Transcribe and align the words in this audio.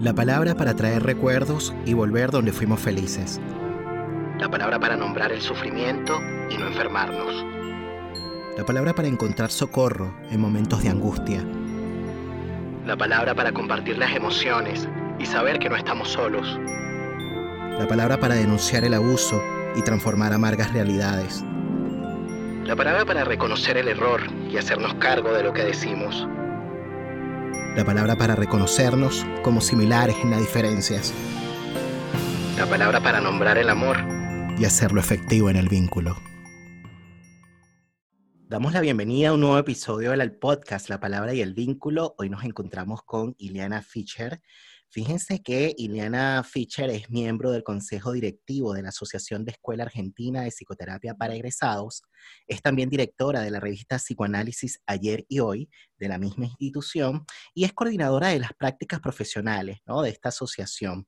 La 0.00 0.14
palabra 0.14 0.54
para 0.54 0.74
traer 0.74 1.02
recuerdos 1.02 1.74
y 1.84 1.92
volver 1.92 2.30
donde 2.30 2.52
fuimos 2.52 2.80
felices. 2.80 3.38
La 4.38 4.48
palabra 4.48 4.80
para 4.80 4.96
nombrar 4.96 5.30
el 5.30 5.42
sufrimiento 5.42 6.18
y 6.48 6.56
no 6.56 6.68
enfermarnos. 6.68 7.44
La 8.56 8.64
palabra 8.64 8.94
para 8.94 9.08
encontrar 9.08 9.50
socorro 9.50 10.14
en 10.30 10.40
momentos 10.40 10.82
de 10.82 10.88
angustia. 10.88 11.44
La 12.86 12.96
palabra 12.96 13.34
para 13.34 13.52
compartir 13.52 13.98
las 13.98 14.16
emociones 14.16 14.88
y 15.18 15.26
saber 15.26 15.58
que 15.58 15.68
no 15.68 15.76
estamos 15.76 16.08
solos. 16.08 16.58
La 17.78 17.86
palabra 17.86 18.18
para 18.18 18.36
denunciar 18.36 18.84
el 18.84 18.94
abuso 18.94 19.42
y 19.76 19.82
transformar 19.82 20.32
amargas 20.32 20.72
realidades. 20.72 21.44
La 22.64 22.74
palabra 22.74 23.04
para 23.04 23.24
reconocer 23.24 23.76
el 23.76 23.88
error 23.88 24.22
y 24.50 24.56
hacernos 24.56 24.94
cargo 24.94 25.30
de 25.34 25.42
lo 25.42 25.52
que 25.52 25.62
decimos 25.62 26.26
la 27.76 27.84
palabra 27.84 28.16
para 28.16 28.34
reconocernos 28.34 29.24
como 29.42 29.60
similares 29.60 30.16
en 30.22 30.30
las 30.30 30.40
diferencias, 30.40 31.14
la 32.56 32.66
palabra 32.66 33.00
para 33.00 33.20
nombrar 33.20 33.58
el 33.58 33.68
amor 33.68 33.96
y 34.58 34.64
hacerlo 34.64 35.00
efectivo 35.00 35.50
en 35.50 35.56
el 35.56 35.68
vínculo. 35.68 36.16
Damos 38.48 38.72
la 38.72 38.80
bienvenida 38.80 39.28
a 39.28 39.32
un 39.34 39.40
nuevo 39.40 39.58
episodio 39.58 40.10
del 40.10 40.32
podcast 40.32 40.88
La 40.88 40.98
Palabra 40.98 41.32
y 41.32 41.40
el 41.40 41.54
Vínculo. 41.54 42.16
Hoy 42.18 42.28
nos 42.28 42.42
encontramos 42.42 43.04
con 43.04 43.36
Ileana 43.38 43.80
Fischer. 43.80 44.42
Fíjense 44.92 45.40
que 45.40 45.72
Ileana 45.78 46.42
Fischer 46.42 46.90
es 46.90 47.08
miembro 47.10 47.52
del 47.52 47.62
Consejo 47.62 48.10
Directivo 48.10 48.74
de 48.74 48.82
la 48.82 48.88
Asociación 48.88 49.44
de 49.44 49.52
Escuela 49.52 49.84
Argentina 49.84 50.42
de 50.42 50.50
Psicoterapia 50.50 51.14
para 51.14 51.36
Egresados. 51.36 52.02
Es 52.48 52.60
también 52.60 52.90
directora 52.90 53.40
de 53.42 53.52
la 53.52 53.60
revista 53.60 53.98
Psicoanálisis 53.98 54.80
Ayer 54.86 55.24
y 55.28 55.38
Hoy 55.38 55.70
de 55.96 56.08
la 56.08 56.18
misma 56.18 56.46
institución 56.46 57.24
y 57.54 57.62
es 57.64 57.72
coordinadora 57.72 58.28
de 58.28 58.40
las 58.40 58.52
prácticas 58.52 58.98
profesionales 58.98 59.78
de 59.86 60.08
esta 60.08 60.30
asociación. 60.30 61.06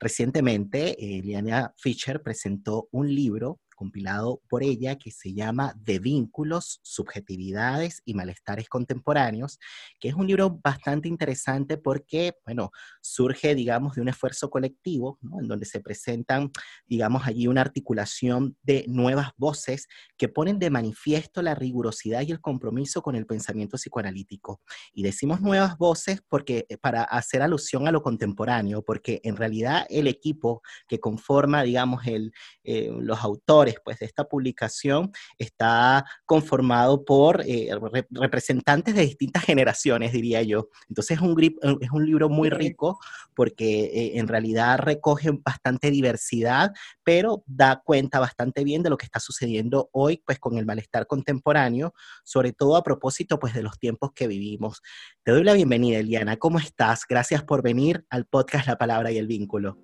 Recientemente, 0.00 0.96
Ileana 0.98 1.72
Fischer 1.78 2.22
presentó 2.22 2.88
un 2.90 3.14
libro 3.14 3.60
compilado 3.74 4.40
por 4.48 4.62
ella 4.62 4.96
que 4.96 5.10
se 5.10 5.32
llama 5.34 5.74
De 5.76 5.98
vínculos, 5.98 6.80
subjetividades 6.82 8.02
y 8.04 8.14
malestares 8.14 8.68
contemporáneos, 8.68 9.58
que 10.00 10.08
es 10.08 10.14
un 10.14 10.26
libro 10.26 10.60
bastante 10.62 11.08
interesante 11.08 11.76
porque, 11.76 12.34
bueno, 12.44 12.70
surge, 13.00 13.54
digamos, 13.54 13.94
de 13.94 14.02
un 14.02 14.08
esfuerzo 14.08 14.50
colectivo, 14.50 15.18
en 15.40 15.48
donde 15.48 15.66
se 15.66 15.80
presentan, 15.80 16.50
digamos, 16.86 17.26
allí 17.26 17.46
una 17.46 17.60
articulación 17.60 18.56
de 18.62 18.84
nuevas 18.88 19.30
voces 19.36 19.88
que 20.16 20.28
ponen 20.28 20.58
de 20.58 20.70
manifiesto 20.70 21.42
la 21.42 21.54
rigurosidad 21.54 22.22
y 22.22 22.32
el 22.32 22.40
compromiso 22.40 23.02
con 23.02 23.16
el 23.16 23.26
pensamiento 23.26 23.76
psicoanalítico. 23.76 24.60
Y 24.92 25.02
decimos 25.02 25.40
nuevas 25.40 25.76
voces 25.78 26.22
porque 26.28 26.66
eh, 26.68 26.76
para 26.78 27.02
hacer 27.04 27.42
alusión 27.42 27.86
a 27.88 27.92
lo 27.92 28.02
contemporáneo, 28.02 28.82
porque 28.82 29.20
en 29.24 29.36
realidad 29.36 29.86
el 29.88 30.06
equipo 30.06 30.62
que 30.88 31.00
conforma, 31.00 31.62
digamos, 31.62 32.06
el, 32.06 32.32
eh, 32.64 32.90
los 33.00 33.20
autores, 33.20 33.61
pues, 33.84 33.98
de 33.98 34.06
esta 34.06 34.24
publicación 34.24 35.12
está 35.38 36.04
conformado 36.24 37.04
por 37.04 37.42
eh, 37.46 37.70
representantes 38.10 38.94
de 38.94 39.02
distintas 39.02 39.44
generaciones, 39.44 40.12
diría 40.12 40.42
yo. 40.42 40.68
Entonces 40.88 41.18
es 41.18 41.22
un, 41.22 41.36
es 41.80 41.90
un 41.90 42.06
libro 42.06 42.28
muy 42.28 42.50
rico 42.50 42.98
porque 43.34 43.84
eh, 43.84 44.18
en 44.18 44.28
realidad 44.28 44.78
recoge 44.78 45.30
bastante 45.44 45.90
diversidad, 45.90 46.72
pero 47.04 47.42
da 47.46 47.82
cuenta 47.84 48.20
bastante 48.20 48.64
bien 48.64 48.82
de 48.82 48.90
lo 48.90 48.96
que 48.96 49.06
está 49.06 49.20
sucediendo 49.20 49.88
hoy, 49.92 50.22
pues, 50.24 50.38
con 50.38 50.58
el 50.58 50.66
malestar 50.66 51.06
contemporáneo, 51.06 51.94
sobre 52.24 52.52
todo 52.52 52.76
a 52.76 52.82
propósito, 52.82 53.38
pues, 53.38 53.54
de 53.54 53.62
los 53.62 53.78
tiempos 53.78 54.12
que 54.12 54.26
vivimos. 54.26 54.82
Te 55.22 55.32
doy 55.32 55.44
la 55.44 55.54
bienvenida, 55.54 55.98
Eliana. 55.98 56.36
¿Cómo 56.36 56.58
estás? 56.58 57.06
Gracias 57.08 57.42
por 57.42 57.62
venir 57.62 58.04
al 58.10 58.26
podcast 58.26 58.66
La 58.66 58.76
Palabra 58.76 59.10
y 59.10 59.18
el 59.18 59.26
Vínculo. 59.26 59.78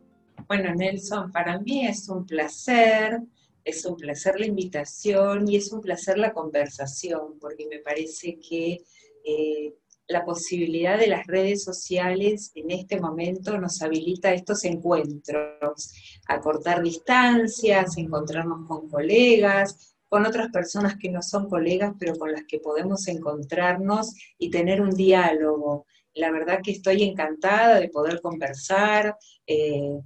Bueno, 0.46 0.74
Nelson, 0.74 1.32
para 1.32 1.58
mí 1.58 1.86
es 1.86 2.08
un 2.08 2.24
placer 2.24 3.20
es 3.68 3.84
un 3.84 3.96
placer 3.96 4.40
la 4.40 4.46
invitación 4.46 5.48
y 5.48 5.56
es 5.56 5.72
un 5.72 5.80
placer 5.80 6.18
la 6.18 6.32
conversación, 6.32 7.38
porque 7.38 7.66
me 7.66 7.80
parece 7.80 8.38
que 8.40 8.82
eh, 9.24 9.74
la 10.08 10.24
posibilidad 10.24 10.98
de 10.98 11.08
las 11.08 11.26
redes 11.26 11.64
sociales 11.64 12.50
en 12.54 12.70
este 12.70 12.98
momento 12.98 13.58
nos 13.58 13.82
habilita 13.82 14.32
estos 14.32 14.64
encuentros, 14.64 15.92
a 16.26 16.40
cortar 16.40 16.82
distancias, 16.82 17.98
encontrarnos 17.98 18.66
con 18.66 18.88
colegas, 18.88 19.94
con 20.08 20.24
otras 20.24 20.48
personas 20.50 20.96
que 20.96 21.10
no 21.10 21.20
son 21.20 21.48
colegas, 21.48 21.92
pero 21.98 22.16
con 22.16 22.32
las 22.32 22.44
que 22.44 22.58
podemos 22.58 23.06
encontrarnos 23.06 24.14
y 24.38 24.50
tener 24.50 24.80
un 24.80 24.94
diálogo. 24.94 25.84
La 26.14 26.30
verdad 26.30 26.60
que 26.64 26.72
estoy 26.72 27.02
encantada 27.02 27.78
de 27.78 27.90
poder 27.90 28.22
conversar. 28.22 29.14
Eh, 29.46 30.00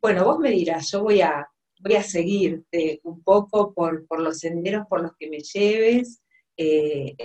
bueno, 0.00 0.24
vos 0.24 0.38
me 0.38 0.50
dirás, 0.50 0.92
yo 0.92 1.02
voy 1.02 1.22
a, 1.22 1.44
voy 1.80 1.94
a 1.94 2.02
seguirte 2.02 3.00
un 3.04 3.22
poco 3.22 3.72
por, 3.74 4.06
los 4.20 4.38
senderos 4.38 4.86
por 4.88 5.02
los 5.02 5.12
que 5.18 5.28
me 5.28 5.40
lleves. 5.40 6.22
Eh, 6.56 7.16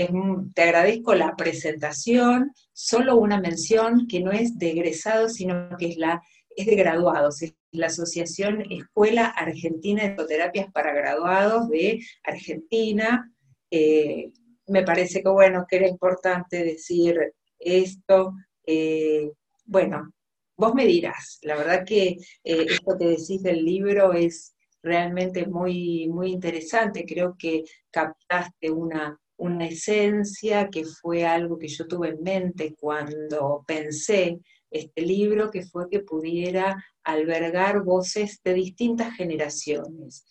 te 0.54 0.62
agradezco 0.62 1.14
la 1.14 1.36
presentación, 1.36 2.52
solo 2.72 3.18
una 3.18 3.40
mención 3.40 4.08
que 4.08 4.22
no 4.22 4.32
es 4.32 4.58
de 4.58 4.72
egresados, 4.72 5.34
sino 5.34 5.70
que 5.78 5.88
es, 5.88 5.98
la, 5.98 6.22
es 6.56 6.66
de 6.68 6.76
graduados, 6.76 7.42
es 7.42 7.54
la 7.72 7.88
Asociación 7.88 8.64
Escuela 8.72 9.28
Argentina 9.28 10.04
de 10.04 10.10
Ecoterapias 10.10 10.72
para 10.72 10.94
Graduados 10.94 11.70
de 11.70 12.00
Argentina. 12.24 13.30
Eh, 13.70 14.32
me 14.68 14.84
parece 14.84 15.22
que 15.22 15.30
bueno, 15.30 15.66
que 15.70 15.76
era 15.78 15.88
importante 15.88 16.64
decir 16.64 17.34
esto. 17.60 18.34
Eh, 18.66 19.32
bueno, 19.66 20.14
Vos 20.58 20.74
me 20.74 20.86
dirás, 20.86 21.40
la 21.42 21.58
verdad 21.58 21.84
que 21.86 22.18
eh, 22.44 22.66
esto 22.70 22.98
que 22.98 23.08
decís 23.08 23.44
del 23.44 23.66
libro 23.66 24.14
es 24.14 24.56
realmente 24.82 25.48
muy, 25.48 26.08
muy 26.08 26.32
interesante, 26.32 27.06
creo 27.06 27.36
que 27.38 27.64
captaste 27.92 28.72
una, 28.72 29.20
una 29.38 29.68
esencia 29.68 30.70
que 30.70 30.86
fue 30.86 31.26
algo 31.26 31.58
que 31.58 31.68
yo 31.68 31.88
tuve 31.88 32.10
en 32.10 32.22
mente 32.22 32.74
cuando 32.80 33.66
pensé 33.68 34.40
este 34.72 35.02
libro, 35.02 35.52
que 35.52 35.64
fue 35.64 35.90
que 35.90 36.00
pudiera 36.00 36.82
albergar 37.04 37.84
voces 37.84 38.40
de 38.44 38.54
distintas 38.54 39.14
generaciones, 39.16 40.26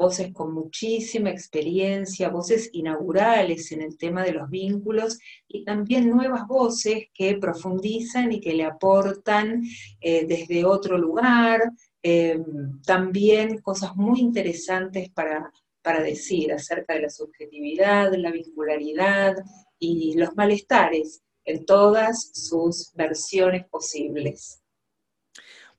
voces 0.00 0.32
con 0.32 0.54
muchísima 0.54 1.28
experiencia, 1.28 2.30
voces 2.30 2.70
inaugurales 2.72 3.70
en 3.70 3.82
el 3.82 3.98
tema 3.98 4.24
de 4.24 4.32
los 4.32 4.48
vínculos 4.48 5.18
y 5.46 5.62
también 5.62 6.08
nuevas 6.08 6.46
voces 6.46 7.04
que 7.12 7.36
profundizan 7.36 8.32
y 8.32 8.40
que 8.40 8.54
le 8.54 8.64
aportan 8.64 9.62
eh, 10.00 10.24
desde 10.26 10.64
otro 10.64 10.96
lugar, 10.96 11.70
eh, 12.02 12.40
también 12.86 13.58
cosas 13.58 13.94
muy 13.94 14.20
interesantes 14.20 15.10
para, 15.10 15.52
para 15.82 16.02
decir 16.02 16.50
acerca 16.50 16.94
de 16.94 17.02
la 17.02 17.10
subjetividad, 17.10 18.10
la 18.14 18.30
vincularidad 18.30 19.36
y 19.78 20.14
los 20.16 20.34
malestares 20.34 21.20
en 21.44 21.66
todas 21.66 22.30
sus 22.32 22.90
versiones 22.94 23.66
posibles. 23.68 24.59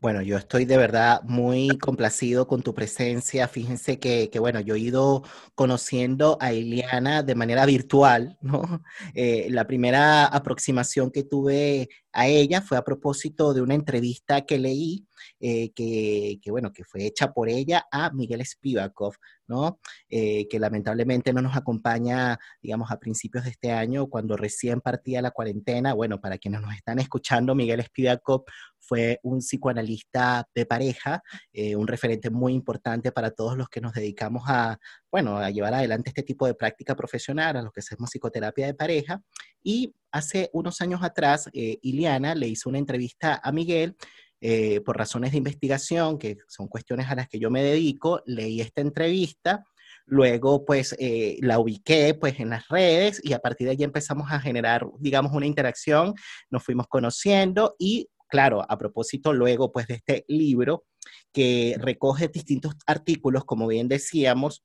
Bueno, 0.02 0.24
yo 0.24 0.36
estoy 0.36 0.66
de 0.66 0.78
verdad 0.78 1.22
muy 1.26 1.78
complacido 1.78 2.48
con 2.48 2.64
tu 2.64 2.74
presencia. 2.74 3.48
Fíjense 3.48 4.00
que, 4.00 4.32
bueno, 4.40 4.60
yo 4.60 4.74
he 4.74 4.80
ido 4.80 5.22
conociendo 5.54 6.40
a 6.42 6.52
Eliana 6.54 7.22
de 7.22 7.36
manera 7.36 7.68
virtual, 7.68 8.36
¿no? 8.42 8.62
Eh, 9.14 9.48
la 9.52 9.68
primera 9.68 10.26
aproximación 10.26 11.12
que 11.12 11.24
tuve 11.24 11.90
a 12.14 12.28
ella 12.28 12.62
fue 12.62 12.78
a 12.78 12.84
propósito 12.84 13.54
de 13.54 13.62
una 13.62 13.76
entrevista 13.76 14.42
que 14.42 14.58
leí, 14.58 15.06
eh, 15.40 15.72
que, 15.74 16.40
bueno, 16.50 16.72
que 16.74 16.84
fue 16.84 17.06
hecha 17.06 17.32
por 17.34 17.50
ella 17.50 17.86
a 17.92 18.10
Miguel 18.12 18.46
Spivakov, 18.46 19.16
¿no? 19.48 19.80
Eh, 20.10 20.48
que 20.50 20.60
lamentablemente 20.60 21.34
no 21.34 21.42
nos 21.42 21.56
acompaña, 21.56 22.40
digamos, 22.62 22.90
a 22.92 23.00
principios 23.00 23.44
de 23.44 23.52
este 23.52 23.72
año, 23.72 24.08
cuando 24.08 24.38
recién 24.38 24.82
partía 24.82 25.22
la 25.22 25.32
cuarentena. 25.32 25.94
Bueno, 25.94 26.20
para 26.20 26.38
quienes 26.38 26.62
nos 26.62 26.74
están 26.74 27.00
escuchando, 27.00 27.54
Miguel 27.56 27.84
Spivakov 27.84 28.46
fue 28.92 29.22
un 29.24 29.40
psicoanalista 29.40 30.46
de 30.54 30.66
pareja, 30.66 31.24
eh, 31.54 31.78
un 31.78 31.88
referente 31.88 32.30
muy 32.30 32.52
importante 32.52 33.14
para 33.14 33.32
todos 33.32 33.58
los 33.58 33.70
que 33.70 33.80
nos 33.80 33.94
dedicamos 33.94 34.44
a, 34.48 34.78
bueno, 35.10 35.38
a 35.38 35.50
llevar 35.50 35.74
adelante 35.74 36.10
este 36.10 36.24
tipo 36.24 36.46
de 36.46 36.56
práctica 36.56 36.94
profesional, 36.94 37.56
a 37.56 37.62
los 37.62 37.72
que 37.72 37.80
hacemos 37.80 38.10
psicoterapia 38.10 38.66
de 38.66 38.74
pareja. 38.74 39.22
Y 39.64 39.96
hace 40.12 40.50
unos 40.52 40.82
años 40.82 41.02
atrás, 41.04 41.50
eh, 41.54 41.80
Iliana 41.84 42.36
le 42.36 42.50
hizo 42.50 42.68
una 42.68 42.80
entrevista 42.80 43.40
a 43.42 43.54
Miguel 43.54 43.96
eh, 44.42 44.82
por 44.82 44.98
razones 44.98 45.32
de 45.32 45.38
investigación, 45.38 46.18
que 46.18 46.40
son 46.50 46.68
cuestiones 46.68 47.10
a 47.10 47.16
las 47.16 47.30
que 47.30 47.40
yo 47.40 47.50
me 47.50 47.64
dedico, 47.64 48.22
leí 48.26 48.60
esta 48.60 48.82
entrevista, 48.82 49.64
luego 50.06 50.66
pues 50.66 50.98
eh, 51.00 51.38
la 51.40 51.60
ubiqué 51.60 52.14
pues 52.14 52.42
en 52.42 52.50
las 52.50 52.68
redes 52.68 53.22
y 53.24 53.32
a 53.32 53.40
partir 53.40 53.68
de 53.68 53.72
allí 53.72 53.86
empezamos 53.86 54.30
a 54.34 54.42
generar, 54.42 54.86
digamos, 55.00 55.32
una 55.32 55.46
interacción, 55.46 56.14
nos 56.50 56.62
fuimos 56.62 56.88
conociendo 56.88 57.78
y 57.80 58.10
claro, 58.32 58.66
a 58.68 58.78
propósito 58.78 59.34
luego 59.34 59.72
pues 59.72 59.86
de 59.88 59.96
este 59.96 60.26
libro 60.28 60.86
que 61.32 61.76
recoge 61.78 62.30
distintos 62.30 62.76
artículos, 62.88 63.46
como 63.46 63.68
bien 63.68 63.88
decíamos, 63.88 64.64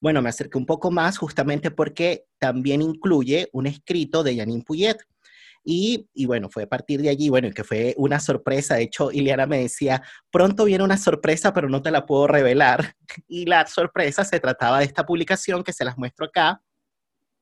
bueno, 0.00 0.22
me 0.22 0.30
acerqué 0.30 0.56
un 0.56 0.66
poco 0.66 0.90
más 0.90 1.18
justamente 1.18 1.70
porque 1.70 2.24
también 2.38 2.80
incluye 2.80 3.48
un 3.52 3.66
escrito 3.66 4.22
de 4.22 4.36
Janine 4.36 4.62
Puyet. 4.64 4.98
Y, 5.62 6.08
y, 6.14 6.24
bueno, 6.24 6.48
fue 6.48 6.62
a 6.62 6.68
partir 6.68 7.02
de 7.02 7.10
allí, 7.10 7.28
bueno, 7.28 7.50
que 7.54 7.64
fue 7.64 7.94
una 7.98 8.18
sorpresa. 8.18 8.76
De 8.76 8.84
hecho, 8.84 9.12
Ileana 9.12 9.44
me 9.46 9.60
decía, 9.60 10.02
pronto 10.30 10.64
viene 10.64 10.84
una 10.84 10.96
sorpresa, 10.96 11.52
pero 11.52 11.68
no 11.68 11.82
te 11.82 11.90
la 11.90 12.06
puedo 12.06 12.26
revelar. 12.26 12.94
Y 13.28 13.44
la 13.44 13.66
sorpresa 13.66 14.24
se 14.24 14.40
trataba 14.40 14.78
de 14.78 14.86
esta 14.86 15.04
publicación 15.04 15.62
que 15.62 15.74
se 15.74 15.84
las 15.84 15.98
muestro 15.98 16.26
acá. 16.26 16.62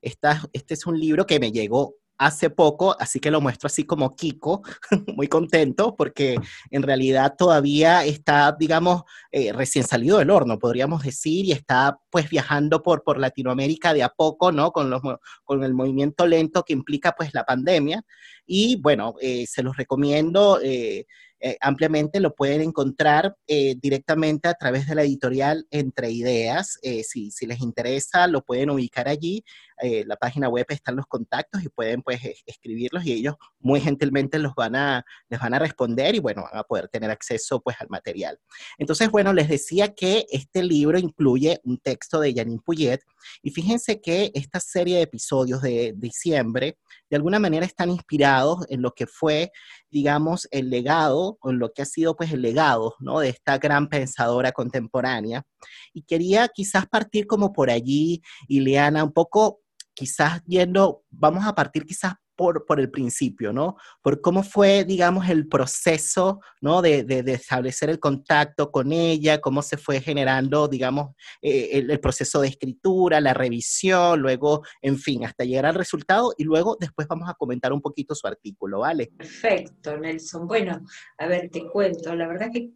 Esta, 0.02 0.42
este 0.52 0.74
es 0.74 0.84
un 0.84 0.98
libro 0.98 1.26
que 1.26 1.38
me 1.38 1.52
llegó 1.52 1.94
hace 2.18 2.50
poco, 2.50 2.96
así 2.98 3.20
que 3.20 3.30
lo 3.30 3.40
muestro 3.40 3.68
así 3.68 3.84
como 3.84 4.14
Kiko, 4.16 4.62
muy 5.16 5.28
contento 5.28 5.94
porque 5.96 6.36
en 6.70 6.82
realidad 6.82 7.34
todavía 7.38 8.04
está, 8.04 8.54
digamos, 8.58 9.02
eh, 9.30 9.52
recién 9.52 9.86
salido 9.86 10.18
del 10.18 10.30
horno, 10.30 10.58
podríamos 10.58 11.02
decir, 11.02 11.46
y 11.46 11.52
está 11.52 12.00
pues 12.10 12.28
viajando 12.28 12.82
por, 12.82 13.04
por 13.04 13.18
Latinoamérica 13.18 13.94
de 13.94 14.02
a 14.02 14.08
poco, 14.08 14.52
¿no? 14.52 14.72
Con, 14.72 14.90
los, 14.90 15.00
con 15.44 15.62
el 15.62 15.74
movimiento 15.74 16.26
lento 16.26 16.64
que 16.64 16.72
implica 16.72 17.12
pues 17.16 17.32
la 17.34 17.44
pandemia. 17.44 18.02
Y 18.46 18.76
bueno, 18.76 19.14
eh, 19.20 19.46
se 19.46 19.62
los 19.62 19.76
recomiendo. 19.76 20.58
Eh, 20.62 21.06
eh, 21.40 21.56
ampliamente 21.60 22.20
lo 22.20 22.34
pueden 22.34 22.60
encontrar 22.62 23.36
eh, 23.46 23.76
directamente 23.80 24.48
a 24.48 24.54
través 24.54 24.88
de 24.88 24.94
la 24.94 25.02
editorial 25.02 25.66
Entre 25.70 26.10
Ideas. 26.10 26.78
Eh, 26.82 27.04
si, 27.04 27.30
si, 27.30 27.46
les 27.46 27.60
interesa, 27.60 28.26
lo 28.26 28.42
pueden 28.42 28.70
ubicar 28.70 29.08
allí. 29.08 29.44
la 29.80 30.16
página 30.16 30.48
web 30.48 30.66
están 30.70 30.96
los 30.96 31.06
contactos 31.06 31.62
y 31.62 31.68
pueden 31.68 32.02
pues 32.02 32.20
escribirlos 32.46 33.04
y 33.04 33.12
ellos 33.12 33.36
muy 33.60 33.80
gentilmente 33.80 34.40
los 34.40 34.52
van 34.56 34.74
a, 34.74 35.04
les 35.28 35.38
van 35.38 35.54
a 35.54 35.60
responder 35.60 36.16
y 36.16 36.18
bueno, 36.18 36.42
van 36.42 36.58
a 36.58 36.64
poder 36.64 36.88
tener 36.88 37.10
acceso 37.10 37.60
pues 37.60 37.76
al 37.80 37.88
material. 37.88 38.40
Entonces, 38.78 39.08
bueno, 39.08 39.32
les 39.32 39.48
decía 39.48 39.94
que 39.94 40.26
este 40.30 40.64
libro 40.64 40.98
incluye 40.98 41.60
un 41.62 41.78
texto 41.78 42.18
de 42.18 42.34
Janine 42.34 42.60
Puyet 42.64 43.02
y 43.40 43.50
fíjense 43.50 44.00
que 44.00 44.32
esta 44.34 44.58
serie 44.58 44.96
de 44.96 45.02
episodios 45.02 45.62
de 45.62 45.94
diciembre 45.96 46.76
de 47.10 47.16
alguna 47.16 47.38
manera 47.38 47.64
están 47.64 47.90
inspirados 47.90 48.66
en 48.68 48.82
lo 48.82 48.92
que 48.92 49.06
fue, 49.06 49.52
digamos, 49.90 50.48
el 50.50 50.70
legado, 50.70 51.27
o 51.40 51.50
en 51.50 51.58
lo 51.58 51.72
que 51.72 51.82
ha 51.82 51.84
sido 51.84 52.16
pues 52.16 52.32
el 52.32 52.42
legado, 52.42 52.94
¿no? 53.00 53.20
De 53.20 53.28
esta 53.28 53.58
gran 53.58 53.88
pensadora 53.88 54.52
contemporánea. 54.52 55.44
Y 55.92 56.02
quería 56.02 56.48
quizás 56.48 56.86
partir 56.86 57.26
como 57.26 57.52
por 57.52 57.70
allí, 57.70 58.22
Ileana, 58.48 59.04
un 59.04 59.12
poco 59.12 59.60
quizás 59.94 60.42
yendo, 60.46 61.02
vamos 61.10 61.44
a 61.44 61.54
partir 61.54 61.84
quizás 61.84 62.14
por, 62.38 62.78
el 62.78 62.90
principio, 62.90 63.52
¿no? 63.52 63.76
Por 64.00 64.20
cómo 64.20 64.44
fue, 64.44 64.84
digamos, 64.84 65.28
el 65.28 65.48
proceso, 65.48 66.40
¿no? 66.60 66.80
De, 66.80 67.04
establecer 67.26 67.90
el 67.90 67.98
contacto 67.98 68.70
con 68.70 68.92
ella, 68.92 69.40
cómo 69.40 69.60
se 69.60 69.76
fue 69.76 70.00
generando, 70.00 70.68
digamos, 70.68 71.16
eh, 71.42 71.70
el, 71.72 71.98
proceso 71.98 72.40
de 72.40 72.48
escritura, 72.48 73.20
la 73.20 73.34
revisión, 73.34 74.20
luego, 74.20 74.62
en 74.80 74.98
fin, 74.98 75.24
hasta 75.24 75.44
llegar 75.44 75.66
al 75.66 75.74
resultado 75.74 76.32
y 76.38 76.44
luego 76.44 76.76
después 76.78 77.08
vamos 77.08 77.28
a 77.28 77.34
comentar 77.34 77.72
un 77.72 77.82
poquito 77.82 78.14
su 78.14 78.28
artículo, 78.28 78.80
¿vale? 78.80 79.10
Perfecto, 79.18 79.98
Nelson. 79.98 80.46
Bueno, 80.46 80.80
a 81.18 81.26
ver, 81.26 81.50
te 81.50 81.66
cuento, 81.68 82.14
la 82.14 82.28
verdad 82.28 82.50
que 82.52 82.70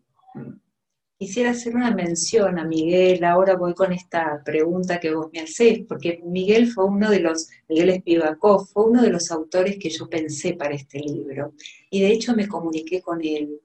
Quisiera 1.22 1.50
hacer 1.50 1.76
una 1.76 1.94
mención 1.94 2.58
a 2.58 2.64
Miguel, 2.64 3.22
ahora 3.22 3.54
voy 3.54 3.74
con 3.74 3.92
esta 3.92 4.42
pregunta 4.44 4.98
que 4.98 5.14
vos 5.14 5.28
me 5.32 5.38
hacés, 5.38 5.82
porque 5.88 6.20
Miguel 6.24 6.66
fue 6.66 6.86
uno 6.86 7.08
de 7.10 7.20
los, 7.20 7.48
Miguel 7.69 7.90
Espivakov, 7.90 8.66
fue 8.66 8.86
uno 8.86 9.02
de 9.02 9.10
los 9.10 9.30
autores 9.30 9.78
que 9.78 9.88
yo 9.88 10.10
pensé 10.10 10.54
para 10.54 10.74
este 10.74 10.98
libro. 10.98 11.54
Y 11.90 12.00
de 12.00 12.08
hecho 12.08 12.34
me 12.34 12.48
comuniqué 12.48 13.00
con 13.00 13.20
él 13.22 13.60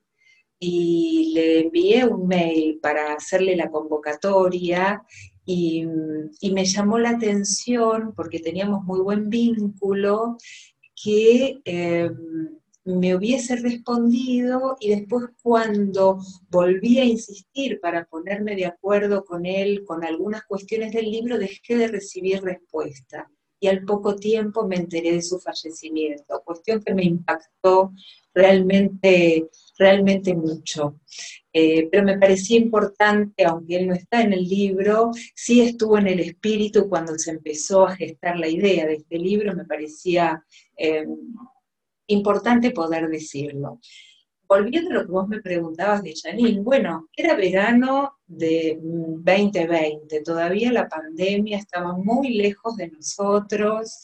y 0.59 1.31
le 1.33 1.61
envié 1.61 2.05
un 2.05 2.27
mail 2.27 2.77
para 2.79 3.13
hacerle 3.13 3.55
la 3.55 3.71
convocatoria 3.71 5.01
y, 5.43 5.83
me 5.83 6.63
llamó 6.63 6.99
la 6.99 7.09
atención 7.09 8.13
porque 8.15 8.37
teníamos 8.39 8.83
muy 8.83 8.99
buen 8.99 9.31
vínculo 9.31 10.37
que... 10.93 11.59
Eh, 11.65 12.11
me 12.87 13.15
hubiese 13.15 13.57
respondido 13.57 14.77
y 14.79 14.89
después 14.89 15.25
cuando 15.43 16.19
volví 16.49 16.99
a 16.99 17.03
insistir 17.03 17.81
para 17.81 18.05
ponerme 18.05 18.55
de 18.55 18.65
acuerdo 18.65 19.25
con 19.25 19.45
él 19.45 19.83
con 19.85 20.05
algunas 20.05 20.43
cuestiones 20.45 20.93
del 20.93 21.11
libro, 21.11 21.37
dejé 21.37 21.75
de 21.75 21.89
recibir 21.89 22.41
respuesta. 22.41 23.29
Y 23.59 23.67
al 23.67 23.83
poco 23.83 24.15
tiempo 24.15 24.67
me 24.67 24.77
enteré 24.77 25.13
de 25.13 25.21
su 25.21 25.39
fallecimiento, 25.39 26.41
cuestión 26.45 26.81
que 26.81 26.93
me 26.93 27.03
impactó 27.03 27.91
realmente, 28.33 29.49
realmente 29.77 30.33
mucho. 30.35 31.01
Eh, 31.51 31.89
pero 31.91 32.03
me 32.03 32.19
parecía 32.19 32.57
importante, 32.57 33.43
aunque 33.43 33.77
él 33.77 33.87
no 33.87 33.95
está 33.95 34.21
en 34.21 34.31
el 34.31 34.47
libro, 34.47 35.11
sí 35.35 35.61
estuvo 35.61 35.97
en 35.97 36.07
el 36.07 36.19
espíritu 36.19 36.87
cuando 36.87 37.17
se 37.17 37.31
empezó 37.31 37.87
a 37.87 37.95
gestar 37.95 38.37
la 38.37 38.47
idea 38.47 38.85
de 38.85 38.93
este 38.93 39.17
libro, 39.17 39.53
me 39.55 39.65
parecía... 39.65 40.41
Eh, 40.77 41.05
importante 42.07 42.71
poder 42.71 43.07
decirlo. 43.07 43.79
Volviendo 44.47 44.91
a 44.91 44.93
lo 44.93 45.05
que 45.05 45.11
vos 45.11 45.27
me 45.27 45.41
preguntabas 45.41 46.03
de 46.03 46.13
Janine, 46.15 46.61
bueno, 46.61 47.09
era 47.15 47.35
verano 47.35 48.13
de 48.25 48.79
2020, 48.81 50.21
todavía 50.21 50.71
la 50.71 50.87
pandemia 50.87 51.57
estaba 51.57 51.97
muy 51.97 52.29
lejos 52.29 52.77
de 52.77 52.87
nosotros, 52.89 54.03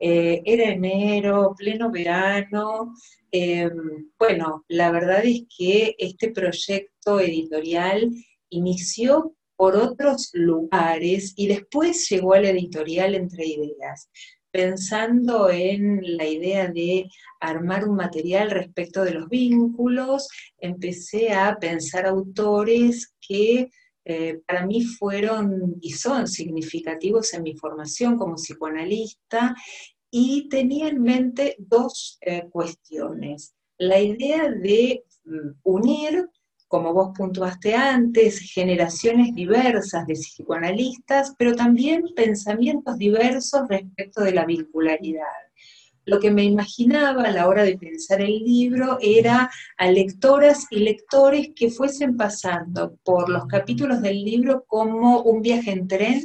eh, 0.00 0.42
era 0.44 0.64
enero, 0.72 1.54
pleno 1.56 1.90
verano. 1.92 2.92
Eh, 3.30 3.70
bueno, 4.18 4.64
la 4.68 4.90
verdad 4.90 5.24
es 5.24 5.44
que 5.56 5.94
este 5.98 6.30
proyecto 6.32 7.20
editorial 7.20 8.10
inició 8.50 9.34
por 9.56 9.76
otros 9.76 10.30
lugares 10.32 11.34
y 11.36 11.46
después 11.46 12.08
llegó 12.10 12.34
a 12.34 12.40
la 12.40 12.50
editorial 12.50 13.14
Entre 13.14 13.46
Ideas 13.46 14.10
pensando 14.54 15.50
en 15.50 16.16
la 16.16 16.28
idea 16.28 16.68
de 16.68 17.10
armar 17.40 17.88
un 17.88 17.96
material 17.96 18.52
respecto 18.52 19.02
de 19.02 19.10
los 19.10 19.28
vínculos, 19.28 20.28
empecé 20.58 21.32
a 21.32 21.58
pensar 21.58 22.06
autores 22.06 23.16
que 23.20 23.68
eh, 24.04 24.40
para 24.46 24.64
mí 24.64 24.84
fueron 24.84 25.74
y 25.80 25.90
son 25.90 26.28
significativos 26.28 27.34
en 27.34 27.42
mi 27.42 27.56
formación 27.56 28.16
como 28.16 28.36
psicoanalista 28.36 29.56
y 30.08 30.48
tenía 30.48 30.86
en 30.86 31.02
mente 31.02 31.56
dos 31.58 32.18
eh, 32.20 32.44
cuestiones. 32.48 33.56
La 33.76 34.00
idea 34.00 34.52
de 34.52 35.02
mm, 35.24 35.48
unir 35.64 36.28
como 36.74 36.92
vos 36.92 37.12
puntuaste 37.16 37.76
antes, 37.76 38.40
generaciones 38.52 39.32
diversas 39.32 40.08
de 40.08 40.14
psicoanalistas, 40.14 41.32
pero 41.38 41.54
también 41.54 42.02
pensamientos 42.16 42.98
diversos 42.98 43.68
respecto 43.68 44.22
de 44.22 44.32
la 44.32 44.44
vincularidad 44.44 45.22
lo 46.06 46.20
que 46.20 46.30
me 46.30 46.44
imaginaba 46.44 47.22
a 47.22 47.30
la 47.30 47.48
hora 47.48 47.64
de 47.64 47.78
pensar 47.78 48.20
el 48.20 48.38
libro 48.44 48.98
era 49.00 49.50
a 49.78 49.90
lectoras 49.90 50.66
y 50.70 50.80
lectores 50.80 51.50
que 51.56 51.70
fuesen 51.70 52.16
pasando 52.16 52.96
por 53.04 53.28
los 53.28 53.46
capítulos 53.46 54.02
del 54.02 54.22
libro 54.22 54.64
como 54.66 55.22
un 55.22 55.40
viaje 55.40 55.70
en 55.70 55.88
tren 55.88 56.22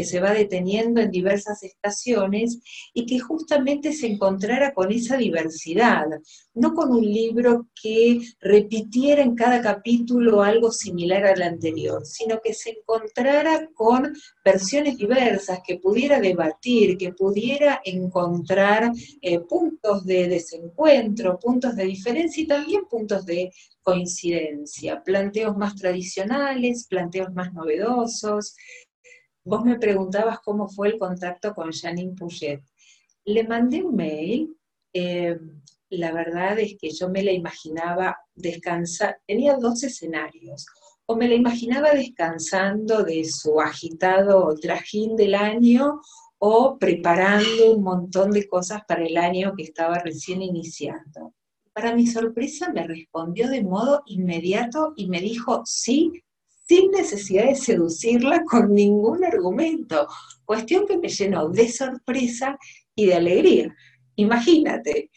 que 0.00 0.06
se 0.06 0.18
va 0.18 0.32
deteniendo 0.32 1.02
en 1.02 1.10
diversas 1.10 1.62
estaciones 1.62 2.58
y 2.94 3.04
que 3.04 3.18
justamente 3.18 3.92
se 3.92 4.06
encontrara 4.06 4.72
con 4.72 4.90
esa 4.90 5.18
diversidad, 5.18 6.06
no 6.54 6.72
con 6.72 6.90
un 6.90 7.04
libro 7.04 7.68
que 7.82 8.18
repitiera 8.40 9.20
en 9.22 9.34
cada 9.34 9.60
capítulo 9.60 10.42
algo 10.42 10.72
similar 10.72 11.26
al 11.26 11.42
anterior, 11.42 12.06
sino 12.06 12.40
que 12.40 12.54
se 12.54 12.70
encontrara 12.70 13.68
con 13.74 14.10
versiones 14.42 14.96
diversas, 14.96 15.60
que 15.66 15.76
pudiera 15.76 16.18
debatir, 16.18 16.96
que 16.96 17.12
pudiera 17.12 17.82
encontrar 17.84 18.92
eh, 19.20 19.40
puntos 19.40 20.06
de 20.06 20.28
desencuentro, 20.28 21.38
puntos 21.38 21.76
de 21.76 21.84
diferencia 21.84 22.42
y 22.42 22.46
también 22.46 22.86
puntos 22.88 23.26
de 23.26 23.50
coincidencia, 23.82 25.02
planteos 25.02 25.58
más 25.58 25.74
tradicionales, 25.76 26.86
planteos 26.88 27.34
más 27.34 27.52
novedosos. 27.52 28.54
Vos 29.50 29.64
me 29.64 29.80
preguntabas 29.80 30.38
cómo 30.38 30.68
fue 30.68 30.90
el 30.90 30.96
contacto 30.96 31.52
con 31.52 31.72
Janine 31.72 32.14
Puget. 32.14 32.62
Le 33.24 33.42
mandé 33.42 33.82
un 33.82 33.96
mail, 33.96 34.56
eh, 34.92 35.36
la 35.88 36.12
verdad 36.12 36.56
es 36.60 36.76
que 36.80 36.90
yo 36.90 37.08
me 37.08 37.24
la 37.24 37.32
imaginaba 37.32 38.16
descansar, 38.32 39.18
tenía 39.26 39.56
dos 39.56 39.82
escenarios, 39.82 40.66
o 41.04 41.16
me 41.16 41.26
la 41.26 41.34
imaginaba 41.34 41.90
descansando 41.90 43.02
de 43.02 43.24
su 43.24 43.60
agitado 43.60 44.54
trajín 44.54 45.16
del 45.16 45.34
año, 45.34 46.00
o 46.38 46.78
preparando 46.78 47.74
un 47.74 47.82
montón 47.82 48.30
de 48.30 48.46
cosas 48.46 48.82
para 48.86 49.04
el 49.04 49.16
año 49.16 49.54
que 49.56 49.64
estaba 49.64 49.98
recién 49.98 50.42
iniciando. 50.42 51.34
Para 51.72 51.92
mi 51.96 52.06
sorpresa 52.06 52.72
me 52.72 52.86
respondió 52.86 53.48
de 53.48 53.64
modo 53.64 54.04
inmediato 54.06 54.92
y 54.94 55.08
me 55.08 55.20
dijo 55.20 55.62
sí, 55.64 56.22
sin 56.70 56.92
necesidad 56.92 57.46
de 57.46 57.56
seducirla 57.56 58.44
con 58.44 58.72
ningún 58.72 59.24
argumento, 59.24 60.06
cuestión 60.44 60.86
que 60.86 60.98
me 60.98 61.08
llenó 61.08 61.48
de 61.48 61.68
sorpresa 61.68 62.56
y 62.94 63.06
de 63.06 63.14
alegría. 63.14 63.74
Imagínate, 64.14 65.10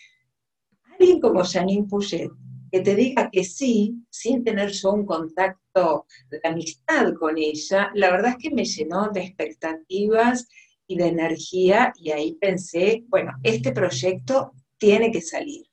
alguien 0.97 1.19
como 1.19 1.43
Janine 1.43 1.87
Puget, 1.87 2.31
que 2.71 2.79
te 2.79 2.95
diga 2.95 3.29
que 3.29 3.43
sí, 3.43 4.03
sin 4.09 4.43
tener 4.43 4.71
yo 4.71 4.93
un 4.93 5.05
contacto 5.05 6.07
de 6.31 6.39
amistad 6.43 7.13
con 7.19 7.37
ella, 7.37 7.91
la 7.93 8.09
verdad 8.09 8.31
es 8.31 8.37
que 8.37 8.55
me 8.55 8.65
llenó 8.65 9.11
de 9.11 9.21
expectativas 9.21 10.47
y 10.87 10.97
de 10.97 11.05
energía 11.05 11.93
y 11.97 12.09
ahí 12.09 12.33
pensé, 12.33 13.03
bueno, 13.09 13.31
este 13.43 13.73
proyecto 13.73 14.53
tiene 14.79 15.11
que 15.11 15.21
salir. 15.21 15.67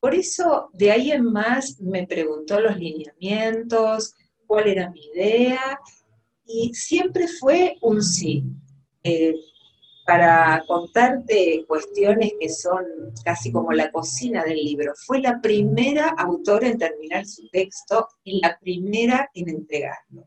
Por 0.00 0.14
eso, 0.14 0.70
de 0.72 0.90
ahí 0.90 1.12
en 1.12 1.24
más, 1.24 1.78
me 1.82 2.06
preguntó 2.06 2.58
los 2.60 2.78
lineamientos, 2.78 4.14
cuál 4.52 4.68
era 4.68 4.90
mi 4.90 5.00
idea, 5.14 5.80
y 6.44 6.74
siempre 6.74 7.26
fue 7.26 7.78
un 7.80 8.02
sí. 8.02 8.44
Eh, 9.02 9.34
para 10.04 10.62
contarte 10.66 11.64
cuestiones 11.66 12.32
que 12.38 12.50
son 12.50 12.84
casi 13.24 13.50
como 13.50 13.72
la 13.72 13.90
cocina 13.90 14.44
del 14.44 14.58
libro. 14.58 14.92
Fue 15.06 15.20
la 15.20 15.40
primera 15.40 16.08
autora 16.18 16.68
en 16.68 16.76
terminar 16.76 17.24
su 17.24 17.48
texto 17.48 18.08
y 18.24 18.40
la 18.40 18.58
primera 18.60 19.30
en 19.32 19.48
entregarlo. 19.48 20.26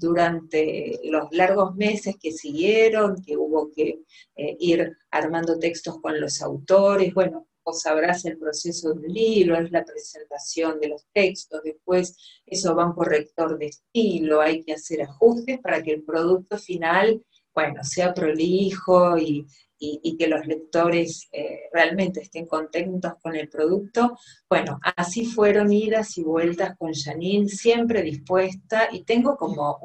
Durante 0.00 1.00
los 1.04 1.24
largos 1.32 1.74
meses 1.74 2.16
que 2.18 2.32
siguieron, 2.32 3.20
que 3.22 3.36
hubo 3.36 3.70
que 3.72 4.04
eh, 4.36 4.56
ir 4.58 4.96
armando 5.10 5.58
textos 5.58 6.00
con 6.00 6.18
los 6.18 6.40
autores, 6.40 7.12
bueno, 7.12 7.46
vos 7.64 7.80
sabrás 7.80 8.24
el 8.24 8.38
proceso 8.38 8.92
de 8.92 9.06
un 9.06 9.12
libro, 9.12 9.56
es 9.56 9.70
la 9.70 9.84
presentación 9.84 10.78
de 10.80 10.88
los 10.88 11.06
textos, 11.12 11.62
después 11.64 12.16
eso 12.44 12.74
va 12.74 12.84
a 12.84 12.86
un 12.86 12.94
corrector 12.94 13.58
de 13.58 13.66
estilo, 13.66 14.40
hay 14.40 14.62
que 14.62 14.74
hacer 14.74 15.02
ajustes 15.02 15.58
para 15.60 15.82
que 15.82 15.92
el 15.92 16.02
producto 16.02 16.58
final 16.58 17.22
bueno, 17.54 17.84
sea 17.84 18.12
prolijo 18.12 19.16
y, 19.16 19.46
que 20.18 20.28
los 20.28 20.46
lectores 20.46 21.28
eh, 21.30 21.68
realmente 21.70 22.22
estén 22.22 22.46
contentos 22.46 23.12
con 23.20 23.36
el 23.36 23.50
producto. 23.50 24.16
Bueno, 24.48 24.80
así 24.96 25.26
fueron 25.26 25.70
idas 25.72 26.16
y 26.16 26.22
vueltas 26.22 26.74
con 26.78 26.94
Janine, 26.94 27.48
siempre 27.48 28.02
dispuesta, 28.02 28.88
y 28.90 29.04
tengo 29.04 29.36
como 29.36 29.78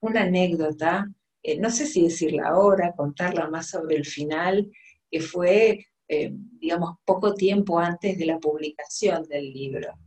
una 0.00 0.20
anécdota, 0.20 1.08
eh, 1.42 1.58
no 1.58 1.70
sé 1.70 1.86
si 1.86 2.02
decirla 2.02 2.48
ahora, 2.48 2.92
contarla 2.94 3.48
más 3.48 3.70
sobre 3.70 3.96
el 3.96 4.04
final, 4.04 4.70
que 5.10 5.20
fue, 5.20 5.86
eh, 6.08 6.32
digamos, 6.32 6.96
poco 7.04 7.34
tiempo 7.34 7.78
antes 7.78 8.18
de 8.18 8.26
la 8.26 8.38
publicación 8.38 9.24
del 9.24 9.52
libro. 9.52 9.98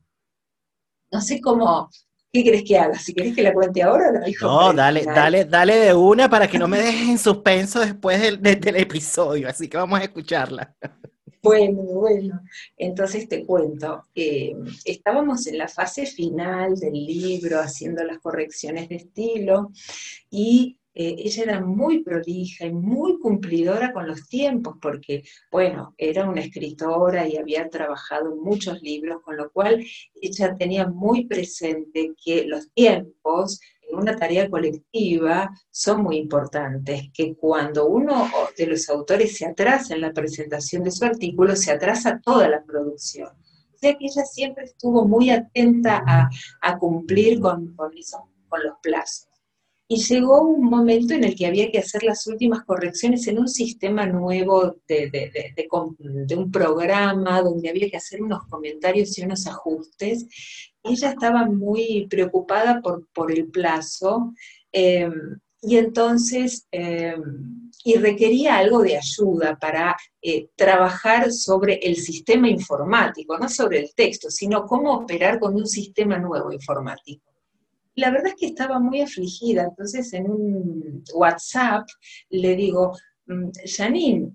No 1.11 1.21
sé 1.21 1.39
cómo, 1.39 1.89
¿Qué 2.31 2.43
querés 2.43 2.63
que 2.63 2.77
haga? 2.77 2.99
Si 2.99 3.13
querés 3.13 3.35
que 3.35 3.41
la 3.41 3.53
cuente 3.53 3.81
ahora, 3.81 4.11
la 4.11 4.27
No, 4.41 4.73
dale, 4.73 5.03
dale, 5.05 5.45
dale 5.45 5.75
de 5.75 5.93
una 5.93 6.29
para 6.29 6.47
que 6.47 6.59
no 6.59 6.67
me 6.67 6.79
dejes 6.79 7.09
en 7.09 7.17
suspenso 7.17 7.79
después 7.79 8.21
del, 8.21 8.75
episodio, 8.75 9.47
así 9.47 9.67
que 9.67 9.77
vamos 9.77 9.99
a 9.99 10.03
escucharla. 10.03 10.75
Bueno, 11.41 11.81
bueno, 11.81 12.41
entonces 12.75 13.29
te 13.29 13.45
cuento. 13.45 14.03
Eh, 14.13 14.53
estábamos 14.83 15.47
en 15.47 15.57
la 15.57 15.67
fase 15.69 16.05
final 16.05 16.75
del 16.75 16.93
libro, 16.93 17.59
haciendo 17.59 18.03
las 18.03 18.19
correcciones 18.19 18.89
de 18.89 18.95
estilo, 18.97 19.71
y 20.29 20.77
eh, 20.99 21.15
ella 21.19 21.43
era 21.43 21.61
muy 21.61 22.01
prolija 22.03 22.65
y 22.65 22.73
muy 22.73 23.19
cumplidora 23.19 23.93
con 23.93 24.07
los 24.07 24.27
tiempos, 24.27 24.77
porque, 24.81 25.23
bueno, 25.51 25.93
era 25.95 26.27
una 26.27 26.41
escritora 26.41 27.27
y 27.27 27.37
había 27.37 27.69
trabajado 27.69 28.35
muchos 28.35 28.81
libros, 28.81 29.21
con 29.21 29.37
lo 29.37 29.51
cual 29.51 29.85
ella 30.19 30.55
tenía 30.55 30.87
muy 30.87 31.27
presente 31.27 32.15
que 32.25 32.45
los 32.45 32.71
tiempos 32.73 33.59
en 33.81 33.95
una 33.99 34.15
tarea 34.15 34.49
colectiva 34.49 35.51
son 35.69 36.01
muy 36.01 36.17
importantes, 36.17 37.03
que 37.13 37.35
cuando 37.35 37.85
uno 37.85 38.27
de 38.57 38.65
los 38.65 38.89
autores 38.89 39.37
se 39.37 39.45
atrasa 39.45 39.93
en 39.93 40.01
la 40.01 40.13
presentación 40.13 40.81
de 40.81 40.89
su 40.89 41.05
artículo, 41.05 41.55
se 41.55 41.71
atrasa 41.71 42.19
toda 42.25 42.49
la 42.49 42.63
producción. 42.63 43.29
O 43.29 43.77
sea 43.77 43.95
que 43.95 44.05
ella 44.05 44.25
siempre 44.25 44.65
estuvo 44.65 45.07
muy 45.07 45.29
atenta 45.29 46.03
a, 46.59 46.77
cumplir 46.79 47.39
con 47.39 47.75
los 47.77 48.73
plazos 48.81 49.26
y 49.89 50.03
llegó 50.03 50.41
un 50.41 50.65
momento 50.65 51.13
en 51.13 51.23
el 51.23 51.35
que 51.35 51.47
había 51.47 51.71
que 51.71 51.79
hacer 51.79 52.03
las 52.03 52.27
últimas 52.27 52.65
correcciones 52.65 53.25
en 53.27 53.39
un 53.39 53.47
sistema 53.47 54.05
nuevo 54.05 54.75
de, 54.87 56.35
un 56.35 56.51
programa 56.51 57.41
donde 57.41 57.69
había 57.69 57.89
que 57.89 57.97
hacer 57.97 58.21
unos 58.21 58.45
comentarios 58.49 59.17
y 59.17 59.23
unos 59.23 59.47
ajustes. 59.47 60.27
Ella 60.83 61.11
estaba 61.11 61.45
muy 61.45 62.05
preocupada 62.09 62.81
por, 62.81 63.07
por 63.13 63.31
el 63.31 63.47
plazo 63.47 64.33
em, 64.73 65.39
y 65.61 65.77
entonces, 65.77 66.67
em, 66.71 67.71
y 67.85 67.95
requería 67.95 68.57
algo 68.57 68.81
de 68.81 68.97
ayuda 68.97 69.57
para 69.57 69.95
eh, 70.21 70.49
trabajar 70.55 71.31
sobre 71.31 71.75
el 71.75 71.95
sistema 71.95 72.49
informático, 72.49 73.37
no 73.39 73.47
sobre 73.47 73.79
el 73.79 73.93
texto, 73.95 74.29
sino 74.29 74.65
cómo 74.65 74.93
operar 74.93 75.39
con 75.39 75.55
un 75.55 75.67
sistema 75.67 76.17
nuevo 76.17 76.51
informático 76.51 77.26
la 77.97 78.11
verdad 78.11 78.27
es 78.27 78.35
que 78.35 78.45
estaba 78.45 78.79
muy 78.79 79.01
afligida, 79.01 79.63
entonces 79.63 80.13
en 80.13 80.29
un 80.29 81.03
WhatsApp 81.15 81.87
le 82.29 82.55
digo, 82.55 82.95
mm, 83.25 83.49
Janine, 83.65 84.33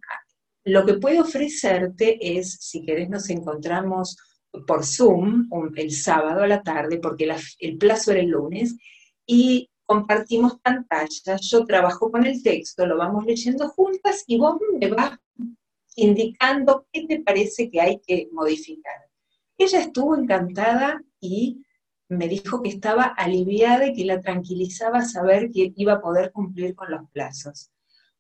lo 0.65 0.85
que 0.85 0.95
puedo 0.95 1.23
ofrecerte 1.23 2.39
es, 2.39 2.55
si 2.61 2.85
querés 2.85 3.09
nos 3.09 3.31
encontramos 3.31 4.17
por 4.67 4.85
Zoom 4.85 5.49
el 5.77 5.93
sábado 5.93 6.43
a 6.43 6.49
la 6.49 6.63
tarde, 6.63 6.99
porque 6.99 7.33
el 7.61 7.79
plazo 7.79 8.11
era 8.11 8.21
el 8.21 8.31
lunes, 8.31 8.77
y 9.27 9.71
compartimos 9.87 10.59
pantalla, 10.61 11.37
yo 11.41 11.65
trabajo 11.65 12.11
con 12.11 12.27
el 12.27 12.43
texto, 12.43 12.85
lo 12.85 12.99
vamos 12.99 13.25
leyendo 13.25 13.69
juntas 13.69 14.25
y 14.27 14.39
vos 14.39 14.57
me 14.81 14.89
vas 14.89 15.19
indicando 15.95 16.87
qué 16.93 17.07
te 17.07 17.21
parece 17.21 17.71
que 17.71 17.81
hay 17.81 18.01
que 18.01 18.29
modificar. 18.33 18.97
Ella 19.57 19.81
estuvo 19.81 20.17
encantada 20.17 21.01
y 21.21 21.63
me 22.17 22.29
dijo 22.29 22.63
que 22.63 22.69
estaba 22.69 23.05
aliviada 23.05 23.87
y 23.87 23.95
que 23.95 24.05
la 24.05 24.21
tranquilizaba 24.21 25.03
saber 25.03 25.51
que 25.51 25.73
iba 25.77 25.95
a 25.95 26.01
poder 26.01 26.33
cumplir 26.33 26.75
con 26.75 26.91
los 26.91 27.09
plazos. 27.11 27.71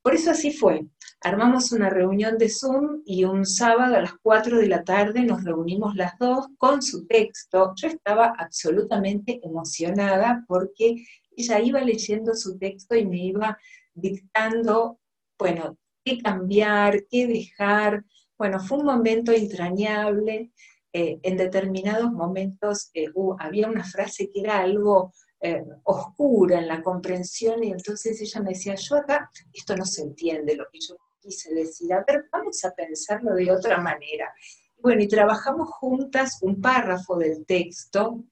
Por 0.02 0.14
eso 0.14 0.32
así 0.32 0.52
fue. 0.52 0.86
Armamos 1.20 1.70
una 1.70 1.88
reunión 1.88 2.36
de 2.36 2.48
Zoom 2.48 3.02
y 3.06 3.24
un 3.24 3.46
sábado 3.46 3.94
a 3.94 4.00
las 4.00 4.14
4 4.20 4.58
de 4.58 4.66
la 4.66 4.82
tarde 4.82 5.22
nos 5.22 5.44
reunimos 5.44 5.94
las 5.94 6.18
dos 6.18 6.48
con 6.58 6.82
su 6.82 7.06
texto. 7.06 7.72
Yo 7.76 7.86
estaba 7.86 8.34
absolutamente 8.36 9.40
emocionada 9.44 10.44
porque 10.48 11.04
ella 11.36 11.60
iba 11.60 11.80
leyendo 11.80 12.34
su 12.34 12.58
texto 12.58 12.96
y 12.96 13.06
me 13.06 13.24
iba 13.26 13.58
dictando, 13.94 14.98
bueno, 15.38 15.78
qué 16.04 16.18
cambiar, 16.20 17.04
qué 17.08 17.28
dejar. 17.28 18.04
Bueno, 18.36 18.58
fue 18.58 18.78
un 18.78 18.86
momento 18.86 19.30
entrañable 19.30 20.50
eh, 20.94 21.18
en 21.22 21.36
determinados 21.38 22.12
momentos 22.12 22.90
eh, 22.92 23.06
había 23.38 23.68
una 23.68 23.84
frase 23.84 24.30
que 24.30 24.40
era 24.40 24.60
algo 24.60 25.14
eh, 25.40 25.64
oscura 25.84 26.58
en 26.58 26.68
la 26.68 26.82
comprensión 26.82 27.64
y 27.64 27.72
entonces 27.72 28.20
ella 28.20 28.40
me 28.42 28.50
decía, 28.50 28.74
yo 28.74 28.96
acá, 28.96 29.30
esto 29.52 29.74
no 29.74 29.86
se 29.86 30.02
entiende 30.02 30.54
lo 30.54 30.66
que 30.70 30.80
yo 30.80 30.96
quise 31.18 31.54
decir, 31.54 31.94
a 31.94 32.04
ver, 32.06 32.28
vamos 32.30 32.62
a 32.64 32.74
pensarlo 32.74 33.34
de 33.34 33.50
otra 33.50 33.78
manera. 33.78 34.34
Bueno, 34.78 35.02
y 35.02 35.08
trabajamos 35.08 35.70
juntas 35.70 36.38
un 36.42 36.60
párrafo 36.60 37.16
del 37.16 37.46
texto, 37.46 38.24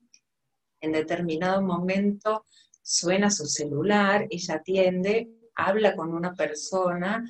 en 0.80 0.92
determinado 0.92 1.62
momento 1.62 2.44
suena 2.82 3.30
su 3.30 3.46
celular, 3.46 4.26
ella 4.28 4.56
atiende, 4.56 5.30
habla 5.54 5.96
con 5.96 6.12
una 6.12 6.34
persona, 6.34 7.24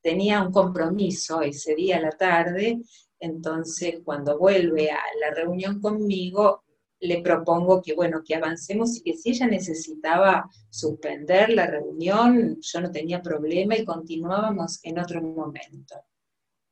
tenía 0.00 0.42
un 0.42 0.52
compromiso 0.52 1.40
ese 1.40 1.74
día 1.74 1.96
a 1.96 2.02
la 2.02 2.10
tarde 2.10 2.78
entonces, 3.18 4.00
cuando 4.04 4.38
vuelve 4.38 4.90
a 4.90 5.00
la 5.20 5.34
reunión 5.34 5.80
conmigo, 5.80 6.64
le 7.00 7.20
propongo 7.20 7.82
que, 7.82 7.94
bueno, 7.94 8.22
que 8.24 8.34
avancemos 8.34 8.96
y 8.96 9.02
que 9.02 9.14
si 9.14 9.30
ella 9.30 9.46
necesitaba 9.46 10.48
suspender 10.70 11.50
la 11.50 11.66
reunión, 11.66 12.58
yo 12.60 12.80
no 12.80 12.90
tenía 12.90 13.22
problema 13.22 13.76
y 13.76 13.84
continuábamos 13.84 14.80
en 14.82 14.98
otro 14.98 15.22
momento. 15.22 15.96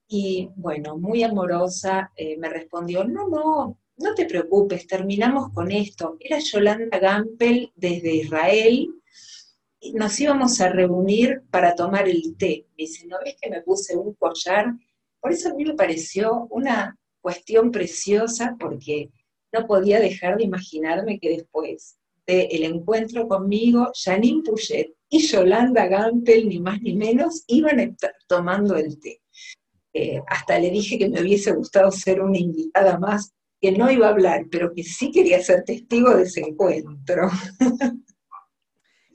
Y 0.09 0.51
bueno, 0.57 0.97
muy 0.99 1.23
amorosa, 1.23 2.11
eh, 2.17 2.37
me 2.39 2.49
respondió, 2.49 3.05
no, 3.05 3.29
no, 3.29 3.79
no 3.97 4.15
te 4.15 4.27
preocupes, 4.27 4.87
terminamos 4.87 5.53
con 5.53 5.71
esto. 5.71 6.17
Era 6.21 6.39
Yolanda 6.39 6.99
Gampel 6.99 7.73
desde 7.75 8.15
Israel, 8.15 8.89
y 9.85 9.93
nos 9.93 10.19
íbamos 10.19 10.63
a 10.63 10.71
reunir 10.71 11.43
para 11.51 11.75
tomar 11.75 12.09
el 12.09 12.37
té. 12.39 12.67
Dice, 12.77 13.07
¿no 13.07 13.19
ves 13.23 13.37
que 13.39 13.51
me 13.51 13.61
puse 13.61 13.95
un 13.95 14.15
collar 14.15 14.73
por 15.25 15.33
eso 15.33 15.49
a 15.49 15.54
mí 15.54 15.64
me 15.64 15.73
pareció 15.73 16.47
una 16.50 16.99
cuestión 17.23 17.71
preciosa 17.71 18.57
porque 18.61 19.09
no 19.54 19.66
podía 19.66 19.99
dejar 19.99 20.37
de 20.37 20.45
imaginarme 20.45 21.19
que 21.19 21.31
después 21.31 21.97
del 22.26 22.62
encuentro 22.64 23.26
conmigo, 23.26 23.90
Janine 23.95 24.43
Puget 24.43 24.93
y 25.09 25.26
Yolanda 25.26 25.87
Gampel, 25.87 26.47
ni 26.47 26.61
más 26.61 26.78
ni 26.83 26.95
menos, 26.95 27.43
iban 27.47 27.78
a 27.78 27.85
estar 27.85 28.12
tomando 28.28 28.76
el 28.76 29.00
té. 29.00 29.23
Eh, 29.95 30.21
hasta 30.26 30.59
le 30.59 30.71
dije 30.71 30.99
que 30.99 31.09
me 31.09 31.23
hubiese 31.23 31.52
gustado 31.52 31.90
ser 31.90 32.21
una 32.21 32.37
invitada 32.37 32.99
más, 32.99 33.33
que 33.62 33.73
no 33.73 33.90
iba 33.90 34.09
a 34.09 34.11
hablar, 34.11 34.45
pero 34.50 34.75
que 34.75 34.83
sí 34.83 35.11
quería 35.11 35.43
ser 35.43 35.64
testigo 35.64 36.14
de 36.14 36.25
ese 36.25 36.43
encuentro. 36.43 37.31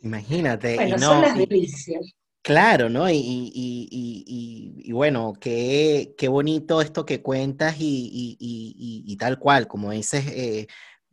Imagínate. 0.02 0.74
Bueno, 0.74 0.98
son 0.98 1.22
las 1.22 1.38
delicias. 1.38 2.16
Claro, 2.50 2.90
¿no? 2.90 3.08
Y, 3.12 4.90
bueno, 4.92 5.34
qué, 5.40 6.16
bonito 6.30 6.82
esto 6.82 7.06
que 7.06 7.22
cuentas 7.22 7.76
y, 7.78 9.16
tal 9.20 9.38
cual, 9.38 9.68
como 9.68 9.92
dices, 9.92 10.26
eh, 10.30 10.66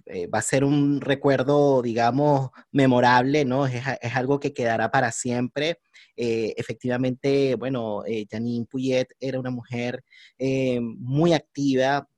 eh, 0.07 0.27
va 0.29 0.39
a 0.39 0.43
ser 0.43 0.65
un 0.65 0.99
recuerdo, 0.99 1.83
digamos, 1.83 2.49
memorable, 2.73 3.45
¿no? 3.45 3.67
Es, 3.67 3.85
algo 4.15 4.41
que 4.41 4.55
quedará 4.55 4.91
para 4.91 5.13
siempre. 5.13 5.81
eh, 6.17 6.55
efectivamente, 6.57 7.55
bueno, 7.57 8.03
Janine 8.31 8.65
Puyet 8.65 9.09
era 9.21 9.39
una 9.39 9.51
mujer 9.51 10.03
muy 10.39 11.35
activa, 11.35 12.09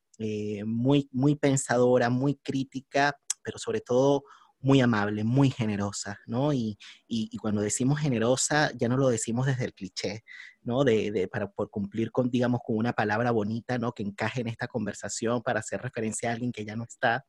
muy, 0.64 1.08
muy 1.10 1.34
pensadora, 1.34 2.08
muy 2.08 2.37
crítica, 2.37 3.18
pero 3.42 3.58
sobre 3.58 3.80
todo 3.80 4.22
muy 4.60 4.80
amable, 4.80 5.24
muy 5.24 5.50
generosa, 5.50 6.18
¿no? 6.26 6.52
Y, 6.52 6.78
y, 7.06 7.36
cuando 7.38 7.60
decimos 7.60 8.00
generosa, 8.00 8.72
ya 8.74 8.88
no 8.88 8.96
lo 8.96 9.08
decimos 9.08 9.46
desde 9.46 9.66
el 9.66 9.74
cliché, 9.74 10.24
¿no? 10.62 10.84
De, 10.84 11.12
de, 11.12 11.28
para 11.28 11.48
por 11.50 11.70
cumplir 11.70 12.10
con, 12.10 12.30
digamos, 12.30 12.60
con 12.64 12.76
una 12.76 12.92
palabra 12.92 13.30
bonita, 13.30 13.78
¿no? 13.78 13.92
Que 13.92 14.02
encaje 14.02 14.40
en 14.40 14.48
esta 14.48 14.66
conversación 14.66 15.42
para 15.42 15.60
hacer 15.60 15.80
referencia 15.80 16.30
a 16.30 16.32
alguien 16.32 16.52
que 16.52 16.64
ya 16.64 16.74
no 16.74 16.84
está, 16.84 17.24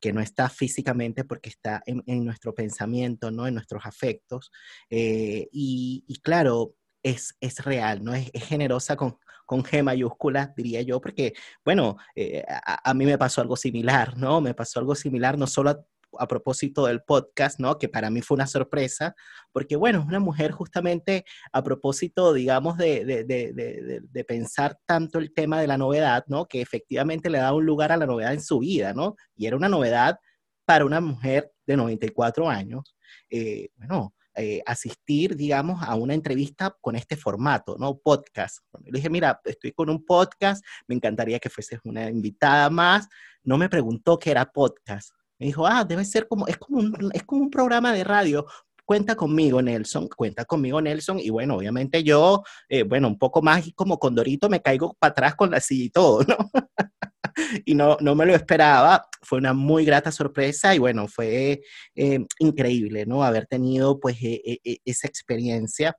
que 0.00 0.12
no 0.12 0.20
está 0.20 0.48
físicamente 0.48 1.24
porque 1.24 1.50
está 1.50 1.82
en, 1.86 2.02
en 2.06 2.24
nuestro 2.24 2.54
pensamiento, 2.54 3.30
¿no? 3.30 3.46
En 3.46 3.54
nuestros 3.54 3.84
afectos. 3.84 4.50
Eh, 4.88 5.48
y, 5.52 6.04
y, 6.08 6.20
claro, 6.20 6.74
es, 7.02 7.36
es 7.40 7.64
real, 7.64 8.02
¿no? 8.02 8.14
Es, 8.14 8.30
generosa 8.32 8.96
con, 8.96 9.18
con 9.44 9.62
G 9.62 9.82
mayúscula, 9.82 10.54
diría 10.56 10.80
yo, 10.82 11.00
porque, 11.00 11.34
bueno, 11.64 11.96
eh, 12.14 12.44
a, 12.48 12.90
a, 12.90 12.94
mí 12.94 13.04
me 13.04 13.18
pasó 13.18 13.42
algo 13.42 13.56
similar, 13.56 14.16
¿no? 14.16 14.40
Me 14.40 14.54
pasó 14.54 14.80
algo 14.80 14.94
similar, 14.94 15.36
no 15.36 15.46
solo 15.46 15.70
a, 15.70 15.84
a 16.18 16.26
propósito 16.26 16.86
del 16.86 17.02
podcast, 17.02 17.58
¿no? 17.58 17.78
Que 17.78 17.88
para 17.88 18.10
mí 18.10 18.22
fue 18.22 18.36
una 18.36 18.46
sorpresa, 18.46 19.14
porque 19.52 19.76
bueno, 19.76 20.00
es 20.00 20.06
una 20.06 20.20
mujer 20.20 20.52
justamente 20.52 21.24
a 21.52 21.62
propósito, 21.62 22.32
digamos, 22.32 22.76
de, 22.76 23.04
de, 23.04 23.24
de, 23.24 24.00
de, 24.02 24.24
pensar 24.24 24.78
tanto 24.86 25.18
el 25.18 25.32
tema 25.32 25.60
de 25.60 25.66
la 25.66 25.78
novedad, 25.78 26.24
¿no? 26.28 26.46
Que 26.46 26.60
efectivamente 26.60 27.30
le 27.30 27.38
da 27.38 27.52
un 27.54 27.66
lugar 27.66 27.92
a 27.92 27.96
la 27.96 28.06
novedad 28.06 28.32
en 28.32 28.42
su 28.42 28.60
vida, 28.60 28.92
¿no? 28.94 29.16
Y 29.36 29.46
era 29.46 29.56
una 29.56 29.68
novedad 29.68 30.18
para 30.64 30.84
una 30.84 31.00
mujer 31.00 31.52
de 31.66 31.76
94 31.76 32.48
años. 32.48 32.96
Eh, 33.30 33.68
bueno, 33.76 34.14
eh, 34.34 34.62
asistir, 34.64 35.36
digamos, 35.36 35.82
a 35.82 35.94
una 35.94 36.14
entrevista 36.14 36.74
con 36.80 36.96
este 36.96 37.16
formato, 37.16 37.76
¿no? 37.78 37.98
Podcast. 37.98 38.60
le 38.82 38.90
dije, 38.92 39.10
mira, 39.10 39.40
estoy 39.44 39.72
con 39.72 39.90
un 39.90 40.04
podcast, 40.06 40.64
me 40.86 40.94
encantaría 40.94 41.38
que 41.38 41.50
fueses 41.50 41.80
una 41.84 42.08
invitada 42.08 42.70
más. 42.70 43.08
No 43.42 43.58
me 43.58 43.68
preguntó 43.68 44.18
qué 44.18 44.30
era 44.30 44.50
podcast. 44.50 45.10
Me 45.42 45.46
dijo, 45.46 45.66
ah, 45.66 45.84
debe 45.84 46.04
ser 46.04 46.28
como, 46.28 46.46
es 46.46 46.56
como 46.56 46.78
un, 46.78 47.10
es 47.12 47.24
como 47.24 47.42
un 47.42 47.50
programa 47.50 47.92
de 47.92 48.04
radio. 48.04 48.46
Cuenta 48.84 49.16
conmigo, 49.16 49.60
Nelson, 49.60 50.06
cuenta 50.06 50.44
conmigo, 50.44 50.80
Nelson. 50.80 51.18
Y 51.18 51.30
bueno, 51.30 51.56
obviamente 51.56 52.04
yo, 52.04 52.44
eh, 52.68 52.84
bueno, 52.84 53.08
un 53.08 53.18
poco 53.18 53.42
más 53.42 53.68
como 53.74 53.98
Condorito, 53.98 54.48
me 54.48 54.62
caigo 54.62 54.94
para 55.00 55.10
atrás 55.10 55.34
con 55.34 55.50
la 55.50 55.58
silla 55.58 55.84
y 55.84 55.90
todo, 55.90 56.22
¿no? 56.22 56.36
y 57.64 57.74
no, 57.74 57.96
no 58.00 58.14
me 58.14 58.24
lo 58.24 58.36
esperaba. 58.36 59.04
Fue 59.20 59.38
una 59.38 59.52
muy 59.52 59.84
grata 59.84 60.12
sorpresa 60.12 60.76
y 60.76 60.78
bueno, 60.78 61.08
fue 61.08 61.60
eh, 61.96 62.24
increíble, 62.38 63.04
¿no? 63.04 63.24
Haber 63.24 63.48
tenido 63.48 63.98
pues 63.98 64.22
e, 64.22 64.40
e, 64.44 64.60
e, 64.62 64.78
esa 64.84 65.08
experiencia. 65.08 65.96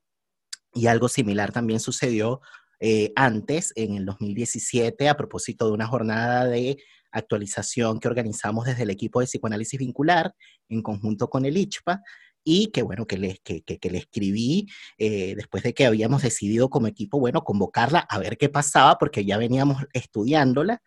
Y 0.74 0.88
algo 0.88 1.10
similar 1.10 1.52
también 1.52 1.82
sucedió 1.82 2.40
eh, 2.80 3.12
antes, 3.18 3.74
en 3.76 3.98
el 3.98 4.06
2017, 4.06 5.10
a 5.10 5.18
propósito 5.18 5.68
de 5.68 5.74
una 5.74 5.88
jornada 5.88 6.46
de 6.46 6.78
actualización 7.14 8.00
que 8.00 8.08
organizamos 8.08 8.66
desde 8.66 8.84
el 8.84 8.90
equipo 8.90 9.20
de 9.20 9.28
psicoanálisis 9.28 9.80
vincular 9.80 10.36
en 10.70 10.82
conjunto 10.82 11.30
con 11.30 11.46
el 11.46 11.56
ICHPA 11.56 12.02
y 12.44 12.68
que 12.68 12.82
bueno, 12.82 13.06
que 13.06 13.18
le, 13.18 13.38
que, 13.38 13.64
le 13.90 13.98
escribí 13.98 14.68
eh, 14.98 15.34
después 15.36 15.64
de 15.64 15.74
que 15.74 15.86
habíamos 15.86 16.24
decidido 16.24 16.70
como 16.70 16.88
equipo, 16.88 17.20
bueno, 17.20 17.44
convocarla 17.44 18.00
a 18.00 18.20
ver 18.20 18.38
qué 18.38 18.50
pasaba 18.50 18.98
porque 18.98 19.24
ya 19.24 19.38
veníamos 19.38 19.84
estudiándola. 19.94 20.82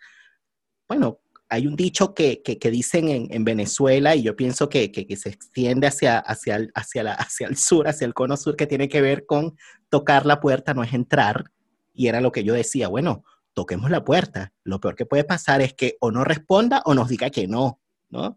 Bueno, 0.89 1.21
hay 1.49 1.67
un 1.67 1.77
dicho 1.77 2.13
que, 2.13 2.43
que, 2.43 2.71
dicen 2.71 3.09
en, 3.09 3.29
en, 3.31 3.45
Venezuela 3.45 4.17
y 4.17 4.23
yo 4.23 4.37
pienso 4.37 4.69
que, 4.69 4.91
que, 4.91 5.17
se 5.17 5.29
extiende 5.29 5.87
hacia, 5.87 6.19
hacia, 6.19 6.57
el, 6.57 6.73
hacia, 6.75 7.13
hacia 7.13 7.47
el 7.47 7.57
sur, 7.57 7.89
hacia 7.89 8.05
el 8.05 8.15
cono 8.15 8.37
sur, 8.37 8.57
que 8.57 8.67
tiene 8.67 8.89
que 8.89 9.01
ver 9.01 9.27
con 9.27 9.57
tocar 9.89 10.27
la 10.27 10.41
puerta 10.41 10.75
no 10.75 10.83
es 10.83 10.93
entrar. 10.93 11.45
Y 11.95 12.09
era 12.09 12.21
lo 12.21 12.33
que 12.33 12.45
yo 12.45 12.53
decía, 12.53 12.89
bueno, 12.89 13.25
toquemos 13.57 13.91
la 13.91 14.05
puerta. 14.05 14.53
Lo 14.65 14.81
peor 14.81 14.95
que 14.95 15.07
puede 15.07 15.25
pasar 15.25 15.63
es 15.63 15.73
que 15.73 15.97
o 16.01 16.11
no 16.11 16.25
responda 16.25 16.83
o 16.85 16.95
nos 16.95 17.09
diga 17.09 17.31
que 17.31 17.49
no, 17.49 17.81
¿no? 18.11 18.37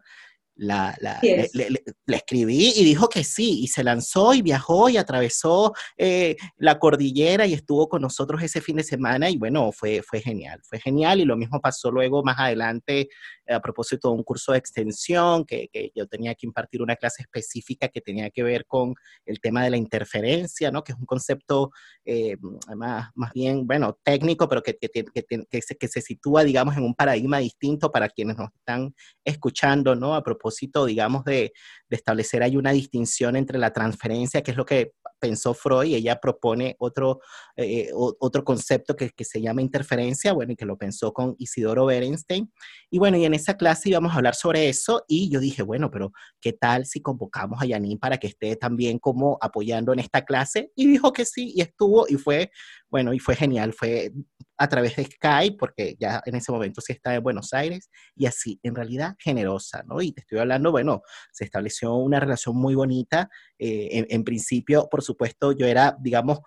La, 0.56 0.94
la, 1.00 1.18
le, 1.22 1.48
le, 1.54 1.70
le, 1.70 2.16
escribí 2.16 2.72
y 2.76 2.84
dijo 2.84 3.08
que 3.08 3.24
sí, 3.24 3.60
y 3.62 3.68
se 3.68 3.82
lanzó 3.82 4.34
y 4.34 4.42
viajó 4.42 4.90
y 4.90 4.98
atravesó 4.98 5.72
eh, 5.96 6.36
la 6.56 6.78
cordillera 6.78 7.46
y 7.46 7.54
estuvo 7.54 7.88
con 7.88 8.02
nosotros 8.02 8.42
ese 8.42 8.60
fin 8.60 8.76
de 8.76 8.82
semana 8.82 9.30
y 9.30 9.38
bueno, 9.38 9.72
fue, 9.72 10.02
fue 10.02 10.20
genial, 10.20 10.60
fue 10.62 10.78
genial 10.78 11.20
y 11.20 11.24
lo 11.24 11.36
mismo 11.36 11.60
pasó 11.60 11.90
luego 11.90 12.22
más 12.22 12.38
adelante 12.38 13.08
a 13.50 13.60
propósito 13.60 14.08
de 14.08 14.14
un 14.14 14.22
curso 14.22 14.52
de 14.52 14.58
extensión, 14.58 15.44
que, 15.44 15.68
que, 15.72 15.90
yo 15.94 16.06
tenía 16.06 16.34
que 16.34 16.46
impartir 16.46 16.82
una 16.82 16.96
clase 16.96 17.22
específica 17.22 17.88
que 17.88 18.00
tenía 18.00 18.30
que 18.30 18.42
ver 18.42 18.66
con 18.66 18.94
el 19.26 19.40
tema 19.40 19.64
de 19.64 19.70
la 19.70 19.76
interferencia, 19.76 20.70
¿no? 20.70 20.82
que 20.84 20.92
es 20.92 20.98
un 20.98 21.06
concepto 21.06 21.70
eh, 22.04 22.36
más, 22.76 23.10
más 23.14 23.32
bien, 23.32 23.66
bueno, 23.66 23.98
técnico, 24.02 24.48
pero 24.48 24.62
que, 24.62 24.76
que, 24.76 24.88
que, 24.90 25.62
se, 25.62 25.76
que 25.76 25.88
se 25.88 26.00
sitúa, 26.00 26.44
digamos, 26.44 26.76
en 26.76 26.84
un 26.84 26.94
paradigma 26.94 27.38
distinto 27.38 27.90
para 27.90 28.08
quienes 28.08 28.36
nos 28.36 28.50
están 28.54 28.94
escuchando, 29.24 29.94
¿no? 29.94 30.14
A 30.14 30.22
propósito 30.22 30.70
digamos, 30.86 31.24
de, 31.24 31.52
de, 31.88 31.96
establecer 31.96 32.42
ahí 32.42 32.56
una 32.56 32.72
distinción 32.72 33.36
entre 33.36 33.58
la 33.58 33.72
transferencia, 33.72 34.42
que 34.42 34.50
es 34.52 34.56
lo 34.56 34.64
que 34.64 34.92
pensó 35.18 35.54
Freud, 35.54 35.86
y 35.86 35.94
ella 35.94 36.18
propone 36.18 36.76
otro, 36.78 37.20
eh, 37.56 37.90
otro 37.94 38.44
concepto 38.44 38.96
que, 38.96 39.10
que, 39.10 39.24
se 39.24 39.40
llama 39.40 39.62
interferencia, 39.62 40.32
bueno, 40.32 40.52
y 40.52 40.56
que 40.56 40.64
lo 40.64 40.78
pensó 40.78 41.12
con 41.12 41.34
Isidoro 41.38 41.86
Berenstein. 41.86 42.50
Y 42.90 42.98
bueno, 42.98 43.18
y 43.18 43.24
en 43.24 43.34
esa 43.40 43.56
clase 43.56 43.88
íbamos 43.90 44.12
a 44.12 44.16
hablar 44.16 44.34
sobre 44.34 44.68
eso, 44.68 45.04
y 45.08 45.30
yo 45.30 45.40
dije, 45.40 45.62
bueno, 45.62 45.90
pero 45.90 46.12
¿qué 46.40 46.52
tal 46.52 46.86
si 46.86 47.00
convocamos 47.00 47.62
a 47.62 47.66
Janine 47.66 47.98
para 47.98 48.18
que 48.18 48.28
esté 48.28 48.56
también 48.56 48.98
como 48.98 49.38
apoyando 49.40 49.92
en 49.92 49.98
esta 49.98 50.24
clase? 50.24 50.72
Y 50.76 50.86
dijo 50.86 51.12
que 51.12 51.24
sí, 51.24 51.52
y 51.54 51.60
estuvo, 51.60 52.06
y 52.08 52.14
fue, 52.14 52.50
bueno, 52.88 53.12
y 53.12 53.18
fue 53.18 53.34
genial, 53.36 53.72
fue 53.72 54.12
a 54.56 54.68
través 54.68 54.96
de 54.96 55.04
Skype, 55.04 55.56
porque 55.58 55.96
ya 55.98 56.22
en 56.26 56.34
ese 56.34 56.52
momento 56.52 56.80
sí 56.80 56.92
estaba 56.92 57.16
en 57.16 57.22
Buenos 57.22 57.52
Aires, 57.52 57.90
y 58.14 58.26
así, 58.26 58.60
en 58.62 58.74
realidad, 58.74 59.16
generosa, 59.18 59.82
¿no? 59.86 60.02
Y 60.02 60.12
te 60.12 60.20
estoy 60.20 60.38
hablando, 60.38 60.70
bueno, 60.70 61.02
se 61.32 61.44
estableció 61.44 61.94
una 61.94 62.20
relación 62.20 62.56
muy 62.56 62.74
bonita. 62.74 63.30
Eh, 63.58 64.06
en, 64.08 64.24
principio, 64.24 64.88
por 64.90 65.02
supuesto, 65.02 65.52
yo 65.52 65.66
era, 65.66 65.96
digamos, 66.00 66.40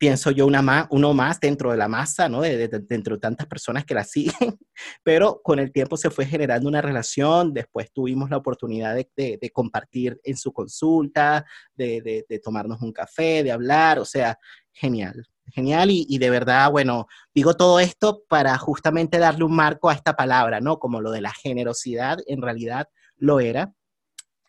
pienso 0.00 0.30
yo, 0.30 0.46
una 0.46 0.62
más, 0.62 0.86
uno 0.88 1.12
más 1.12 1.38
dentro 1.40 1.70
de 1.70 1.76
la 1.76 1.86
masa, 1.86 2.26
¿no? 2.26 2.40
De, 2.40 2.56
de, 2.56 2.68
de, 2.68 2.78
dentro 2.78 3.16
de 3.16 3.20
tantas 3.20 3.46
personas 3.46 3.84
que 3.84 3.92
la 3.92 4.02
siguen, 4.04 4.58
pero 5.04 5.42
con 5.44 5.58
el 5.58 5.72
tiempo 5.72 5.98
se 5.98 6.08
fue 6.08 6.24
generando 6.24 6.70
una 6.70 6.80
relación, 6.80 7.52
después 7.52 7.92
tuvimos 7.92 8.30
la 8.30 8.38
oportunidad 8.38 8.94
de, 8.94 9.50
compartir 9.52 10.18
en 10.24 10.38
su 10.38 10.54
consulta, 10.54 11.44
de, 11.74 12.24
tomarnos 12.42 12.80
un 12.80 12.92
café, 12.92 13.44
de 13.44 13.52
hablar, 13.52 13.98
o 13.98 14.06
sea, 14.06 14.38
genial, 14.72 15.26
genial 15.52 15.90
y, 15.90 16.06
y, 16.08 16.16
de 16.16 16.30
verdad, 16.30 16.70
bueno, 16.70 17.06
digo 17.34 17.52
todo 17.54 17.78
esto 17.78 18.24
para 18.26 18.56
justamente 18.56 19.18
darle 19.18 19.44
un 19.44 19.54
marco 19.54 19.90
a 19.90 19.94
esta 19.94 20.16
palabra, 20.16 20.62
¿no? 20.62 20.78
Como 20.78 21.02
lo 21.02 21.10
de 21.10 21.20
la 21.20 21.32
generosidad, 21.34 22.18
en 22.26 22.40
realidad 22.40 22.88
lo 23.18 23.38
era. 23.38 23.74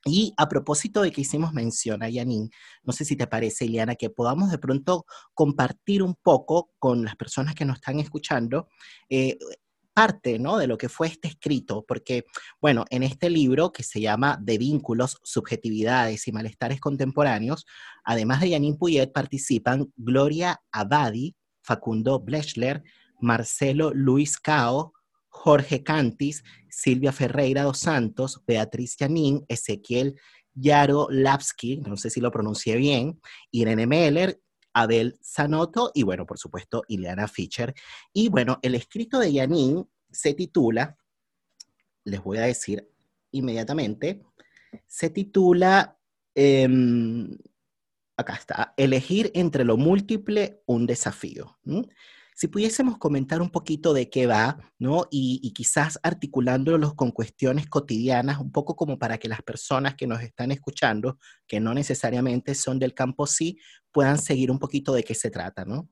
Y 0.06 0.34
a 0.38 0.50
propósito 0.50 1.02
de 1.02 1.12
que 1.12 1.22
hicimos 1.22 1.54
mención 1.54 2.02
a 2.02 2.10
Yanin, 2.10 2.50
no 2.84 2.92
sé 2.92 3.06
si 3.06 3.16
te 3.16 3.28
parece, 3.28 3.66
Ileana, 3.66 3.96
que 3.96 4.10
podamos 4.10 4.50
de 4.50 4.58
pronto 4.58 5.06
compartir 5.34 6.02
un 6.02 6.16
poco 6.16 6.72
con 6.80 7.06
las 7.06 7.16
personas 7.16 7.54
que 7.54 7.66
nos 7.66 7.78
están 7.78 8.00
escuchando 8.00 8.68
eh, 9.10 9.38
parte 9.94 10.40
¿no? 10.40 10.58
de 10.58 10.68
lo 10.68 10.78
que 10.78 10.90
fue 10.90 11.08
este 11.08 11.28
escrito, 11.28 11.86
porque, 11.88 12.26
bueno, 12.62 12.86
en 12.90 13.04
este 13.04 13.30
libro 13.30 13.72
que 13.72 13.84
se 13.84 14.02
llama 14.02 14.40
De 14.42 14.58
vínculos, 14.58 15.18
subjetividades 15.24 16.28
y 16.28 16.32
malestares 16.32 16.80
contemporáneos, 16.80 17.66
además 18.04 18.42
de 18.42 18.52
Janine 18.52 18.78
Puyet, 18.78 19.12
participan 19.12 19.92
Gloria 19.96 20.62
Abadi, 20.72 21.36
Facundo 21.62 22.20
Blechler, 22.20 22.84
Marcelo 23.20 23.92
Luis 23.94 24.40
Cao, 24.40 24.94
Jorge 25.32 25.82
Cantis, 25.82 26.44
Silvia 26.70 27.12
Ferreira 27.12 27.64
dos 27.64 27.80
Santos, 27.80 28.44
Beatriz 28.46 28.96
Janín, 29.00 29.46
Ezequiel 29.48 30.20
Yaro 30.54 31.08
Lapsky, 31.10 31.78
no 31.78 31.96
sé 31.98 32.10
si 32.10 32.20
lo 32.20 32.32
pronuncié 32.32 32.76
bien, 32.76 33.20
Irene 33.50 33.88
Meller, 33.88 34.40
Abel 34.74 35.18
Zanotto 35.24 35.92
y 35.94 36.04
bueno, 36.04 36.26
por 36.26 36.38
supuesto, 36.38 36.84
Ileana 36.88 37.28
Fischer. 37.28 37.74
Y 38.14 38.30
bueno, 38.30 38.60
el 38.62 38.76
escrito 38.76 39.20
de 39.20 39.32
Yanin 39.32 39.90
se 40.12 40.34
titula, 40.34 40.98
les 42.04 42.22
voy 42.22 42.38
a 42.38 42.42
decir 42.42 42.88
inmediatamente, 43.32 44.22
se 44.86 45.10
titula, 45.10 45.98
eh, 46.36 46.68
acá 48.18 48.36
está, 48.36 48.74
elegir 48.76 49.32
entre 49.34 49.64
lo 49.64 49.78
múltiple 49.78 50.62
un 50.66 50.86
desafío. 50.86 51.58
¿Mm? 51.64 51.84
Si 52.42 52.48
pudiésemos 52.48 52.98
comentar 52.98 53.40
un 53.40 53.52
poquito 53.52 53.94
de 53.94 54.10
qué 54.10 54.26
va, 54.26 54.58
¿no? 54.80 55.06
Y, 55.12 55.54
quizás 55.54 56.00
articulándolos 56.02 56.96
con 56.96 57.12
cuestiones 57.12 57.68
cotidianas, 57.68 58.40
un 58.40 58.52
poco 58.52 58.76
como 58.76 58.98
para 58.98 59.20
que 59.20 59.28
las 59.28 59.44
personas 59.44 59.94
que 59.94 60.08
nos 60.08 60.24
están 60.24 60.50
escuchando, 60.52 61.20
que 61.46 61.60
no 61.60 61.76
necesariamente 61.76 62.56
son 62.56 62.80
del 62.80 62.96
campo 62.96 63.28
sí, 63.28 63.60
puedan 63.92 64.18
seguir 64.18 64.50
un 64.50 64.58
poquito 64.58 64.92
de 64.92 65.04
qué 65.04 65.14
se 65.14 65.30
trata, 65.30 65.66
¿no? 65.66 65.88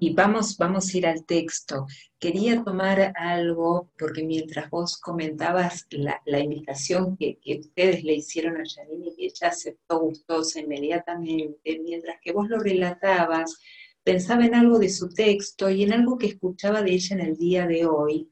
y 0.00 0.12
vamos, 0.12 0.56
vamos 0.56 0.92
a 0.92 0.98
ir 0.98 1.06
al 1.06 1.24
texto. 1.24 1.86
Quería 2.18 2.64
tomar 2.64 3.12
algo, 3.14 3.92
porque 3.96 4.24
mientras 4.24 4.68
vos 4.68 4.98
comentabas 4.98 5.86
la, 5.90 6.40
invitación 6.40 7.16
que, 7.16 7.38
ustedes 7.60 8.02
le 8.02 8.14
hicieron 8.14 8.56
a 8.56 8.64
Janine 8.64 9.10
y 9.10 9.14
que 9.14 9.26
ella 9.26 9.52
aceptó 9.52 10.00
gustosa 10.00 10.58
inmediatamente, 10.58 11.80
mientras 11.84 12.16
que 12.20 12.32
vos 12.32 12.48
lo 12.48 12.58
relatabas, 12.58 13.60
pensaba 14.04 14.44
en 14.44 14.54
algo 14.54 14.78
de 14.78 14.88
su 14.88 15.08
texto 15.08 15.70
y 15.70 15.82
en 15.82 15.92
algo 15.92 16.18
que 16.18 16.26
escuchaba 16.26 16.82
de 16.82 16.92
ella 16.92 17.16
en 17.16 17.20
el 17.20 17.36
día 17.36 17.66
de 17.66 17.86
hoy, 17.86 18.30